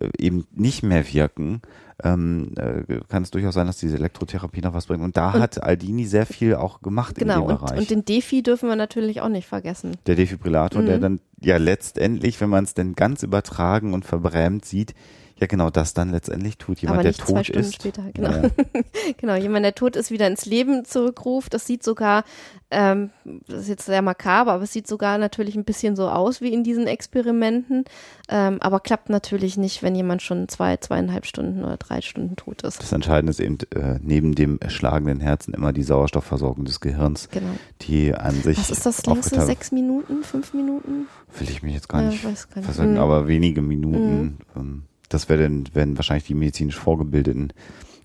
äh, 0.00 0.08
eben 0.18 0.46
nicht 0.54 0.82
mehr 0.82 1.10
wirken, 1.12 1.62
ähm, 2.04 2.52
äh, 2.56 3.00
kann 3.08 3.22
es 3.24 3.30
durchaus 3.30 3.54
sein, 3.54 3.66
dass 3.66 3.78
diese 3.78 3.96
Elektrotherapie 3.96 4.60
noch 4.60 4.72
was 4.74 4.86
bringt. 4.86 5.02
Und 5.02 5.16
da 5.16 5.32
Und- 5.32 5.40
hat 5.40 5.62
Aldini 5.62 6.04
sehr 6.06 6.26
viel 6.26 6.54
auch 6.54 6.80
gemacht 6.80 7.16
Genau, 7.16 7.34
in 7.34 7.40
dem 7.40 7.50
und, 7.56 7.60
Bereich. 7.60 7.78
und 7.78 7.90
den 7.90 8.04
Defi 8.04 8.42
dürfen 8.42 8.68
wir 8.68 8.76
natürlich 8.76 9.20
auch 9.20 9.28
nicht 9.28 9.48
vergessen. 9.48 9.96
der 10.06 10.14
Defibrillator, 10.14 10.82
der 10.82 10.98
Mhm. 10.98 11.02
dann 11.02 11.20
ja 11.40 11.56
letztendlich, 11.56 12.40
wenn 12.40 12.50
man 12.50 12.64
es 12.64 12.74
denn 12.74 12.94
ganz 12.94 13.22
übertragen 13.22 13.94
und 13.94 14.04
verbrämt 14.04 14.64
sieht, 14.64 14.94
ja 15.40 15.46
genau 15.46 15.70
das 15.70 15.94
dann 15.94 16.10
letztendlich 16.10 16.58
tut. 16.58 16.80
Jemand, 16.80 16.96
aber 16.96 17.02
der 17.02 17.10
nicht 17.10 17.26
zwei 17.26 17.38
tot 17.42 17.46
Stunden 17.46 17.60
ist. 17.68 17.74
später, 17.74 18.02
genau. 18.12 18.30
Ja. 18.30 18.42
genau, 19.18 19.34
jemand, 19.36 19.64
der 19.64 19.74
tot 19.74 19.96
ist, 19.96 20.10
wieder 20.10 20.26
ins 20.26 20.46
Leben 20.46 20.84
zurückruft. 20.84 21.54
Das 21.54 21.66
sieht 21.66 21.82
sogar, 21.82 22.24
ähm, 22.70 23.10
das 23.46 23.60
ist 23.62 23.68
jetzt 23.68 23.86
sehr 23.86 24.02
makaber, 24.02 24.52
aber 24.52 24.64
es 24.64 24.72
sieht 24.72 24.86
sogar 24.86 25.16
natürlich 25.18 25.56
ein 25.56 25.64
bisschen 25.64 25.96
so 25.96 26.08
aus 26.08 26.40
wie 26.40 26.52
in 26.52 26.64
diesen 26.64 26.86
Experimenten. 26.86 27.84
Ähm, 28.28 28.58
aber 28.60 28.80
klappt 28.80 29.08
natürlich 29.10 29.56
nicht, 29.56 29.82
wenn 29.82 29.94
jemand 29.94 30.22
schon 30.22 30.48
zwei, 30.48 30.76
zweieinhalb 30.76 31.24
Stunden 31.24 31.64
oder 31.64 31.76
drei 31.76 32.00
Stunden 32.00 32.36
tot 32.36 32.62
ist. 32.62 32.82
Das 32.82 32.92
Entscheidende 32.92 33.30
ist 33.30 33.40
eben 33.40 33.58
äh, 33.74 33.98
neben 34.02 34.34
dem 34.34 34.58
schlagenden 34.68 35.20
Herzen 35.20 35.54
immer 35.54 35.72
die 35.72 35.82
Sauerstoffversorgung 35.82 36.64
des 36.64 36.80
Gehirns, 36.80 37.28
Genau. 37.30 37.46
die 37.82 38.14
an 38.14 38.34
sich 38.42 38.58
Was 38.58 38.70
ist 38.70 38.84
das 38.86 39.06
längste? 39.06 39.40
Sechs 39.46 39.72
Minuten? 39.72 40.22
Fünf 40.22 40.52
Minuten? 40.54 41.06
will 41.38 41.48
ich 41.50 41.62
mich 41.62 41.74
jetzt 41.74 41.88
gar 41.88 42.02
Ja, 42.02 42.08
nicht 42.08 42.24
weiß 42.24 42.48
gar 42.48 42.56
nicht. 42.56 42.64
versagen, 42.64 42.92
Mhm. 42.94 42.98
aber 42.98 43.28
wenige 43.28 43.62
Minuten. 43.62 44.38
Ähm, 44.56 44.82
das 45.08 45.28
werden, 45.28 45.68
werden 45.74 45.96
wahrscheinlich 45.96 46.26
die 46.26 46.34
medizinisch 46.34 46.76
Vorgebildeten 46.76 47.52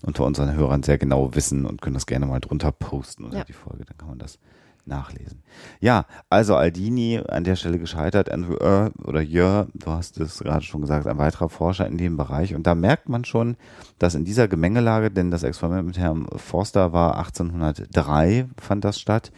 unter 0.02 0.24
unseren 0.24 0.54
Hörern 0.54 0.82
sehr 0.82 0.98
genau 0.98 1.34
wissen 1.34 1.64
und 1.66 1.80
können 1.80 1.94
das 1.94 2.06
gerne 2.06 2.26
mal 2.26 2.40
drunter 2.40 2.72
posten 2.72 3.24
unter 3.24 3.38
Ja. 3.38 3.44
die 3.44 3.52
Folge, 3.54 3.84
dann 3.84 3.96
kann 3.96 4.08
man 4.08 4.18
das 4.18 4.38
nachlesen. 4.86 5.42
Ja, 5.80 6.04
also 6.28 6.56
Aldini 6.56 7.18
an 7.26 7.44
der 7.44 7.56
Stelle 7.56 7.78
gescheitert, 7.78 8.30
Andrew 8.30 8.56
Earl 8.60 8.92
oder 9.02 9.22
Jör, 9.22 9.66
du 9.72 9.86
hast 9.90 10.20
es 10.20 10.40
gerade 10.40 10.62
schon 10.62 10.82
gesagt, 10.82 11.06
ein 11.06 11.16
weiterer 11.16 11.48
Forscher 11.48 11.86
in 11.86 11.96
dem 11.96 12.18
Bereich 12.18 12.54
und 12.54 12.66
da 12.66 12.74
merkt 12.74 13.08
man 13.08 13.24
schon, 13.24 13.56
dass 13.98 14.14
in 14.14 14.26
dieser 14.26 14.46
Gemengelage, 14.46 15.10
denn 15.10 15.30
das 15.30 15.42
Experiment 15.42 15.86
mit 15.86 15.96
Herrn 15.98 16.26
Forster 16.36 16.92
war 16.92 17.16
1803, 17.16 18.46
fand 18.60 18.84
das 18.84 19.00
statt, 19.00 19.32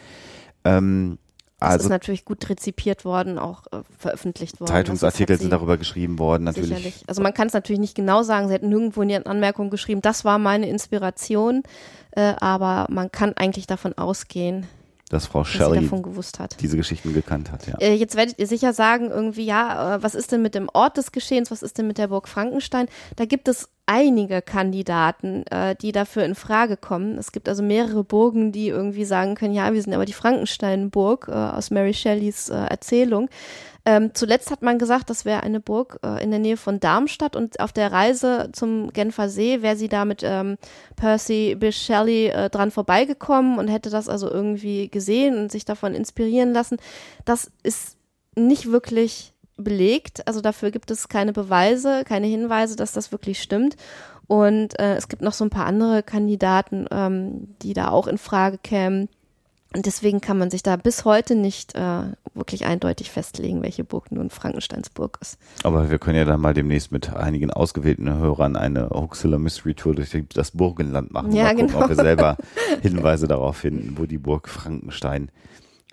ähm, 0.64 1.18
Das 1.58 1.70
also 1.70 1.84
ist 1.84 1.90
natürlich 1.90 2.26
gut 2.26 2.46
rezipiert 2.50 3.06
worden, 3.06 3.38
auch 3.38 3.62
äh, 3.72 3.80
veröffentlicht 3.96 4.60
worden. 4.60 4.68
Zeitungsartikel 4.68 5.32
Also 5.32 5.42
sind 5.42 5.50
sie 5.50 5.56
darüber 5.56 5.78
geschrieben 5.78 6.18
worden, 6.18 6.44
natürlich. 6.44 6.68
Sicherlich. 6.68 7.04
Also 7.06 7.22
man 7.22 7.32
kann 7.32 7.46
es 7.46 7.54
natürlich 7.54 7.80
nicht 7.80 7.94
genau 7.94 8.22
sagen. 8.22 8.48
Sie 8.48 8.54
hätten 8.54 8.68
nirgendwo 8.68 9.00
in 9.00 9.08
ihren 9.08 9.24
Anmerkungen 9.24 9.70
geschrieben, 9.70 10.02
das 10.02 10.26
war 10.26 10.38
meine 10.38 10.68
Inspiration. 10.68 11.62
Äh, 12.10 12.34
aber 12.40 12.86
man 12.90 13.10
kann 13.10 13.34
eigentlich 13.36 13.66
davon 13.66 13.96
ausgehen, 13.96 14.66
dass 15.08 15.26
Frau 15.26 15.40
dass 15.40 15.48
Shelley 15.50 15.88
diese 16.60 16.76
Geschichten 16.76 17.14
gekannt 17.14 17.52
hat, 17.52 17.66
ja. 17.66 17.74
Äh, 17.78 17.94
jetzt 17.94 18.16
werdet 18.16 18.38
ihr 18.38 18.46
sicher 18.46 18.72
sagen, 18.72 19.10
irgendwie, 19.10 19.44
ja, 19.44 19.96
äh, 19.96 20.02
was 20.02 20.14
ist 20.14 20.32
denn 20.32 20.42
mit 20.42 20.54
dem 20.54 20.68
Ort 20.72 20.96
des 20.96 21.12
Geschehens, 21.12 21.50
was 21.50 21.62
ist 21.62 21.78
denn 21.78 21.86
mit 21.86 21.98
der 21.98 22.08
Burg 22.08 22.28
Frankenstein? 22.28 22.88
Da 23.14 23.24
gibt 23.24 23.46
es 23.46 23.68
einige 23.86 24.42
Kandidaten, 24.42 25.46
äh, 25.46 25.76
die 25.76 25.92
dafür 25.92 26.24
in 26.24 26.34
Frage 26.34 26.76
kommen. 26.76 27.18
Es 27.18 27.30
gibt 27.30 27.48
also 27.48 27.62
mehrere 27.62 28.02
Burgen, 28.02 28.50
die 28.50 28.68
irgendwie 28.68 29.04
sagen 29.04 29.36
können, 29.36 29.54
ja, 29.54 29.72
wir 29.72 29.80
sind 29.80 29.94
aber 29.94 30.06
die 30.06 30.12
Frankenstein-Burg 30.12 31.28
äh, 31.28 31.32
aus 31.32 31.70
Mary 31.70 31.94
Shelleys 31.94 32.48
äh, 32.48 32.54
Erzählung. 32.54 33.28
Ähm, 33.88 34.10
zuletzt 34.14 34.50
hat 34.50 34.62
man 34.62 34.80
gesagt, 34.80 35.10
das 35.10 35.24
wäre 35.24 35.44
eine 35.44 35.60
Burg 35.60 36.00
äh, 36.02 36.20
in 36.20 36.32
der 36.32 36.40
Nähe 36.40 36.56
von 36.56 36.80
Darmstadt 36.80 37.36
und 37.36 37.60
auf 37.60 37.72
der 37.72 37.92
Reise 37.92 38.50
zum 38.52 38.92
Genfer 38.92 39.28
See 39.28 39.62
wäre 39.62 39.76
sie 39.76 39.88
da 39.88 40.04
mit 40.04 40.22
ähm, 40.24 40.58
Percy 40.96 41.56
Shelley 41.70 42.26
äh, 42.26 42.50
dran 42.50 42.72
vorbeigekommen 42.72 43.58
und 43.58 43.68
hätte 43.68 43.88
das 43.88 44.08
also 44.08 44.28
irgendwie 44.28 44.88
gesehen 44.88 45.38
und 45.38 45.52
sich 45.52 45.64
davon 45.64 45.94
inspirieren 45.94 46.52
lassen. 46.52 46.78
Das 47.24 47.48
ist 47.62 47.96
nicht 48.34 48.72
wirklich 48.72 49.32
belegt, 49.56 50.26
also 50.26 50.40
dafür 50.40 50.72
gibt 50.72 50.90
es 50.90 51.08
keine 51.08 51.32
Beweise, 51.32 52.02
keine 52.04 52.26
Hinweise, 52.26 52.74
dass 52.74 52.90
das 52.90 53.12
wirklich 53.12 53.40
stimmt. 53.40 53.76
Und 54.26 54.76
äh, 54.80 54.96
es 54.96 55.06
gibt 55.06 55.22
noch 55.22 55.32
so 55.32 55.44
ein 55.44 55.50
paar 55.50 55.66
andere 55.66 56.02
Kandidaten, 56.02 56.86
ähm, 56.90 57.54
die 57.62 57.72
da 57.72 57.90
auch 57.90 58.08
in 58.08 58.18
Frage 58.18 58.58
kämen. 58.58 59.08
Und 59.74 59.84
deswegen 59.84 60.20
kann 60.20 60.38
man 60.38 60.50
sich 60.50 60.62
da 60.62 60.76
bis 60.76 61.04
heute 61.04 61.34
nicht 61.34 61.74
äh, 61.74 62.02
wirklich 62.34 62.64
eindeutig 62.64 63.10
festlegen, 63.10 63.62
welche 63.62 63.84
Burg 63.84 64.10
nun 64.12 64.30
Frankensteins 64.30 64.90
Burg 64.90 65.18
ist. 65.20 65.38
Aber 65.64 65.90
wir 65.90 65.98
können 65.98 66.16
ja 66.16 66.24
dann 66.24 66.40
mal 66.40 66.54
demnächst 66.54 66.92
mit 66.92 67.14
einigen 67.14 67.50
ausgewählten 67.50 68.12
Hörern 68.14 68.56
eine 68.56 68.90
Hoaxilla 68.90 69.38
Mystery 69.38 69.74
Tour 69.74 69.94
durch 69.94 70.16
das 70.32 70.52
Burgenland 70.52 71.12
machen. 71.12 71.32
Ja, 71.32 71.44
mal 71.44 71.56
gucken, 71.56 71.66
genau. 71.68 71.82
ob 71.82 71.88
wir 71.88 71.96
selber 71.96 72.36
Hinweise 72.82 73.28
darauf 73.28 73.56
finden, 73.56 73.98
wo 73.98 74.06
die 74.06 74.18
Burg 74.18 74.48
Frankenstein 74.48 75.30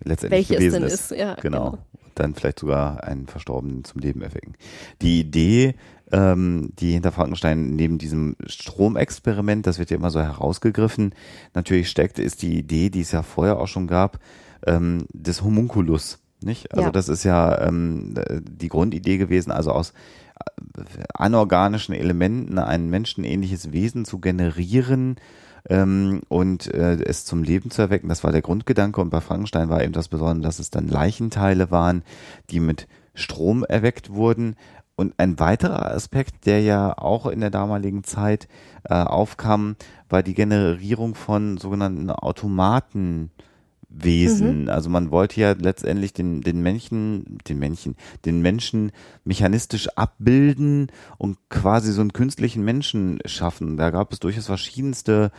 letztendlich 0.03 0.49
Welche 0.49 0.53
es 0.53 0.59
gewesen 0.59 0.81
denn 0.81 0.83
ist. 0.83 1.11
ist, 1.11 1.19
ja, 1.19 1.33
genau. 1.35 1.71
genau. 1.71 1.77
Dann 2.15 2.35
vielleicht 2.35 2.59
sogar 2.59 3.03
einen 3.03 3.27
Verstorbenen 3.27 3.83
zum 3.83 3.99
Leben 3.99 4.21
erwecken. 4.21 4.53
Die 5.01 5.19
Idee, 5.19 5.73
ähm, 6.11 6.71
die 6.79 6.91
hinter 6.91 7.11
Frankenstein 7.11 7.75
neben 7.75 7.97
diesem 7.97 8.35
Stromexperiment, 8.45 9.65
das 9.65 9.79
wird 9.79 9.89
ja 9.89 9.97
immer 9.97 10.11
so 10.11 10.21
herausgegriffen, 10.21 11.15
natürlich 11.53 11.89
steckt, 11.89 12.19
ist 12.19 12.41
die 12.41 12.57
Idee, 12.57 12.89
die 12.89 13.01
es 13.01 13.11
ja 13.11 13.23
vorher 13.23 13.59
auch 13.59 13.67
schon 13.67 13.87
gab, 13.87 14.19
ähm, 14.65 15.05
des 15.13 15.43
Homunculus. 15.43 16.19
Nicht? 16.41 16.73
Also 16.73 16.87
Ja. 16.87 16.91
das 16.91 17.07
ist 17.07 17.23
ja 17.23 17.67
ähm, 17.67 18.15
die 18.41 18.67
Grundidee 18.67 19.17
gewesen, 19.17 19.51
also 19.51 19.71
aus 19.71 19.93
anorganischen 21.13 21.93
Elementen 21.95 22.57
ein 22.57 22.89
menschenähnliches 22.89 23.71
Wesen 23.71 24.05
zu 24.05 24.19
generieren 24.19 25.17
ähm, 25.69 26.21
und 26.27 26.73
äh, 26.73 27.01
es 27.03 27.25
zum 27.25 27.43
Leben 27.43 27.71
zu 27.71 27.81
erwecken. 27.81 28.09
Das 28.09 28.23
war 28.23 28.31
der 28.31 28.41
Grundgedanke 28.41 28.99
und 28.99 29.09
bei 29.09 29.21
Frankenstein 29.21 29.69
war 29.69 29.83
eben 29.83 29.93
das 29.93 30.09
Besondere, 30.09 30.41
dass 30.47 30.59
es 30.59 30.69
dann 30.69 30.87
Leichenteile 30.87 31.71
waren, 31.71 32.03
die 32.49 32.59
mit 32.59 32.87
Strom 33.15 33.63
erweckt 33.63 34.09
wurden. 34.09 34.55
Und 34.95 35.15
ein 35.17 35.39
weiterer 35.39 35.91
Aspekt, 35.91 36.45
der 36.45 36.61
ja 36.61 36.97
auch 36.97 37.25
in 37.25 37.39
der 37.39 37.49
damaligen 37.49 38.03
Zeit 38.03 38.47
äh, 38.83 38.93
aufkam, 38.93 39.75
war 40.07 40.21
die 40.21 40.35
Generierung 40.35 41.15
von 41.15 41.57
sogenannten 41.57 42.09
Automaten. 42.11 43.31
Wesen. 43.95 44.69
Also 44.69 44.89
man 44.89 45.11
wollte 45.11 45.39
ja 45.39 45.51
letztendlich 45.51 46.13
den, 46.13 46.41
den 46.41 46.63
Menschen, 46.63 47.37
den 47.47 47.59
Menschen, 47.59 47.95
den 48.25 48.41
Menschen 48.41 48.91
mechanistisch 49.23 49.87
abbilden 49.89 50.87
und 51.17 51.37
quasi 51.49 51.91
so 51.91 52.01
einen 52.01 52.11
künstlichen 52.11 52.63
Menschen 52.63 53.19
schaffen. 53.25 53.77
Da 53.77 53.91
gab 53.91 54.11
es 54.11 54.19
durchaus 54.19 54.47
verschiedenste 54.47 55.31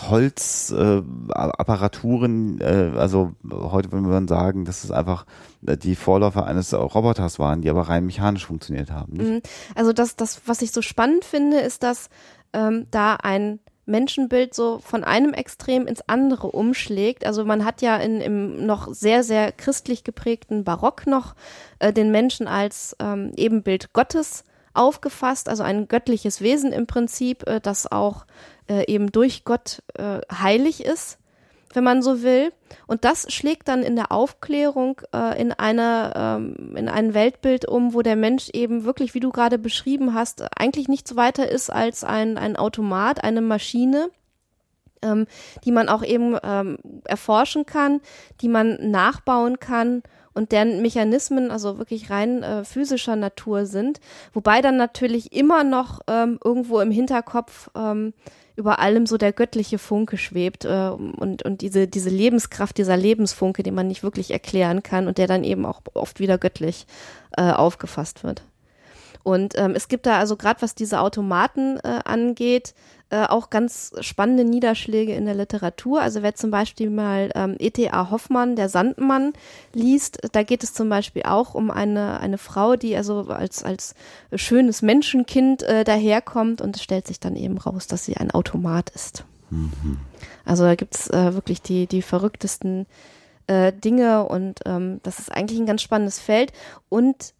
Holzapparaturen, 0.00 2.60
äh, 2.60 2.88
äh, 2.88 2.96
also 2.96 3.32
heute 3.50 3.90
würde 3.90 4.06
man 4.06 4.28
sagen, 4.28 4.64
dass 4.64 4.84
es 4.84 4.92
einfach 4.92 5.26
äh, 5.66 5.76
die 5.76 5.96
Vorläufer 5.96 6.46
eines 6.46 6.72
Roboters 6.72 7.40
waren, 7.40 7.62
die 7.62 7.70
aber 7.70 7.88
rein 7.88 8.06
mechanisch 8.06 8.46
funktioniert 8.46 8.92
haben. 8.92 9.14
Nicht? 9.14 9.28
Mhm. 9.28 9.42
Also 9.74 9.92
das, 9.92 10.14
das, 10.14 10.42
was 10.46 10.62
ich 10.62 10.70
so 10.70 10.82
spannend 10.82 11.24
finde, 11.24 11.58
ist, 11.58 11.82
dass 11.82 12.10
ähm, 12.52 12.86
da 12.90 13.16
ein 13.16 13.58
Menschenbild 13.86 14.54
so 14.54 14.78
von 14.78 15.02
einem 15.02 15.32
Extrem 15.32 15.86
ins 15.86 16.02
andere 16.06 16.48
umschlägt. 16.48 17.26
Also 17.26 17.44
man 17.44 17.64
hat 17.64 17.82
ja 17.82 17.96
in, 17.96 18.20
im 18.20 18.66
noch 18.66 18.92
sehr, 18.92 19.24
sehr 19.24 19.50
christlich 19.50 20.04
geprägten 20.04 20.62
Barock 20.62 21.06
noch 21.06 21.34
äh, 21.80 21.92
den 21.92 22.12
Menschen 22.12 22.46
als 22.46 22.94
ähm, 23.00 23.32
Ebenbild 23.36 23.92
Gottes 23.94 24.44
aufgefasst, 24.74 25.48
also 25.48 25.64
ein 25.64 25.88
göttliches 25.88 26.40
Wesen 26.40 26.72
im 26.72 26.86
Prinzip, 26.86 27.48
äh, 27.48 27.60
das 27.60 27.90
auch 27.90 28.26
äh, 28.68 28.84
eben 28.86 29.12
durch 29.12 29.44
Gott 29.44 29.82
äh, 29.94 30.20
heilig 30.32 30.84
ist, 30.84 31.18
wenn 31.74 31.84
man 31.84 32.02
so 32.02 32.22
will. 32.22 32.52
Und 32.86 33.04
das 33.04 33.32
schlägt 33.32 33.68
dann 33.68 33.82
in 33.82 33.96
der 33.96 34.12
Aufklärung 34.12 35.00
äh, 35.14 35.40
in 35.40 35.52
eine 35.52 36.12
ähm, 36.16 36.76
in 36.76 36.88
ein 36.88 37.14
Weltbild 37.14 37.66
um, 37.66 37.94
wo 37.94 38.02
der 38.02 38.16
Mensch 38.16 38.50
eben 38.50 38.84
wirklich, 38.84 39.14
wie 39.14 39.20
du 39.20 39.30
gerade 39.30 39.58
beschrieben 39.58 40.14
hast, 40.14 40.44
eigentlich 40.58 40.88
nichts 40.88 41.16
weiter 41.16 41.48
ist 41.50 41.70
als 41.70 42.04
ein 42.04 42.38
ein 42.38 42.56
Automat, 42.56 43.22
eine 43.22 43.40
Maschine, 43.40 44.10
ähm, 45.02 45.26
die 45.64 45.72
man 45.72 45.88
auch 45.88 46.02
eben 46.02 46.36
ähm, 46.42 46.78
erforschen 47.04 47.66
kann, 47.66 48.00
die 48.40 48.48
man 48.48 48.90
nachbauen 48.90 49.58
kann 49.60 50.02
und 50.34 50.52
deren 50.52 50.82
Mechanismen 50.82 51.50
also 51.50 51.78
wirklich 51.78 52.10
rein 52.10 52.42
äh, 52.42 52.64
physischer 52.64 53.16
Natur 53.16 53.66
sind, 53.66 54.00
wobei 54.32 54.60
dann 54.60 54.76
natürlich 54.76 55.32
immer 55.32 55.64
noch 55.64 56.00
ähm, 56.06 56.38
irgendwo 56.42 56.80
im 56.80 56.90
Hinterkopf 56.90 57.70
ähm, 57.76 58.14
über 58.58 58.80
allem 58.80 59.06
so 59.06 59.16
der 59.16 59.32
göttliche 59.32 59.78
Funke 59.78 60.18
schwebt 60.18 60.64
äh, 60.64 60.88
und, 60.90 61.44
und 61.44 61.60
diese, 61.60 61.86
diese 61.86 62.10
Lebenskraft, 62.10 62.76
dieser 62.76 62.96
Lebensfunke, 62.96 63.62
den 63.62 63.74
man 63.74 63.86
nicht 63.86 64.02
wirklich 64.02 64.32
erklären 64.32 64.82
kann 64.82 65.06
und 65.06 65.16
der 65.16 65.28
dann 65.28 65.44
eben 65.44 65.64
auch 65.64 65.80
oft 65.94 66.18
wieder 66.18 66.38
göttlich 66.38 66.86
äh, 67.36 67.52
aufgefasst 67.52 68.24
wird. 68.24 68.42
Und 69.28 69.58
ähm, 69.58 69.74
es 69.74 69.88
gibt 69.88 70.06
da 70.06 70.18
also 70.18 70.36
gerade 70.36 70.62
was 70.62 70.74
diese 70.74 71.00
Automaten 71.00 71.76
äh, 71.84 72.00
angeht, 72.06 72.72
äh, 73.10 73.26
auch 73.26 73.50
ganz 73.50 73.92
spannende 74.00 74.42
Niederschläge 74.42 75.12
in 75.12 75.26
der 75.26 75.34
Literatur. 75.34 76.00
Also 76.00 76.22
wer 76.22 76.34
zum 76.34 76.50
Beispiel 76.50 76.88
mal 76.88 77.30
ähm, 77.34 77.54
E.T.A. 77.58 78.10
Hoffmann, 78.10 78.56
der 78.56 78.70
Sandmann, 78.70 79.34
liest, 79.74 80.18
da 80.32 80.44
geht 80.44 80.62
es 80.62 80.72
zum 80.72 80.88
Beispiel 80.88 81.24
auch 81.24 81.54
um 81.54 81.70
eine, 81.70 82.20
eine 82.20 82.38
Frau, 82.38 82.76
die 82.76 82.96
also 82.96 83.26
als, 83.28 83.62
als 83.62 83.94
schönes 84.34 84.80
Menschenkind 84.80 85.62
äh, 85.62 85.84
daherkommt 85.84 86.62
und 86.62 86.76
es 86.76 86.82
stellt 86.82 87.06
sich 87.06 87.20
dann 87.20 87.36
eben 87.36 87.58
raus, 87.58 87.86
dass 87.86 88.06
sie 88.06 88.16
ein 88.16 88.30
Automat 88.30 88.88
ist. 88.94 89.24
Also 90.46 90.64
da 90.64 90.74
gibt's 90.74 91.10
äh, 91.10 91.34
wirklich 91.34 91.60
die, 91.60 91.86
die 91.86 92.00
verrücktesten 92.00 92.86
äh, 93.46 93.74
Dinge 93.74 94.24
und 94.24 94.60
ähm, 94.64 95.00
das 95.02 95.18
ist 95.18 95.30
eigentlich 95.30 95.60
ein 95.60 95.66
ganz 95.66 95.82
spannendes 95.82 96.18
Feld 96.18 96.54
und 96.88 97.34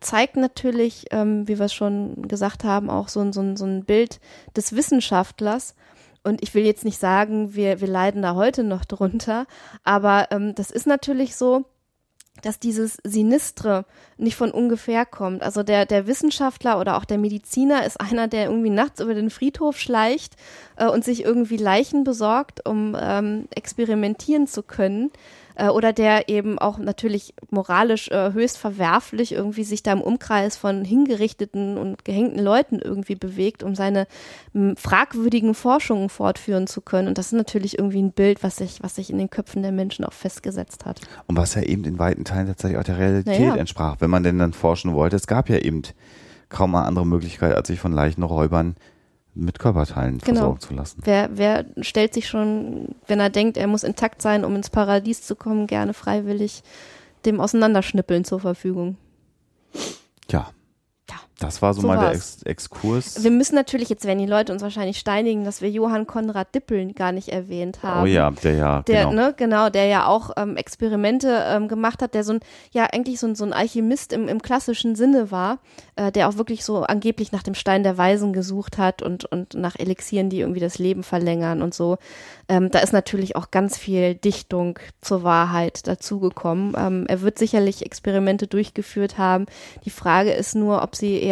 zeigt 0.00 0.36
natürlich, 0.36 1.06
ähm, 1.10 1.46
wie 1.48 1.58
wir 1.58 1.66
es 1.66 1.74
schon 1.74 2.26
gesagt 2.28 2.64
haben, 2.64 2.90
auch 2.90 3.08
so, 3.08 3.20
ein- 3.20 3.32
so, 3.32 3.56
so 3.56 3.64
ein 3.66 3.84
Bild 3.84 4.20
des 4.56 4.74
Wissenschaftlers. 4.74 5.74
Und 6.22 6.42
ich 6.42 6.54
will 6.54 6.64
jetzt 6.66 6.84
nicht 6.84 6.98
sagen, 6.98 7.54
wir, 7.54 7.80
wir 7.80 7.88
leiden 7.88 8.22
da 8.22 8.34
heute 8.34 8.62
noch 8.62 8.84
drunter, 8.84 9.46
aber 9.84 10.28
ähm, 10.30 10.54
das 10.54 10.70
ist 10.70 10.86
natürlich 10.86 11.34
so, 11.34 11.64
dass 12.42 12.58
dieses 12.58 12.98
Sinistre 13.04 13.84
nicht 14.16 14.36
von 14.36 14.50
ungefähr 14.50 15.04
kommt. 15.04 15.42
Also 15.42 15.62
der, 15.62 15.84
der 15.84 16.06
Wissenschaftler 16.06 16.78
oder 16.78 16.96
auch 16.96 17.04
der 17.04 17.18
Mediziner 17.18 17.84
ist 17.84 18.00
einer, 18.00 18.28
der 18.28 18.46
irgendwie 18.46 18.70
nachts 18.70 19.00
über 19.00 19.14
den 19.14 19.30
Friedhof 19.30 19.78
schleicht 19.78 20.36
äh, 20.76 20.86
und 20.86 21.04
sich 21.04 21.24
irgendwie 21.24 21.58
Leichen 21.58 22.04
besorgt, 22.04 22.66
um 22.66 22.96
ähm, 22.98 23.46
experimentieren 23.54 24.46
zu 24.46 24.62
können 24.62 25.10
äh, 25.60 25.68
oder 25.68 25.92
der 25.92 26.28
eben 26.28 26.58
auch 26.58 26.78
natürlich 26.78 27.34
moralisch 27.50 28.08
äh, 28.08 28.32
höchst 28.32 28.58
verwerflich 28.58 29.32
irgendwie 29.32 29.64
sich 29.64 29.82
da 29.82 29.92
im 29.92 30.00
Umkreis 30.00 30.56
von 30.56 30.84
hingerichteten 30.84 31.76
und 31.76 32.04
gehängten 32.04 32.42
Leuten 32.42 32.78
irgendwie 32.78 33.14
bewegt, 33.14 33.62
um 33.62 33.74
seine 33.74 34.06
m, 34.54 34.76
fragwürdigen 34.76 35.54
Forschungen 35.54 36.08
fortführen 36.08 36.66
zu 36.66 36.80
können. 36.80 37.08
Und 37.08 37.18
das 37.18 37.26
ist 37.26 37.32
natürlich 37.32 37.78
irgendwie 37.78 38.02
ein 38.02 38.12
Bild, 38.12 38.42
was 38.42 38.56
sich, 38.56 38.82
was 38.82 38.94
sich 38.94 39.10
in 39.10 39.18
den 39.18 39.28
Köpfen 39.30 39.62
der 39.62 39.72
Menschen 39.72 40.04
auch 40.04 40.14
festgesetzt 40.14 40.86
hat. 40.86 41.00
Und 41.26 41.36
was 41.36 41.54
ja 41.54 41.62
eben 41.62 41.84
in 41.84 41.98
weiten 41.98 42.24
Teilen 42.24 42.46
tatsächlich 42.46 42.78
auch 42.78 42.84
der 42.84 42.98
Realität 42.98 43.38
Ja, 43.38 43.48
ja. 43.48 43.56
entsprach, 43.56 43.96
wenn 44.00 44.10
man 44.10 44.22
denn 44.22 44.38
dann 44.38 44.52
forschen 44.52 44.94
wollte. 44.94 45.16
Es 45.16 45.26
gab 45.26 45.50
ja 45.50 45.58
eben 45.58 45.82
kaum 46.48 46.74
eine 46.74 46.86
andere 46.86 47.06
Möglichkeit, 47.06 47.54
als 47.54 47.68
sich 47.68 47.80
von 47.80 47.92
Leichenräubern 47.92 48.76
mit 49.34 49.58
Körperteilen 49.58 50.18
Genau. 50.18 50.40
versorgen 50.40 50.60
zu 50.60 50.74
lassen. 50.74 51.00
Wer, 51.04 51.30
wer 51.32 51.64
stellt 51.80 52.14
sich 52.14 52.28
schon, 52.28 52.94
wenn 53.06 53.20
er 53.20 53.30
denkt, 53.30 53.56
er 53.56 53.66
muss 53.66 53.84
intakt 53.84 54.22
sein, 54.22 54.44
um 54.44 54.56
ins 54.56 54.70
Paradies 54.70 55.22
zu 55.22 55.36
kommen, 55.36 55.66
gerne 55.66 55.94
freiwillig 55.94 56.62
dem 57.24 57.40
Auseinanderschnippeln 57.40 58.24
zur 58.24 58.40
Verfügung? 58.40 58.96
Das 61.40 61.62
war 61.62 61.72
so, 61.72 61.80
So 61.80 61.86
mal 61.86 61.98
der. 61.98 62.12
Ex 62.12 62.42
Exkurs. 62.44 63.24
Wir 63.24 63.30
müssen 63.30 63.54
natürlich, 63.54 63.88
jetzt 63.88 64.04
werden 64.04 64.18
die 64.18 64.26
Leute 64.26 64.52
uns 64.52 64.62
wahrscheinlich 64.62 64.98
steinigen, 64.98 65.44
dass 65.44 65.62
wir 65.62 65.70
Johann 65.70 66.06
Konrad 66.06 66.54
Dippel 66.54 66.92
gar 66.92 67.12
nicht 67.12 67.30
erwähnt 67.30 67.82
haben. 67.82 68.02
oh 68.02 68.06
ja, 68.06 68.30
der 68.30 68.54
ja, 68.54 68.82
Der, 68.82 69.06
genau. 69.06 69.14
ne, 69.14 69.34
genau, 69.36 69.70
der 69.70 69.86
ja 69.86 70.06
auch 70.06 70.32
ähm, 70.36 70.56
Experimente 70.56 71.44
ähm, 71.48 71.66
gemacht 71.66 72.02
hat, 72.02 72.14
der 72.14 72.24
so 72.24 72.34
ein, 72.34 72.40
ja, 72.72 72.84
eigentlich 72.92 73.18
so 73.18 73.26
ein, 73.26 73.34
so 73.34 73.44
ein 73.44 73.54
Alchemist 73.54 74.12
im, 74.12 74.28
im 74.28 74.42
klassischen 74.42 74.94
Sinne 74.94 75.30
war, 75.30 75.60
äh, 75.96 76.12
der 76.12 76.28
auch 76.28 76.36
wirklich 76.36 76.62
so 76.62 76.82
angeblich 76.82 77.32
nach 77.32 77.42
dem 77.42 77.54
Stein 77.54 77.84
der 77.84 77.96
Weisen 77.96 78.34
gesucht 78.34 78.76
hat 78.76 79.00
und, 79.00 79.24
und 79.24 79.54
nach 79.54 79.76
Elixieren, 79.78 80.28
die 80.28 80.40
irgendwie 80.40 80.60
das 80.60 80.78
Leben 80.78 81.02
verlängern 81.02 81.62
und 81.62 81.72
so. 81.72 81.96
Ähm, 82.48 82.70
da 82.70 82.80
ist 82.80 82.92
natürlich 82.92 83.34
auch 83.36 83.50
ganz 83.50 83.78
viel 83.78 84.14
Dichtung 84.14 84.78
zur 85.00 85.22
Wahrheit 85.22 85.86
dazugekommen. 85.86 86.74
Ähm, 86.76 87.06
er 87.08 87.22
wird 87.22 87.38
sicherlich 87.38 87.86
Experimente 87.86 88.46
durchgeführt 88.46 89.16
haben. 89.16 89.46
Die 89.86 89.90
Frage 89.90 90.32
ist 90.32 90.54
nur, 90.54 90.82
ob 90.82 90.96
sie 90.96 91.20
eher 91.20 91.29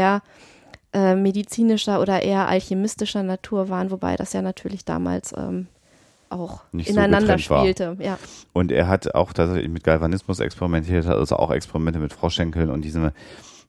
äh, 0.92 1.14
medizinischer 1.14 2.00
oder 2.00 2.22
eher 2.22 2.48
alchemistischer 2.48 3.22
Natur 3.22 3.68
waren, 3.68 3.90
wobei 3.90 4.16
das 4.16 4.32
ja 4.32 4.42
natürlich 4.42 4.84
damals 4.84 5.32
ähm, 5.36 5.66
auch 6.30 6.60
Nicht 6.72 6.88
so 6.88 6.94
ineinander 6.94 7.34
war. 7.34 7.38
spielte. 7.38 7.96
Ja. 8.00 8.18
Und 8.52 8.72
er 8.72 8.88
hat 8.88 9.14
auch 9.14 9.32
tatsächlich 9.32 9.70
mit 9.70 9.84
Galvanismus 9.84 10.40
experimentiert, 10.40 11.06
hat 11.06 11.16
also 11.16 11.36
auch 11.36 11.50
Experimente 11.50 11.98
mit 11.98 12.12
Froschschenkeln 12.12 12.70
und 12.70 12.82
diese, 12.82 13.12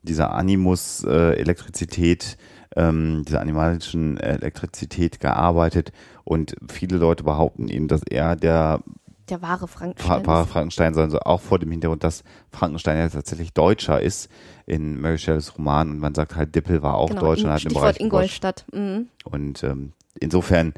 dieser 0.04 0.34
Animus-Elektrizität, 0.34 2.38
ähm, 2.76 3.24
dieser 3.28 3.42
animalischen 3.42 4.18
Elektrizität 4.18 5.20
gearbeitet. 5.20 5.92
Und 6.24 6.56
viele 6.70 6.98
Leute 6.98 7.24
behaupten 7.24 7.68
eben, 7.68 7.88
dass 7.88 8.04
er 8.04 8.36
der 8.36 8.82
Der 9.30 9.42
wahre 9.42 9.68
Fra 9.68 9.80
Frankenstein. 9.80 10.26
wahre. 10.26 10.48
Frankenstein 10.48 10.94
sein 10.94 11.10
soll, 11.10 11.20
auch 11.24 11.42
vor 11.42 11.60
dem 11.60 11.72
Hintergrund, 11.72 12.04
dass 12.04 12.24
Frankenstein 12.52 12.98
ja 12.98 13.10
tatsächlich 13.10 13.54
Deutscher 13.54 14.02
ist 14.02 14.30
in 14.66 15.00
Mary 15.00 15.18
Shelleys 15.18 15.58
Roman 15.58 15.90
und 15.92 16.00
man 16.00 16.16
sagt 16.16 16.36
halt, 16.36 16.56
Dippel 16.56 16.82
war 16.82 16.96
auch 16.96 17.10
genau, 17.10 17.22
Deutscher 17.22 17.44
und 17.46 17.50
In, 17.50 17.54
hat 17.54 17.64
im 17.64 17.70
Stichwort 17.70 17.82
Bereich 17.84 17.96
Frosch- 17.98 18.04
Ingolstadt. 18.04 18.66
Mhm. 18.74 19.08
Und 19.26 19.64
ähm, 19.64 19.94
insofern, 20.20 20.74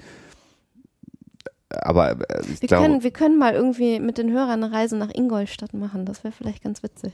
aber 1.69 2.11
äh, 2.29 2.41
ich 2.51 2.61
Wir, 2.61 2.67
glaube, 2.67 2.83
können, 2.87 3.03
wir 3.03 3.11
können 3.11 3.37
mal 3.37 3.53
irgendwie 3.53 3.99
mit 3.99 4.17
den 4.17 4.31
Hörern 4.31 4.63
eine 4.63 4.71
Reise 4.73 4.97
nach 4.97 5.13
Ingolstadt 5.13 5.73
machen. 5.73 6.05
Das 6.05 6.23
wäre 6.23 6.33
vielleicht 6.33 6.63
ganz 6.63 6.83
witzig. 6.83 7.13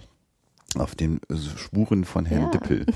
auf 0.78 0.96
den 0.96 1.20
Spuren 1.58 2.06
von 2.06 2.26
Herrn 2.26 2.44
Ja. 2.44 2.50
Dippel. 2.52 2.86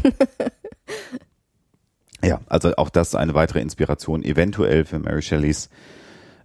ja, 2.24 2.40
also 2.48 2.74
auch 2.78 2.90
das 2.90 3.16
eine 3.16 3.34
weitere 3.34 3.62
Inspiration 3.62 4.24
eventuell 4.24 4.86
für 4.86 5.00
Mary 5.00 5.22
Shelleys 5.22 5.70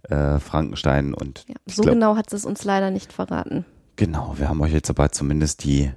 äh, 0.09 0.39
Frankenstein 0.39 1.13
und 1.13 1.45
Ja. 1.47 1.55
So 1.65 1.83
glaub- 1.83 1.93
genau 1.93 2.15
hat 2.15 2.31
es 2.33 2.45
uns 2.45 2.63
leider 2.63 2.91
nicht 2.91 3.13
verraten. 3.13 3.65
Genau, 3.95 4.35
wir 4.37 4.49
haben 4.49 4.61
euch 4.61 4.73
jetzt 4.73 4.89
aber 4.89 5.11
zumindest 5.11 5.63
die, 5.63 5.91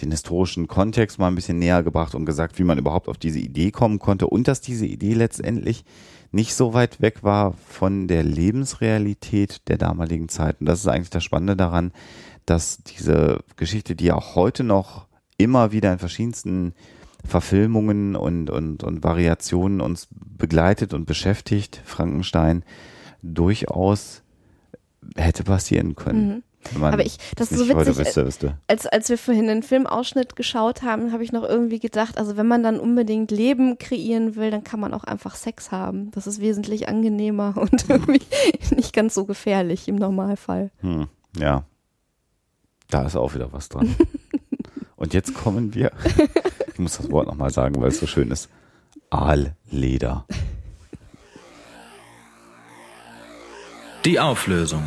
den 0.00 0.10
historischen 0.10 0.68
Kontext 0.68 1.18
mal 1.18 1.28
ein 1.28 1.34
bisschen 1.34 1.58
näher 1.58 1.82
gebracht 1.82 2.14
und 2.14 2.24
gesagt, 2.24 2.58
wie 2.58 2.64
man 2.64 2.78
überhaupt 2.78 3.08
auf 3.08 3.18
diese 3.18 3.38
Idee 3.38 3.70
kommen 3.70 3.98
konnte 3.98 4.26
und 4.26 4.48
dass 4.48 4.60
diese 4.60 4.86
Idee 4.86 5.14
letztendlich 5.14 5.84
nicht 6.32 6.54
so 6.54 6.72
weit 6.74 7.00
weg 7.00 7.22
war 7.22 7.54
von 7.66 8.06
der 8.08 8.22
Lebensrealität 8.22 9.68
der 9.68 9.78
damaligen 9.78 10.28
Zeit. 10.28 10.60
Und 10.60 10.66
das 10.66 10.80
ist 10.80 10.86
eigentlich 10.86 11.10
das 11.10 11.24
Spannende 11.24 11.56
daran, 11.56 11.92
dass 12.46 12.78
diese 12.82 13.40
Geschichte, 13.56 13.94
die 13.94 14.12
auch 14.12 14.34
heute 14.36 14.64
noch 14.64 15.06
immer 15.36 15.72
wieder 15.72 15.92
in 15.92 15.98
verschiedensten 15.98 16.72
Verfilmungen 17.24 18.16
und, 18.16 18.48
und, 18.48 18.82
und 18.82 19.04
Variationen 19.04 19.80
uns 19.80 20.08
begleitet 20.10 20.94
und 20.94 21.04
beschäftigt, 21.04 21.82
Frankenstein, 21.84 22.64
durchaus 23.22 24.22
hätte 25.16 25.44
passieren 25.44 25.96
können. 25.96 26.28
Mhm. 26.28 26.42
Aber 26.82 27.04
ich, 27.04 27.16
das 27.36 27.50
ist 27.50 27.58
so 27.58 27.68
witzig. 27.68 27.96
wüsste, 27.96 28.26
wüsste. 28.26 28.58
als, 28.66 28.86
als 28.86 29.08
wir 29.08 29.16
vorhin 29.16 29.46
den 29.46 29.62
Filmausschnitt 29.62 30.36
geschaut 30.36 30.82
haben, 30.82 31.10
habe 31.10 31.24
ich 31.24 31.32
noch 31.32 31.42
irgendwie 31.42 31.80
gedacht, 31.80 32.18
also 32.18 32.36
wenn 32.36 32.46
man 32.46 32.62
dann 32.62 32.78
unbedingt 32.78 33.30
Leben 33.30 33.78
kreieren 33.78 34.36
will, 34.36 34.50
dann 34.50 34.62
kann 34.62 34.78
man 34.78 34.92
auch 34.92 35.04
einfach 35.04 35.36
Sex 35.36 35.72
haben. 35.72 36.10
Das 36.10 36.26
ist 36.26 36.40
wesentlich 36.40 36.88
angenehmer 36.88 37.54
und 37.56 37.88
irgendwie 37.88 38.20
nicht 38.74 38.92
ganz 38.92 39.14
so 39.14 39.24
gefährlich 39.24 39.88
im 39.88 39.96
Normalfall. 39.96 40.70
Hm, 40.80 41.08
ja. 41.38 41.64
Da 42.90 43.06
ist 43.06 43.16
auch 43.16 43.34
wieder 43.34 43.52
was 43.52 43.68
dran. 43.68 43.94
Und 44.96 45.14
jetzt 45.14 45.32
kommen 45.32 45.72
wir, 45.74 45.92
ich 46.74 46.78
muss 46.78 46.98
das 46.98 47.10
Wort 47.10 47.26
nochmal 47.26 47.50
sagen, 47.50 47.80
weil 47.80 47.88
es 47.88 48.00
so 48.00 48.06
schön 48.06 48.30
ist, 48.30 48.50
Aalleder. 49.08 50.26
Die 54.06 54.18
Auflösung. 54.18 54.82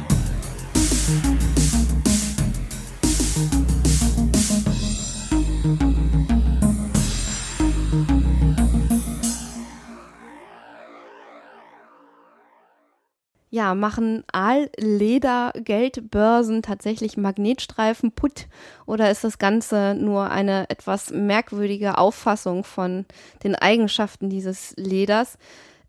Ja, 13.51 13.75
machen 13.75 14.23
Aahleder-Geldbörsen 14.31 16.63
tatsächlich 16.63 17.15
Magnetstreifen 17.15 18.13
putt 18.13 18.47
oder 18.87 19.11
ist 19.11 19.23
das 19.23 19.37
Ganze 19.37 19.93
nur 19.93 20.31
eine 20.31 20.67
etwas 20.71 21.11
merkwürdige 21.11 21.99
Auffassung 21.99 22.63
von 22.63 23.05
den 23.43 23.53
Eigenschaften 23.53 24.31
dieses 24.31 24.73
Leders? 24.75 25.37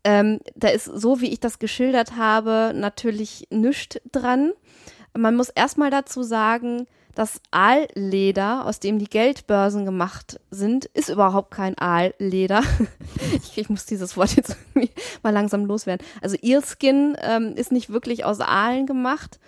Ähm, 0.05 0.39
da 0.55 0.69
ist, 0.69 0.85
so 0.85 1.19
wie 1.19 1.33
ich 1.33 1.39
das 1.39 1.59
geschildert 1.59 2.15
habe, 2.15 2.73
natürlich 2.75 3.47
nichts 3.49 3.99
dran. 4.11 4.53
Man 5.17 5.35
muss 5.35 5.49
erstmal 5.49 5.89
dazu 5.89 6.23
sagen, 6.23 6.85
das 7.15 7.41
Aalleder, 7.49 8.65
aus 8.65 8.79
dem 8.79 8.99
die 8.99 9.09
Geldbörsen 9.09 9.85
gemacht 9.85 10.39
sind, 10.51 10.85
ist 10.85 11.09
überhaupt 11.09 11.51
kein 11.51 11.77
Aalleder. 11.77 12.61
ich, 13.33 13.57
ich 13.57 13.69
muss 13.69 13.85
dieses 13.85 14.15
Wort 14.15 14.35
jetzt 14.35 14.55
mal 15.23 15.31
langsam 15.31 15.65
loswerden. 15.65 16.05
Also 16.21 16.35
Eelskin 16.41 17.17
ähm, 17.21 17.55
ist 17.55 17.71
nicht 17.71 17.89
wirklich 17.89 18.25
aus 18.25 18.41
Aalen 18.41 18.85
gemacht, 18.85 19.39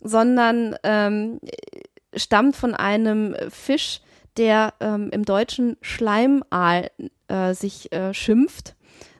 sondern 0.00 0.76
ähm, 0.82 1.40
stammt 2.14 2.56
von 2.56 2.74
einem 2.74 3.34
Fisch, 3.48 4.00
der 4.36 4.74
ähm, 4.80 5.10
im 5.10 5.24
Deutschen 5.24 5.76
Schleimaal 5.80 6.90
äh, 7.28 7.54
sich 7.54 7.92
äh, 7.92 8.12
schimpft. 8.12 8.74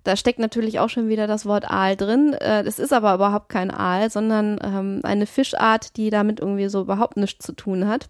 Da 0.04 0.16
steckt 0.16 0.38
natürlich 0.38 0.80
auch 0.80 0.88
schon 0.88 1.08
wieder 1.08 1.26
das 1.26 1.46
Wort 1.46 1.70
Aal 1.70 1.96
drin. 1.96 2.34
Äh, 2.34 2.62
Es 2.62 2.78
ist 2.78 2.92
aber 2.92 3.14
überhaupt 3.14 3.48
kein 3.48 3.70
Aal, 3.70 4.10
sondern 4.10 4.58
ähm, 4.62 5.00
eine 5.04 5.26
Fischart, 5.26 5.96
die 5.96 6.10
damit 6.10 6.40
irgendwie 6.40 6.68
so 6.68 6.80
überhaupt 6.80 7.16
nichts 7.16 7.44
zu 7.44 7.52
tun 7.52 7.86
hat. 7.86 8.08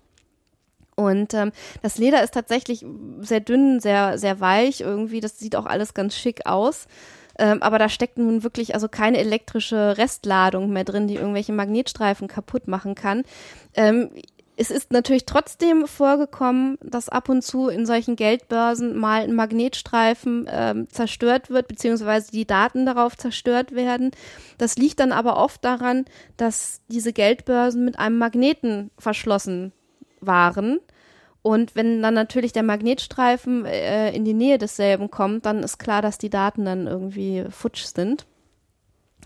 Und 0.95 1.35
ähm, 1.35 1.53
das 1.83 1.99
Leder 1.99 2.23
ist 2.23 2.35
tatsächlich 2.35 2.85
sehr 3.21 3.41
dünn, 3.41 3.81
sehr, 3.81 4.19
sehr 4.19 4.41
weich 4.41 4.81
irgendwie. 4.81 5.21
Das 5.21 5.39
sieht 5.39 5.57
auch 5.57 5.67
alles 5.67 5.95
ganz 5.95 6.15
schick 6.17 6.47
aus. 6.47 6.87
Ähm, 7.39 7.63
aber 7.63 7.79
da 7.79 7.89
steckt 7.89 8.19
nun 8.19 8.43
wirklich 8.43 8.75
also 8.75 8.89
keine 8.89 9.19
elektrische 9.19 9.97
Restladung 9.97 10.71
mehr 10.71 10.85
drin, 10.85 11.09
die 11.09 11.15
irgendwelche 11.17 11.53
Magnetstreifen 11.53 12.29
kaputt 12.29 12.69
machen 12.69 12.95
kann. 12.95 13.25
Ähm, 13.75 14.11
es 14.63 14.71
ist 14.71 14.93
natürlich 14.93 15.27
trotzdem 15.27 15.89
vorgekommen, 15.89 16.79
dass 16.81 17.09
ab 17.09 17.29
und 17.29 17.43
zu 17.43 17.67
in 17.67 17.85
solchen 17.85 18.15
Geldbörsen 18.15 18.97
mal 18.97 19.23
ein 19.23 19.35
Magnetstreifen 19.35 20.49
ähm, 20.49 20.89
zerstört 20.89 21.51
wird, 21.51 21.67
beziehungsweise 21.67 22.31
die 22.31 22.47
Daten 22.47 22.87
darauf 22.87 23.17
zerstört 23.17 23.73
werden. 23.75 24.13
Das 24.59 24.77
liegt 24.77 25.01
dann 25.01 25.11
aber 25.11 25.37
oft 25.37 25.65
daran, 25.65 26.05
dass 26.37 26.81
diese 26.87 27.13
Geldbörsen 27.13 27.85
mit 27.85 27.99
einem 27.99 28.19
Magneten 28.19 28.93
verschlossen 28.99 29.73
waren. 30.21 30.79
Und 31.43 31.75
wenn 31.75 32.01
dann 32.01 32.15
natürlich 32.15 32.53
der 32.53 32.63
Magnetstreifen 32.63 33.65
äh, 33.65 34.15
in 34.15 34.25
die 34.25 34.33
Nähe 34.33 34.59
desselben 34.59 35.11
kommt, 35.11 35.45
dann 35.45 35.65
ist 35.65 35.79
klar, 35.79 36.03
dass 36.03 36.19
die 36.19 36.31
Daten 36.31 36.65
dann 36.65 36.87
irgendwie 36.87 37.47
futsch 37.51 37.87
sind. 37.87 38.27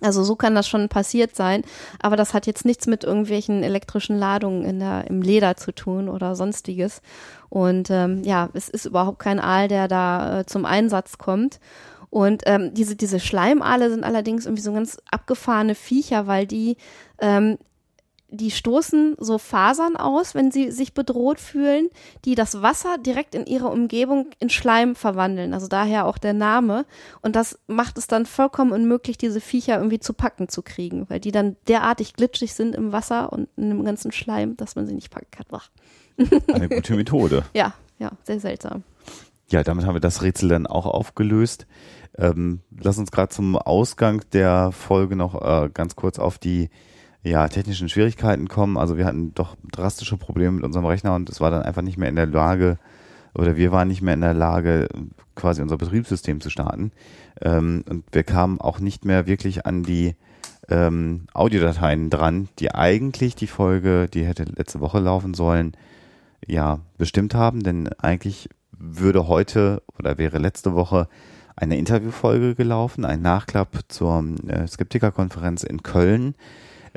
Also 0.03 0.25
so 0.25 0.37
kann 0.37 0.55
das 0.55 0.69
schon 0.69 0.89
passiert 0.89 1.35
sein, 1.35 1.63
aber 2.01 2.17
das 2.17 2.35
hat 2.35 2.47
jetzt 2.47 2.67
nichts 2.67 2.87
mit 2.87 3.03
irgendwelchen 3.03 3.63
elektrischen 3.63 4.19
Ladungen 4.19 4.65
in 4.65 4.79
der, 4.79 5.07
im 5.09 5.23
Leder 5.23 5.57
zu 5.57 5.73
tun 5.73 6.09
oder 6.11 6.37
sonstiges. 6.37 7.01
Und 7.49 7.91
ähm, 7.91 8.23
ja, 8.23 8.51
es 8.53 8.69
ist 8.69 8.85
überhaupt 8.85 9.19
kein 9.19 9.41
Aal, 9.41 9.69
der 9.69 9.89
da 9.89 10.41
äh, 10.41 10.47
zum 10.47 10.67
Einsatz 10.67 11.17
kommt. 11.17 11.61
Und 12.11 12.43
ähm, 12.47 12.75
diese, 12.75 12.95
diese 12.95 13.21
Schleimaale 13.21 13.91
sind 13.91 14.05
allerdings 14.05 14.47
irgendwie 14.47 14.63
so 14.63 14.73
ganz 14.73 14.99
abgefahrene 15.11 15.75
Viecher, 15.75 16.27
weil 16.27 16.47
die 16.47 16.77
ähm, 17.21 17.59
die 18.29 18.51
stoßen 18.51 19.17
so 19.19 19.39
Fasern 19.39 19.97
aus, 19.97 20.35
wenn 20.35 20.51
sie 20.51 20.71
sich 20.71 20.95
bedroht 20.95 21.39
fühlen, 21.39 21.89
die 22.25 22.35
das 22.35 22.61
Wasser 22.61 22.99
direkt 22.99 23.35
in 23.35 23.47
ihrer 23.47 23.71
Umgebung 23.71 24.31
in 24.41 24.51
Schleim 24.51 24.97
verwandeln. 24.97 25.55
Also 25.55 25.69
daher 25.69 26.07
auch 26.07 26.19
der 26.19 26.33
Name. 26.33 26.87
Und 27.23 27.37
das 27.37 27.59
macht 27.69 27.99
es 27.99 28.09
dann 28.09 28.27
vollkommen 28.27 28.73
unmöglich, 28.73 29.17
diese 29.17 29.41
Viecher 29.41 29.77
irgendwie 29.77 30.01
zu 30.01 30.13
packen 30.13 30.49
zu 30.49 30.63
kriegen, 30.63 31.09
weil 31.09 31.21
die 31.21 31.31
dann 31.31 31.57
derartig 31.69 32.15
glitschig 32.15 32.55
sind 32.55 32.75
im 32.75 32.93
Wasser 32.93 33.33
und 33.33 33.49
in 33.57 33.71
dem 33.71 33.85
ganzen 33.85 34.11
Schleim, 34.13 34.57
dass 34.57 34.75
man 34.75 34.87
sie 34.87 34.95
nicht 34.95 35.11
packen 35.11 35.31
kann. 35.31 35.47
Wach. 35.51 35.71
Eine 36.53 36.69
gute 36.69 36.95
Methode. 36.97 37.45
Ja, 37.55 37.75
ja, 37.99 38.11
sehr 38.25 38.41
seltsam. 38.41 38.83
Ja, 39.49 39.63
damit 39.63 39.87
haben 39.87 39.95
wir 39.95 40.01
das 40.01 40.23
Rätsel 40.23 40.49
dann 40.49 40.67
auch 40.67 40.87
aufgelöst. 40.87 41.67
Ähm, 42.19 42.61
lass 42.77 42.99
uns 42.99 43.13
gerade 43.13 43.29
zum 43.29 43.57
Ausgang 43.57 44.23
der 44.33 44.73
Folge 44.73 45.17
noch 45.17 45.41
äh, 45.41 45.71
ganz 45.73 45.97
kurz 45.97 46.19
auf 46.19 46.39
die 46.39 46.71
ja, 47.27 47.49
technischen 47.49 47.89
Schwierigkeiten 47.89 48.49
kommen. 48.49 48.77
Also 48.77 48.97
wir 48.97 49.05
hatten 49.05 49.35
doch 49.35 49.57
drastische 49.73 50.17
Probleme 50.17 50.53
mit 50.53 50.65
unserem 50.65 50.87
Rechner 50.87 51.15
und 51.15 51.29
es 51.29 51.41
war 51.41 51.51
dann 51.51 51.63
einfach 51.63 51.83
nicht 51.83 51.99
mehr 51.99 52.09
in 52.09 52.17
der 52.17 52.27
Lage, 52.27 52.79
oder 53.35 53.57
wir 53.57 53.73
waren 53.73 53.89
nicht 53.89 54.01
mehr 54.01 54.15
in 54.15 54.21
der 54.21 54.33
Lage, 54.33 54.89
quasi 55.35 55.61
unser 55.61 55.77
Betriebssystem 55.77 56.41
zu 56.41 56.51
starten. 56.51 56.93
Ähm, 57.43 57.85
und 57.89 58.05
wir 58.13 58.23
kamen 58.23 58.61
auch 58.61 58.79
nicht 58.79 59.05
mehr 59.05 59.27
wirklich 59.27 59.67
an 59.67 59.83
die 59.83 60.15
ähm, 60.69 61.27
Audiodateien 61.35 62.11
dran, 62.11 62.49
die 62.61 62.73
eigentlich 62.73 63.35
die 63.35 63.49
Folge, 63.49 64.09
die 64.09 64.25
hätte 64.25 64.45
letzte 64.45 64.81
Woche 64.81 65.01
laufen 65.01 65.35
sollen, 65.35 65.73
ja, 66.47 66.79
bestimmt 66.97 67.35
haben. 67.35 67.63
Denn 67.63 67.89
eigentlich 67.99 68.49
würde 68.71 69.27
heute 69.27 69.83
oder 69.99 70.17
wäre 70.17 70.39
letzte 70.39 70.75
Woche 70.75 71.09
eine 71.57 71.77
Interviewfolge 71.77 72.55
gelaufen, 72.55 73.05
ein 73.05 73.21
Nachklapp 73.21 73.81
zur 73.89 74.25
äh, 74.47 74.67
Skeptiker-Konferenz 74.67 75.65
in 75.65 75.83
Köln 75.83 76.37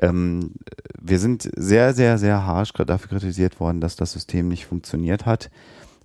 ähm, 0.01 0.53
wir 1.01 1.19
sind 1.19 1.49
sehr, 1.55 1.93
sehr, 1.93 2.17
sehr 2.17 2.45
harsch 2.45 2.73
dafür 2.73 3.09
kritisiert 3.09 3.59
worden, 3.59 3.81
dass 3.81 3.95
das 3.95 4.13
System 4.13 4.47
nicht 4.47 4.65
funktioniert 4.65 5.25
hat, 5.25 5.49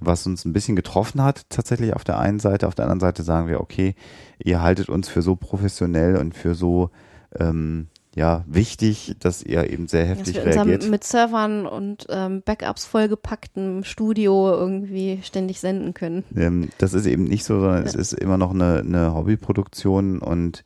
was 0.01 0.27
uns 0.27 0.45
ein 0.45 0.53
bisschen 0.53 0.77
getroffen 0.77 1.23
hat, 1.23 1.49
tatsächlich 1.49 1.95
auf 1.95 2.05
der 2.05 2.19
einen 2.19 2.41
Seite. 2.41 2.67
Auf 2.67 2.75
der 2.75 2.85
anderen 2.85 3.01
Seite 3.01 3.23
sagen 3.23 3.49
wir, 3.49 3.61
okay, 3.61 3.95
ihr 4.39 4.63
haltet 4.63 4.89
uns 4.89 5.09
für 5.09 5.23
so 5.23 5.37
professionell 5.37 6.17
und 6.17 6.35
für 6.35 6.55
so 6.55 6.91
ähm, 7.39 7.89
ja, 8.17 8.45
wichtig, 8.47 9.17
dass 9.19 9.43
ihr 9.43 9.69
eben 9.71 9.89
sehr 9.89 10.05
heftig 10.07 10.37
dass 10.37 10.45
wir 10.45 10.55
reagiert. 10.55 10.89
mit 10.89 11.03
Servern 11.03 11.67
und 11.67 12.07
ähm, 12.11 12.43
Backups 12.45 12.85
vollgepacktem 12.85 13.83
Studio 13.83 14.53
irgendwie 14.53 15.19
ständig 15.23 15.61
senden 15.61 15.95
können. 15.95 16.23
Ähm, 16.37 16.69
das 16.79 16.95
ist 16.95 17.07
eben 17.07 17.25
nicht 17.25 17.45
so, 17.45 17.59
sondern 17.59 17.83
ja. 17.83 17.89
es 17.89 17.95
ist 17.95 18.13
immer 18.13 18.39
noch 18.39 18.53
eine, 18.53 18.79
eine 18.79 19.15
Hobbyproduktion 19.15 20.21
und 20.21 20.63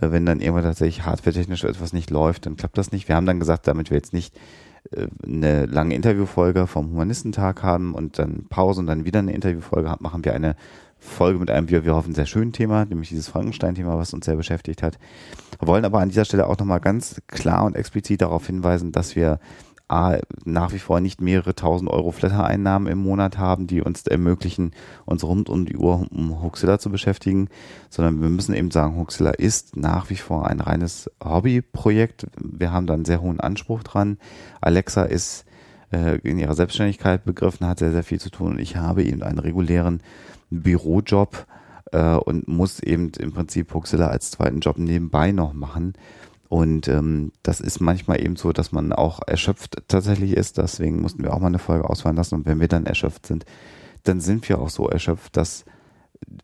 wenn 0.00 0.26
dann 0.26 0.40
irgendwann 0.40 0.64
tatsächlich 0.64 1.04
hardwaretechnisch 1.04 1.64
etwas 1.64 1.92
nicht 1.92 2.10
läuft, 2.10 2.46
dann 2.46 2.56
klappt 2.56 2.76
das 2.78 2.92
nicht. 2.92 3.08
Wir 3.08 3.16
haben 3.16 3.26
dann 3.26 3.40
gesagt, 3.40 3.66
damit 3.66 3.90
wir 3.90 3.96
jetzt 3.96 4.12
nicht 4.12 4.36
äh, 4.92 5.06
eine 5.24 5.66
lange 5.66 5.94
Interviewfolge 5.94 6.66
vom 6.66 6.90
Humanistentag 6.90 7.62
haben 7.62 7.94
und 7.94 8.18
dann 8.18 8.46
Pause 8.48 8.80
und 8.80 8.86
dann 8.86 9.04
wieder 9.04 9.20
eine 9.20 9.32
Interviewfolge 9.32 9.88
haben, 9.88 10.02
machen 10.02 10.24
wir 10.24 10.34
eine 10.34 10.56
Folge 10.98 11.38
mit 11.38 11.50
einem, 11.50 11.68
wie 11.68 11.84
wir 11.84 11.94
hoffen, 11.94 12.14
sehr 12.14 12.26
schönen 12.26 12.52
Thema, 12.52 12.84
nämlich 12.84 13.10
dieses 13.10 13.28
Frankenstein-Thema, 13.28 13.98
was 13.98 14.12
uns 14.12 14.24
sehr 14.24 14.36
beschäftigt 14.36 14.82
hat. 14.82 14.98
Wir 15.58 15.68
wollen 15.68 15.84
aber 15.84 16.00
an 16.00 16.08
dieser 16.08 16.24
Stelle 16.24 16.46
auch 16.46 16.58
nochmal 16.58 16.80
ganz 16.80 17.20
klar 17.26 17.64
und 17.64 17.76
explizit 17.76 18.22
darauf 18.22 18.46
hinweisen, 18.46 18.92
dass 18.92 19.14
wir 19.14 19.38
A, 19.88 20.16
nach 20.44 20.72
wie 20.72 20.80
vor 20.80 21.00
nicht 21.00 21.20
mehrere 21.20 21.54
tausend 21.54 21.88
Euro 21.90 22.10
Flatter-Einnahmen 22.10 22.88
im 22.88 22.98
Monat 22.98 23.38
haben, 23.38 23.68
die 23.68 23.82
uns 23.82 24.04
ermöglichen, 24.06 24.72
uns 25.04 25.22
rund 25.22 25.48
um 25.48 25.64
die 25.64 25.76
Uhr 25.76 26.06
um 26.10 26.42
Huxilla 26.42 26.80
zu 26.80 26.90
beschäftigen, 26.90 27.48
sondern 27.88 28.20
wir 28.20 28.28
müssen 28.28 28.54
eben 28.54 28.72
sagen, 28.72 28.96
Huxilla 28.96 29.30
ist 29.30 29.76
nach 29.76 30.10
wie 30.10 30.16
vor 30.16 30.48
ein 30.48 30.60
reines 30.60 31.08
Hobbyprojekt. 31.22 32.26
Wir 32.36 32.72
haben 32.72 32.88
da 32.88 32.94
einen 32.94 33.04
sehr 33.04 33.20
hohen 33.20 33.38
Anspruch 33.38 33.84
dran. 33.84 34.18
Alexa 34.60 35.04
ist 35.04 35.44
äh, 35.92 36.18
in 36.18 36.40
ihrer 36.40 36.54
Selbstständigkeit 36.54 37.24
begriffen, 37.24 37.68
hat 37.68 37.78
sehr, 37.78 37.92
sehr 37.92 38.04
viel 38.04 38.20
zu 38.20 38.30
tun 38.30 38.52
und 38.52 38.58
ich 38.58 38.76
habe 38.76 39.04
eben 39.04 39.22
einen 39.22 39.38
regulären 39.38 40.02
Bürojob 40.50 41.46
äh, 41.92 42.16
und 42.16 42.48
muss 42.48 42.80
eben 42.80 43.12
im 43.20 43.32
Prinzip 43.32 43.72
Huxilla 43.72 44.08
als 44.08 44.32
zweiten 44.32 44.58
Job 44.58 44.78
nebenbei 44.78 45.30
noch 45.30 45.52
machen 45.52 45.94
und 46.48 46.86
ähm, 46.88 47.32
das 47.42 47.60
ist 47.60 47.80
manchmal 47.80 48.20
eben 48.22 48.36
so, 48.36 48.52
dass 48.52 48.72
man 48.72 48.92
auch 48.92 49.20
erschöpft 49.26 49.82
tatsächlich 49.88 50.32
ist. 50.32 50.58
Deswegen 50.58 51.02
mussten 51.02 51.22
wir 51.22 51.34
auch 51.34 51.40
mal 51.40 51.48
eine 51.48 51.58
Folge 51.58 51.88
ausfallen 51.88 52.16
lassen. 52.16 52.36
Und 52.36 52.46
wenn 52.46 52.60
wir 52.60 52.68
dann 52.68 52.86
erschöpft 52.86 53.26
sind, 53.26 53.44
dann 54.04 54.20
sind 54.20 54.48
wir 54.48 54.60
auch 54.60 54.68
so 54.68 54.88
erschöpft, 54.88 55.36
dass 55.36 55.64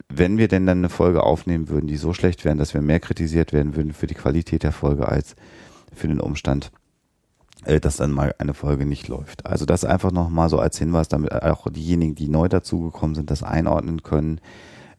wenn 0.08 0.38
wir 0.38 0.48
denn 0.48 0.66
dann 0.66 0.78
eine 0.78 0.88
Folge 0.88 1.22
aufnehmen 1.22 1.68
würden, 1.68 1.86
die 1.86 1.96
so 1.96 2.12
schlecht 2.12 2.44
wären, 2.44 2.58
dass 2.58 2.74
wir 2.74 2.82
mehr 2.82 3.00
kritisiert 3.00 3.52
werden 3.52 3.76
würden 3.76 3.92
für 3.92 4.06
die 4.06 4.14
Qualität 4.14 4.64
der 4.64 4.72
Folge 4.72 5.08
als 5.08 5.36
für 5.94 6.08
den 6.08 6.20
Umstand, 6.20 6.72
äh, 7.64 7.80
dass 7.80 7.96
dann 7.96 8.10
mal 8.10 8.34
eine 8.38 8.54
Folge 8.54 8.84
nicht 8.84 9.08
läuft. 9.08 9.46
Also 9.46 9.64
das 9.64 9.84
einfach 9.84 10.10
nochmal 10.10 10.48
so 10.48 10.58
als 10.58 10.78
Hinweis, 10.78 11.08
damit 11.08 11.32
auch 11.32 11.70
diejenigen, 11.70 12.16
die 12.16 12.28
neu 12.28 12.48
dazugekommen 12.48 13.14
sind, 13.14 13.30
das 13.30 13.42
einordnen 13.42 14.02
können 14.02 14.40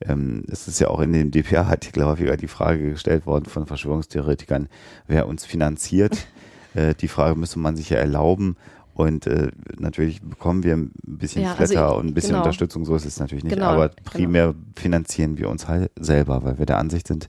ähm, 0.07 0.43
es 0.47 0.67
ist 0.67 0.79
ja 0.79 0.89
auch 0.89 0.99
in 1.01 1.13
dem 1.13 1.31
DPA-Artikel 1.31 2.05
häufiger 2.05 2.37
die 2.37 2.47
Frage 2.47 2.91
gestellt 2.91 3.25
worden 3.25 3.45
von 3.45 3.65
Verschwörungstheoretikern, 3.65 4.69
wer 5.07 5.27
uns 5.27 5.45
finanziert. 5.45 6.27
äh, 6.73 6.93
die 6.95 7.07
Frage 7.07 7.37
müsste 7.37 7.59
man 7.59 7.75
sich 7.75 7.89
ja 7.89 7.97
erlauben. 7.97 8.55
Und 8.93 9.25
äh, 9.25 9.49
natürlich 9.77 10.21
bekommen 10.21 10.63
wir 10.63 10.75
ein 10.75 10.91
bisschen 11.03 11.43
ja, 11.43 11.53
also 11.53 11.65
Flatter 11.65 11.87
also, 11.87 11.99
und 11.99 12.07
ein 12.07 12.13
bisschen 12.13 12.31
genau. 12.31 12.43
Unterstützung, 12.43 12.85
so 12.85 12.95
ist 12.95 13.05
es 13.05 13.19
natürlich 13.19 13.43
nicht. 13.43 13.55
Genau, 13.55 13.67
Aber 13.67 13.89
genau. 13.89 14.01
primär 14.03 14.47
genau. 14.47 14.65
finanzieren 14.75 15.37
wir 15.37 15.49
uns 15.49 15.67
halt 15.67 15.91
selber, 15.99 16.43
weil 16.43 16.59
wir 16.59 16.67
der 16.67 16.77
Ansicht 16.77 17.07
sind, 17.07 17.27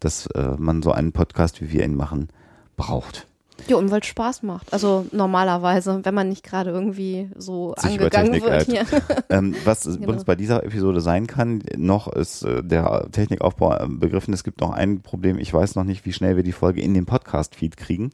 dass 0.00 0.26
äh, 0.26 0.54
man 0.58 0.82
so 0.82 0.92
einen 0.92 1.12
Podcast, 1.12 1.62
wie 1.62 1.72
wir 1.72 1.84
ihn 1.84 1.94
machen, 1.94 2.28
braucht. 2.76 3.26
Ja, 3.66 3.76
und 3.76 3.90
weil 3.90 4.00
es 4.00 4.06
Spaß 4.06 4.42
macht. 4.42 4.72
Also 4.72 5.06
normalerweise, 5.12 6.00
wenn 6.04 6.14
man 6.14 6.28
nicht 6.28 6.42
gerade 6.42 6.70
irgendwie 6.70 7.30
so 7.36 7.74
Sich 7.76 7.92
angegangen 7.92 8.40
wird. 8.42 8.62
Hier. 8.62 8.84
Ähm, 9.30 9.54
was 9.64 9.84
genau. 9.84 10.12
uns 10.12 10.24
bei 10.24 10.36
dieser 10.36 10.64
Episode 10.64 11.00
sein 11.00 11.26
kann, 11.26 11.62
noch 11.76 12.08
ist 12.08 12.44
äh, 12.44 12.62
der 12.62 13.08
Technikaufbau 13.12 13.74
äh, 13.74 13.86
begriffen. 13.86 14.32
Es 14.32 14.42
gibt 14.42 14.60
noch 14.60 14.70
ein 14.70 15.02
Problem. 15.02 15.38
Ich 15.38 15.52
weiß 15.52 15.74
noch 15.74 15.84
nicht, 15.84 16.06
wie 16.06 16.12
schnell 16.12 16.36
wir 16.36 16.42
die 16.42 16.52
Folge 16.52 16.80
in 16.80 16.94
den 16.94 17.04
Podcast-Feed 17.04 17.76
kriegen. 17.76 18.10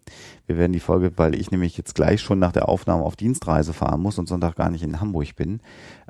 Wir 0.47 0.57
werden 0.57 0.73
die 0.73 0.81
Folge, 0.81 1.13
weil 1.17 1.37
ich 1.37 1.51
nämlich 1.53 1.77
jetzt 1.77 1.95
gleich 1.95 2.21
schon 2.21 2.41
nach 2.41 2.53
der 2.53 2.69
Aufnahme 2.69 3.05
auf 3.05 3.15
Dienstreise 3.17 3.73
fahren 3.73 4.01
muss 4.01 4.19
und 4.19 4.29
Sonntag 4.29 4.57
gar 4.57 4.71
nicht 4.71 4.83
in 4.83 5.01
Hamburg 5.01 5.37
bin, 5.37 5.61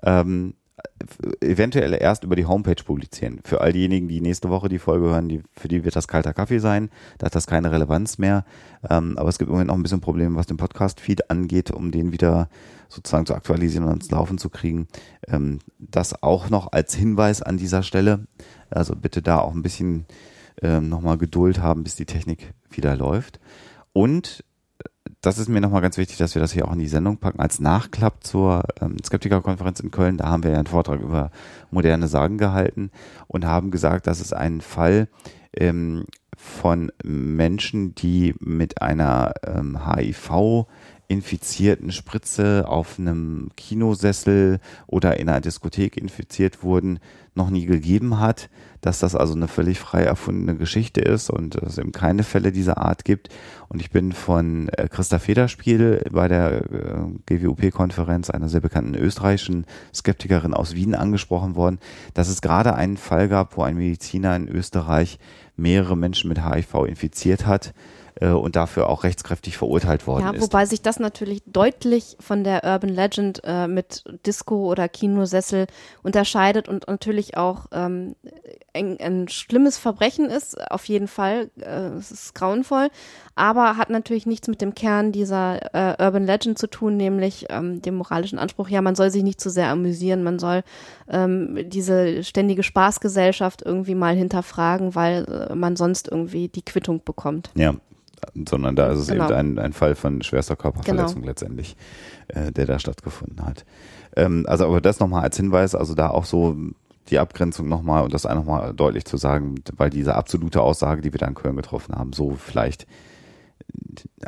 ähm, 0.02 0.54
eventuell 1.40 1.96
erst 2.00 2.24
über 2.24 2.36
die 2.36 2.46
Homepage 2.46 2.82
publizieren. 2.82 3.40
Für 3.44 3.60
all 3.60 3.72
diejenigen, 3.72 4.08
die 4.08 4.20
nächste 4.20 4.50
Woche 4.50 4.68
die 4.68 4.78
Folge 4.78 5.06
hören, 5.06 5.28
die, 5.28 5.42
für 5.52 5.68
die 5.68 5.84
wird 5.84 5.96
das 5.96 6.08
kalter 6.08 6.32
Kaffee 6.32 6.58
sein. 6.58 6.90
Da 7.18 7.26
hat 7.26 7.34
das 7.34 7.46
keine 7.46 7.72
Relevanz 7.72 8.18
mehr. 8.18 8.44
Ähm, 8.88 9.18
aber 9.18 9.28
es 9.28 9.38
gibt 9.38 9.48
im 9.48 9.52
Moment 9.52 9.68
noch 9.68 9.76
ein 9.76 9.82
bisschen 9.82 10.00
Probleme, 10.00 10.36
was 10.36 10.46
den 10.46 10.56
Podcast-Feed 10.56 11.30
angeht, 11.30 11.70
um 11.70 11.90
den 11.90 12.12
wieder 12.12 12.48
sozusagen 12.88 13.26
zu 13.26 13.34
aktualisieren 13.34 13.84
und 13.84 13.90
ans 13.90 14.10
Laufen 14.10 14.38
zu 14.38 14.50
kriegen. 14.50 14.88
Ähm, 15.28 15.58
das 15.78 16.22
auch 16.22 16.50
noch 16.50 16.72
als 16.72 16.94
Hinweis 16.94 17.42
an 17.42 17.56
dieser 17.56 17.82
Stelle. 17.82 18.26
Also 18.70 18.94
bitte 18.96 19.22
da 19.22 19.38
auch 19.40 19.54
ein 19.54 19.62
bisschen 19.62 20.06
ähm, 20.62 20.88
nochmal 20.88 21.18
Geduld 21.18 21.60
haben, 21.60 21.84
bis 21.84 21.96
die 21.96 22.06
Technik 22.06 22.54
wieder 22.70 22.96
läuft. 22.96 23.40
Und 23.92 24.44
das 25.24 25.38
ist 25.38 25.48
mir 25.48 25.60
nochmal 25.60 25.80
ganz 25.80 25.96
wichtig, 25.96 26.18
dass 26.18 26.34
wir 26.34 26.42
das 26.42 26.52
hier 26.52 26.68
auch 26.68 26.72
in 26.72 26.78
die 26.78 26.88
Sendung 26.88 27.16
packen, 27.16 27.40
als 27.40 27.60
Nachklapp 27.60 28.24
zur 28.24 28.64
ähm, 28.80 28.96
Skeptiker-Konferenz 29.04 29.80
in 29.80 29.90
Köln. 29.90 30.18
Da 30.18 30.28
haben 30.28 30.42
wir 30.42 30.50
ja 30.50 30.58
einen 30.58 30.66
Vortrag 30.66 31.00
über 31.00 31.30
moderne 31.70 32.08
Sagen 32.08 32.38
gehalten 32.38 32.90
und 33.26 33.46
haben 33.46 33.70
gesagt, 33.70 34.06
dass 34.06 34.20
es 34.20 34.32
einen 34.32 34.60
Fall 34.60 35.08
ähm, 35.56 36.04
von 36.36 36.92
Menschen, 37.02 37.94
die 37.94 38.34
mit 38.40 38.82
einer 38.82 39.34
ähm, 39.46 39.78
HIV 39.86 40.66
infizierten 41.08 41.92
Spritze 41.92 42.64
auf 42.66 42.98
einem 42.98 43.50
Kinosessel 43.56 44.58
oder 44.86 45.18
in 45.18 45.28
einer 45.28 45.40
Diskothek 45.40 45.96
infiziert 45.96 46.62
wurden, 46.62 46.98
noch 47.34 47.50
nie 47.50 47.66
gegeben 47.66 48.20
hat, 48.20 48.48
dass 48.80 49.00
das 49.00 49.14
also 49.14 49.34
eine 49.34 49.48
völlig 49.48 49.78
frei 49.78 50.02
erfundene 50.02 50.56
Geschichte 50.56 51.00
ist 51.00 51.30
und 51.30 51.56
es 51.56 51.78
eben 51.78 51.90
keine 51.92 52.22
Fälle 52.22 52.52
dieser 52.52 52.78
Art 52.78 53.04
gibt. 53.04 53.28
Und 53.68 53.80
ich 53.80 53.90
bin 53.90 54.12
von 54.12 54.68
äh, 54.68 54.88
Christa 54.88 55.18
Federspiel 55.18 56.04
bei 56.12 56.28
der 56.28 56.62
äh, 56.70 57.06
GWUP-Konferenz, 57.26 58.30
einer 58.30 58.48
sehr 58.48 58.60
bekannten 58.60 58.94
österreichischen 58.94 59.66
Skeptikerin 59.92 60.54
aus 60.54 60.74
Wien, 60.74 60.94
angesprochen 60.94 61.56
worden, 61.56 61.78
dass 62.14 62.28
es 62.28 62.40
gerade 62.40 62.74
einen 62.74 62.96
Fall 62.96 63.28
gab, 63.28 63.56
wo 63.56 63.62
ein 63.62 63.76
Mediziner 63.76 64.36
in 64.36 64.48
Österreich 64.48 65.18
mehrere 65.56 65.96
Menschen 65.96 66.28
mit 66.28 66.44
HIV 66.44 66.84
infiziert 66.86 67.46
hat 67.46 67.74
äh, 68.20 68.28
und 68.28 68.56
dafür 68.56 68.88
auch 68.88 69.04
rechtskräftig 69.04 69.56
verurteilt 69.56 70.06
worden 70.06 70.24
Ja, 70.24 70.32
ist. 70.32 70.42
wobei 70.42 70.66
sich 70.66 70.82
das 70.82 70.98
natürlich 70.98 71.42
deutlich 71.46 72.16
von 72.20 72.44
der 72.44 72.64
Urban 72.64 72.90
Legend 72.90 73.40
äh, 73.44 73.66
mit 73.66 74.04
Disco 74.26 74.70
oder 74.70 74.88
Kinosessel 74.88 75.66
unterscheidet 76.02 76.68
und 76.68 76.86
natürlich 76.88 77.36
auch 77.36 77.66
ähm, 77.72 78.14
ein, 78.72 78.98
ein 79.00 79.28
schlimmes 79.28 79.78
Verbrechen 79.78 80.26
ist, 80.26 80.60
auf 80.70 80.84
jeden 80.86 81.08
Fall. 81.08 81.50
Äh, 81.60 81.96
es 81.98 82.10
ist 82.10 82.34
grauenvoll, 82.34 82.88
aber 83.34 83.76
hat 83.76 83.90
natürlich 83.90 84.26
nichts 84.26 84.48
mit 84.48 84.60
dem 84.60 84.74
Kern 84.74 85.12
dieser 85.12 85.74
äh, 85.74 86.02
Urban 86.02 86.26
Legend 86.26 86.58
zu 86.58 86.68
tun, 86.68 86.96
nämlich 86.96 87.46
ähm, 87.50 87.82
dem 87.82 87.96
moralischen 87.96 88.38
Anspruch, 88.38 88.68
ja, 88.68 88.82
man 88.82 88.94
soll 88.94 89.10
sich 89.10 89.22
nicht 89.22 89.40
zu 89.40 89.50
sehr 89.50 89.68
amüsieren, 89.68 90.22
man 90.22 90.38
soll 90.38 90.62
ähm, 91.08 91.58
diese 91.68 92.22
ständige 92.24 92.62
Spaßgesellschaft 92.62 93.62
irgendwie 93.62 93.94
mal 93.94 94.14
hinterfragen, 94.14 94.94
weil 94.94 95.24
äh, 95.50 95.54
man 95.54 95.76
sonst 95.76 96.08
irgendwie 96.08 96.48
die 96.48 96.62
Quittung 96.62 97.02
bekommt. 97.04 97.50
Ja, 97.54 97.74
sondern 98.48 98.76
da 98.76 98.88
ist 98.92 98.98
es 99.00 99.08
Genau. 99.08 99.24
eben 99.26 99.34
ein, 99.34 99.58
ein 99.58 99.72
Fall 99.72 99.94
von 99.94 100.22
schwerster 100.22 100.56
Körperverletzung 100.56 101.22
letztendlich, 101.22 101.76
äh, 102.28 102.52
der 102.52 102.66
da 102.66 102.78
stattgefunden 102.78 103.44
hat. 103.44 103.64
Ähm, 104.16 104.44
also 104.48 104.66
aber 104.66 104.80
das 104.80 105.00
nochmal 105.00 105.22
als 105.22 105.36
Hinweis, 105.36 105.74
also 105.74 105.94
da 105.94 106.10
auch 106.10 106.24
so 106.24 106.56
die 107.10 107.18
Abgrenzung 107.18 107.68
nochmal 107.68 108.02
und 108.04 108.14
das 108.14 108.26
einfach 108.26 108.44
mal 108.44 108.72
deutlich 108.72 109.04
zu 109.04 109.16
sagen, 109.16 109.56
weil 109.76 109.90
diese 109.90 110.14
absolute 110.14 110.60
Aussage, 110.62 111.02
die 111.02 111.12
wir 111.12 111.18
da 111.18 111.26
in 111.26 111.34
Köln 111.34 111.56
getroffen 111.56 111.94
haben, 111.94 112.12
so 112.12 112.34
vielleicht 112.38 112.86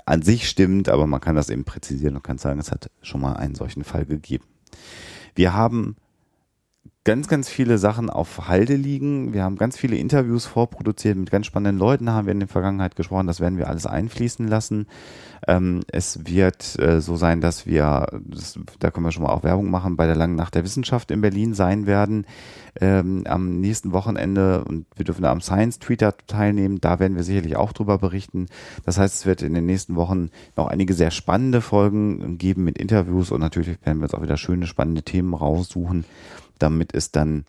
an 0.04 0.22
sich 0.22 0.48
stimmt, 0.48 0.88
aber 0.88 1.06
man 1.06 1.20
kann 1.20 1.36
das 1.36 1.50
eben 1.50 1.64
präzisieren 1.64 2.16
und 2.16 2.22
kann 2.22 2.38
sagen, 2.38 2.60
es 2.60 2.70
hat 2.70 2.90
schon 3.02 3.20
mal 3.20 3.34
einen 3.34 3.54
solchen 3.54 3.84
Fall 3.84 4.04
gegeben. 4.04 4.44
Wir 5.34 5.54
haben 5.54 5.96
ganz, 7.04 7.28
ganz 7.28 7.48
viele 7.48 7.78
Sachen 7.78 8.10
auf 8.10 8.48
Halde 8.48 8.74
liegen. 8.74 9.32
Wir 9.32 9.44
haben 9.44 9.56
ganz 9.56 9.76
viele 9.76 9.96
Interviews 9.96 10.44
vorproduziert 10.46 11.16
mit 11.16 11.30
ganz 11.30 11.46
spannenden 11.46 11.78
Leuten, 11.78 12.10
haben 12.10 12.26
wir 12.26 12.32
in 12.32 12.40
der 12.40 12.48
Vergangenheit 12.48 12.96
gesprochen. 12.96 13.26
Das 13.26 13.40
werden 13.40 13.58
wir 13.58 13.68
alles 13.68 13.86
einfließen 13.86 14.48
lassen. 14.48 14.86
Ähm, 15.46 15.82
es 15.92 16.26
wird 16.26 16.78
äh, 16.78 17.00
so 17.00 17.16
sein, 17.16 17.40
dass 17.40 17.66
wir, 17.66 18.06
das, 18.24 18.58
da 18.80 18.90
können 18.90 19.06
wir 19.06 19.12
schon 19.12 19.22
mal 19.22 19.32
auch 19.32 19.44
Werbung 19.44 19.70
machen, 19.70 19.96
bei 19.96 20.06
der 20.06 20.16
Langen 20.16 20.34
Nacht 20.34 20.54
der 20.54 20.64
Wissenschaft 20.64 21.10
in 21.10 21.20
Berlin 21.20 21.54
sein 21.54 21.86
werden 21.86 22.26
ähm, 22.80 23.24
am 23.26 23.60
nächsten 23.60 23.92
Wochenende 23.92 24.64
und 24.64 24.86
wir 24.96 25.04
dürfen 25.04 25.22
da 25.22 25.32
am 25.32 25.40
Science 25.40 25.78
Tweeter 25.78 26.14
teilnehmen. 26.26 26.80
Da 26.80 26.98
werden 26.98 27.16
wir 27.16 27.22
sicherlich 27.22 27.56
auch 27.56 27.72
drüber 27.72 27.98
berichten. 27.98 28.46
Das 28.84 28.98
heißt, 28.98 29.14
es 29.14 29.26
wird 29.26 29.42
in 29.42 29.54
den 29.54 29.66
nächsten 29.66 29.96
Wochen 29.96 30.30
noch 30.56 30.66
einige 30.66 30.94
sehr 30.94 31.10
spannende 31.10 31.60
Folgen 31.60 32.38
geben 32.38 32.64
mit 32.64 32.78
Interviews 32.78 33.30
und 33.30 33.40
natürlich 33.40 33.78
werden 33.84 33.98
wir 33.98 34.04
uns 34.04 34.14
auch 34.14 34.22
wieder 34.22 34.36
schöne, 34.36 34.66
spannende 34.66 35.02
Themen 35.02 35.34
raussuchen, 35.34 36.04
damit 36.58 36.94
es 36.94 37.10
dann 37.12 37.44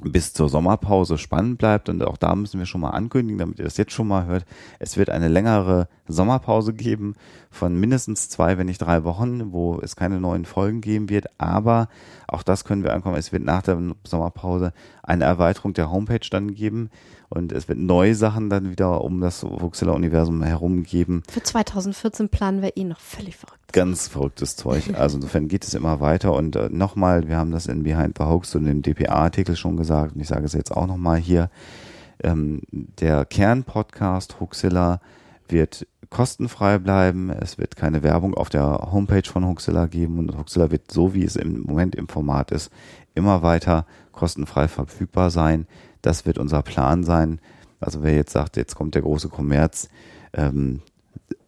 bis 0.00 0.32
zur 0.32 0.48
Sommerpause 0.48 1.18
spannend 1.18 1.58
bleibt 1.58 1.88
und 1.88 2.02
auch 2.02 2.16
da 2.16 2.34
müssen 2.34 2.58
wir 2.58 2.66
schon 2.66 2.80
mal 2.80 2.90
ankündigen, 2.90 3.38
damit 3.38 3.58
ihr 3.58 3.64
das 3.64 3.76
jetzt 3.76 3.92
schon 3.92 4.08
mal 4.08 4.26
hört. 4.26 4.44
Es 4.78 4.96
wird 4.96 5.10
eine 5.10 5.28
längere 5.28 5.88
Sommerpause 6.08 6.72
geben 6.72 7.14
von 7.50 7.78
mindestens 7.78 8.28
zwei, 8.28 8.58
wenn 8.58 8.66
nicht 8.66 8.80
drei 8.80 9.04
Wochen, 9.04 9.52
wo 9.52 9.78
es 9.80 9.94
keine 9.94 10.18
neuen 10.18 10.44
Folgen 10.44 10.80
geben 10.80 11.08
wird. 11.08 11.26
Aber 11.38 11.88
auch 12.26 12.42
das 12.42 12.64
können 12.64 12.82
wir 12.82 12.94
ankommen. 12.94 13.16
Es 13.16 13.32
wird 13.32 13.44
nach 13.44 13.62
der 13.62 13.78
Sommerpause 14.04 14.72
eine 15.02 15.24
Erweiterung 15.24 15.74
der 15.74 15.90
Homepage 15.90 16.26
dann 16.30 16.54
geben 16.54 16.90
und 17.32 17.52
es 17.52 17.68
wird 17.68 17.78
neue 17.78 18.14
Sachen 18.14 18.50
dann 18.50 18.70
wieder 18.70 19.02
um 19.02 19.20
das 19.20 19.42
Huxilla-Universum 19.42 20.42
herum 20.42 20.82
geben. 20.82 21.22
Für 21.30 21.42
2014 21.42 22.28
planen 22.28 22.62
wir 22.62 22.76
eh 22.76 22.84
noch 22.84 23.00
völlig 23.00 23.36
verrückt. 23.36 23.72
Ganz 23.72 24.08
verrücktes 24.08 24.56
Zeug. 24.56 24.90
Also 25.02 25.16
insofern 25.16 25.48
geht 25.48 25.64
es 25.64 25.74
immer 25.74 26.00
weiter 26.00 26.32
und 26.34 26.54
äh, 26.54 26.68
nochmal, 26.70 27.26
wir 27.26 27.36
haben 27.36 27.50
das 27.50 27.66
in 27.66 27.82
Behind 27.82 28.18
the 28.18 28.24
Hoax 28.24 28.54
und 28.54 28.66
im 28.66 28.82
DPA-Artikel 28.82 29.56
schon 29.56 29.76
gesagt 29.76 30.14
und 30.14 30.20
ich 30.20 30.28
sage 30.28 30.44
es 30.44 30.52
jetzt 30.52 30.70
auch 30.70 30.86
nochmal 30.86 31.18
hier. 31.18 31.50
Ähm, 32.22 32.60
der 32.70 33.24
Kern-Podcast 33.24 34.38
Huxilla 34.38 35.00
wird 35.48 35.86
kostenfrei 36.10 36.78
bleiben. 36.78 37.30
Es 37.30 37.58
wird 37.58 37.74
keine 37.74 38.02
Werbung 38.02 38.34
auf 38.34 38.48
der 38.50 38.90
Homepage 38.92 39.28
von 39.28 39.46
Huxilla 39.46 39.86
geben 39.86 40.18
und 40.18 40.36
Huxilla 40.36 40.70
wird 40.70 40.92
so, 40.92 41.14
wie 41.14 41.24
es 41.24 41.36
im 41.36 41.62
Moment 41.62 41.94
im 41.94 42.06
Format 42.06 42.50
ist, 42.52 42.70
immer 43.14 43.42
weiter 43.42 43.86
kostenfrei 44.12 44.68
verfügbar 44.68 45.30
sein. 45.30 45.66
Das 46.02 46.26
wird 46.26 46.38
unser 46.38 46.62
Plan 46.62 47.04
sein. 47.04 47.40
Also 47.80 48.02
wer 48.02 48.14
jetzt 48.14 48.32
sagt, 48.32 48.56
jetzt 48.56 48.74
kommt 48.74 48.94
der 48.94 49.02
große 49.02 49.28
Kommerz, 49.28 49.88
ähm, 50.32 50.82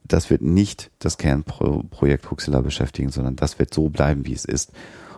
das 0.06 0.30
wird 0.30 0.42
nicht 0.42 0.90
das 0.98 1.16
Kernprojekt 1.16 2.30
Huxilla 2.30 2.60
beschäftigen, 2.60 3.10
sondern 3.10 3.36
das 3.36 3.58
wird 3.58 3.72
so 3.72 3.88
bleiben, 3.88 4.26
wie 4.26 4.34
es 4.34 4.44
ist. 4.44 4.72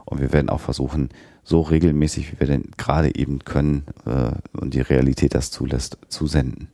Und 0.05 0.21
wir 0.21 0.33
werden 0.33 0.49
auch 0.49 0.61
versuchen, 0.61 1.11
so 1.43 1.61
regelmäßig, 1.61 2.33
wie 2.33 2.41
wir 2.41 2.47
denn 2.47 2.71
gerade 2.77 3.15
eben 3.15 3.41
können 3.41 3.85
äh, 4.05 4.33
und 4.59 4.75
die 4.75 4.81
Realität 4.81 5.35
das 5.35 5.51
zulässt, 5.51 5.99
zu 6.09 6.27
senden. 6.27 6.69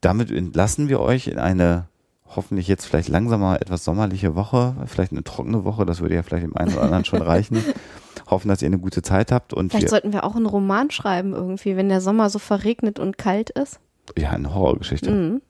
Damit 0.00 0.30
entlassen 0.30 0.88
wir 0.88 1.00
euch 1.00 1.26
in 1.26 1.38
eine 1.38 1.88
hoffentlich 2.34 2.68
jetzt 2.68 2.86
vielleicht 2.86 3.08
langsamer 3.08 3.60
etwas 3.60 3.84
sommerliche 3.84 4.34
Woche, 4.34 4.74
vielleicht 4.86 5.12
eine 5.12 5.24
trockene 5.24 5.64
Woche, 5.64 5.86
das 5.86 6.00
würde 6.00 6.14
ja 6.14 6.22
vielleicht 6.22 6.44
dem 6.44 6.56
einen 6.56 6.72
oder 6.72 6.82
anderen 6.82 7.04
schon 7.04 7.22
reichen. 7.22 7.62
Hoffen, 8.30 8.48
dass 8.48 8.60
ihr 8.60 8.66
eine 8.66 8.78
gute 8.78 9.00
Zeit 9.00 9.32
habt 9.32 9.54
und 9.54 9.70
Vielleicht 9.70 9.84
wir, 9.84 9.88
sollten 9.88 10.12
wir 10.12 10.24
auch 10.24 10.36
einen 10.36 10.44
Roman 10.46 10.90
schreiben 10.90 11.32
irgendwie, 11.32 11.76
wenn 11.76 11.88
der 11.88 12.02
Sommer 12.02 12.28
so 12.28 12.38
verregnet 12.38 12.98
und 12.98 13.16
kalt 13.16 13.48
ist. 13.50 13.80
ja, 14.18 14.30
eine 14.30 14.54
Horrorgeschichte. 14.54 15.10
Mhm. 15.10 15.40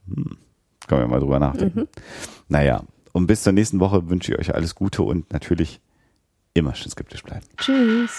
Können 0.86 1.00
wir 1.02 1.08
mal 1.08 1.20
drüber 1.20 1.40
nachdenken. 1.40 1.88
Naja, 2.48 2.82
und 3.12 3.26
bis 3.26 3.42
zur 3.42 3.52
nächsten 3.52 3.80
Woche 3.80 4.08
wünsche 4.08 4.32
ich 4.32 4.38
euch 4.38 4.54
alles 4.54 4.74
Gute 4.76 5.02
und 5.02 5.32
natürlich 5.32 5.80
immer 6.54 6.74
schön 6.74 6.90
skeptisch 6.90 7.24
bleiben. 7.24 7.44
Tschüss. 7.56 8.18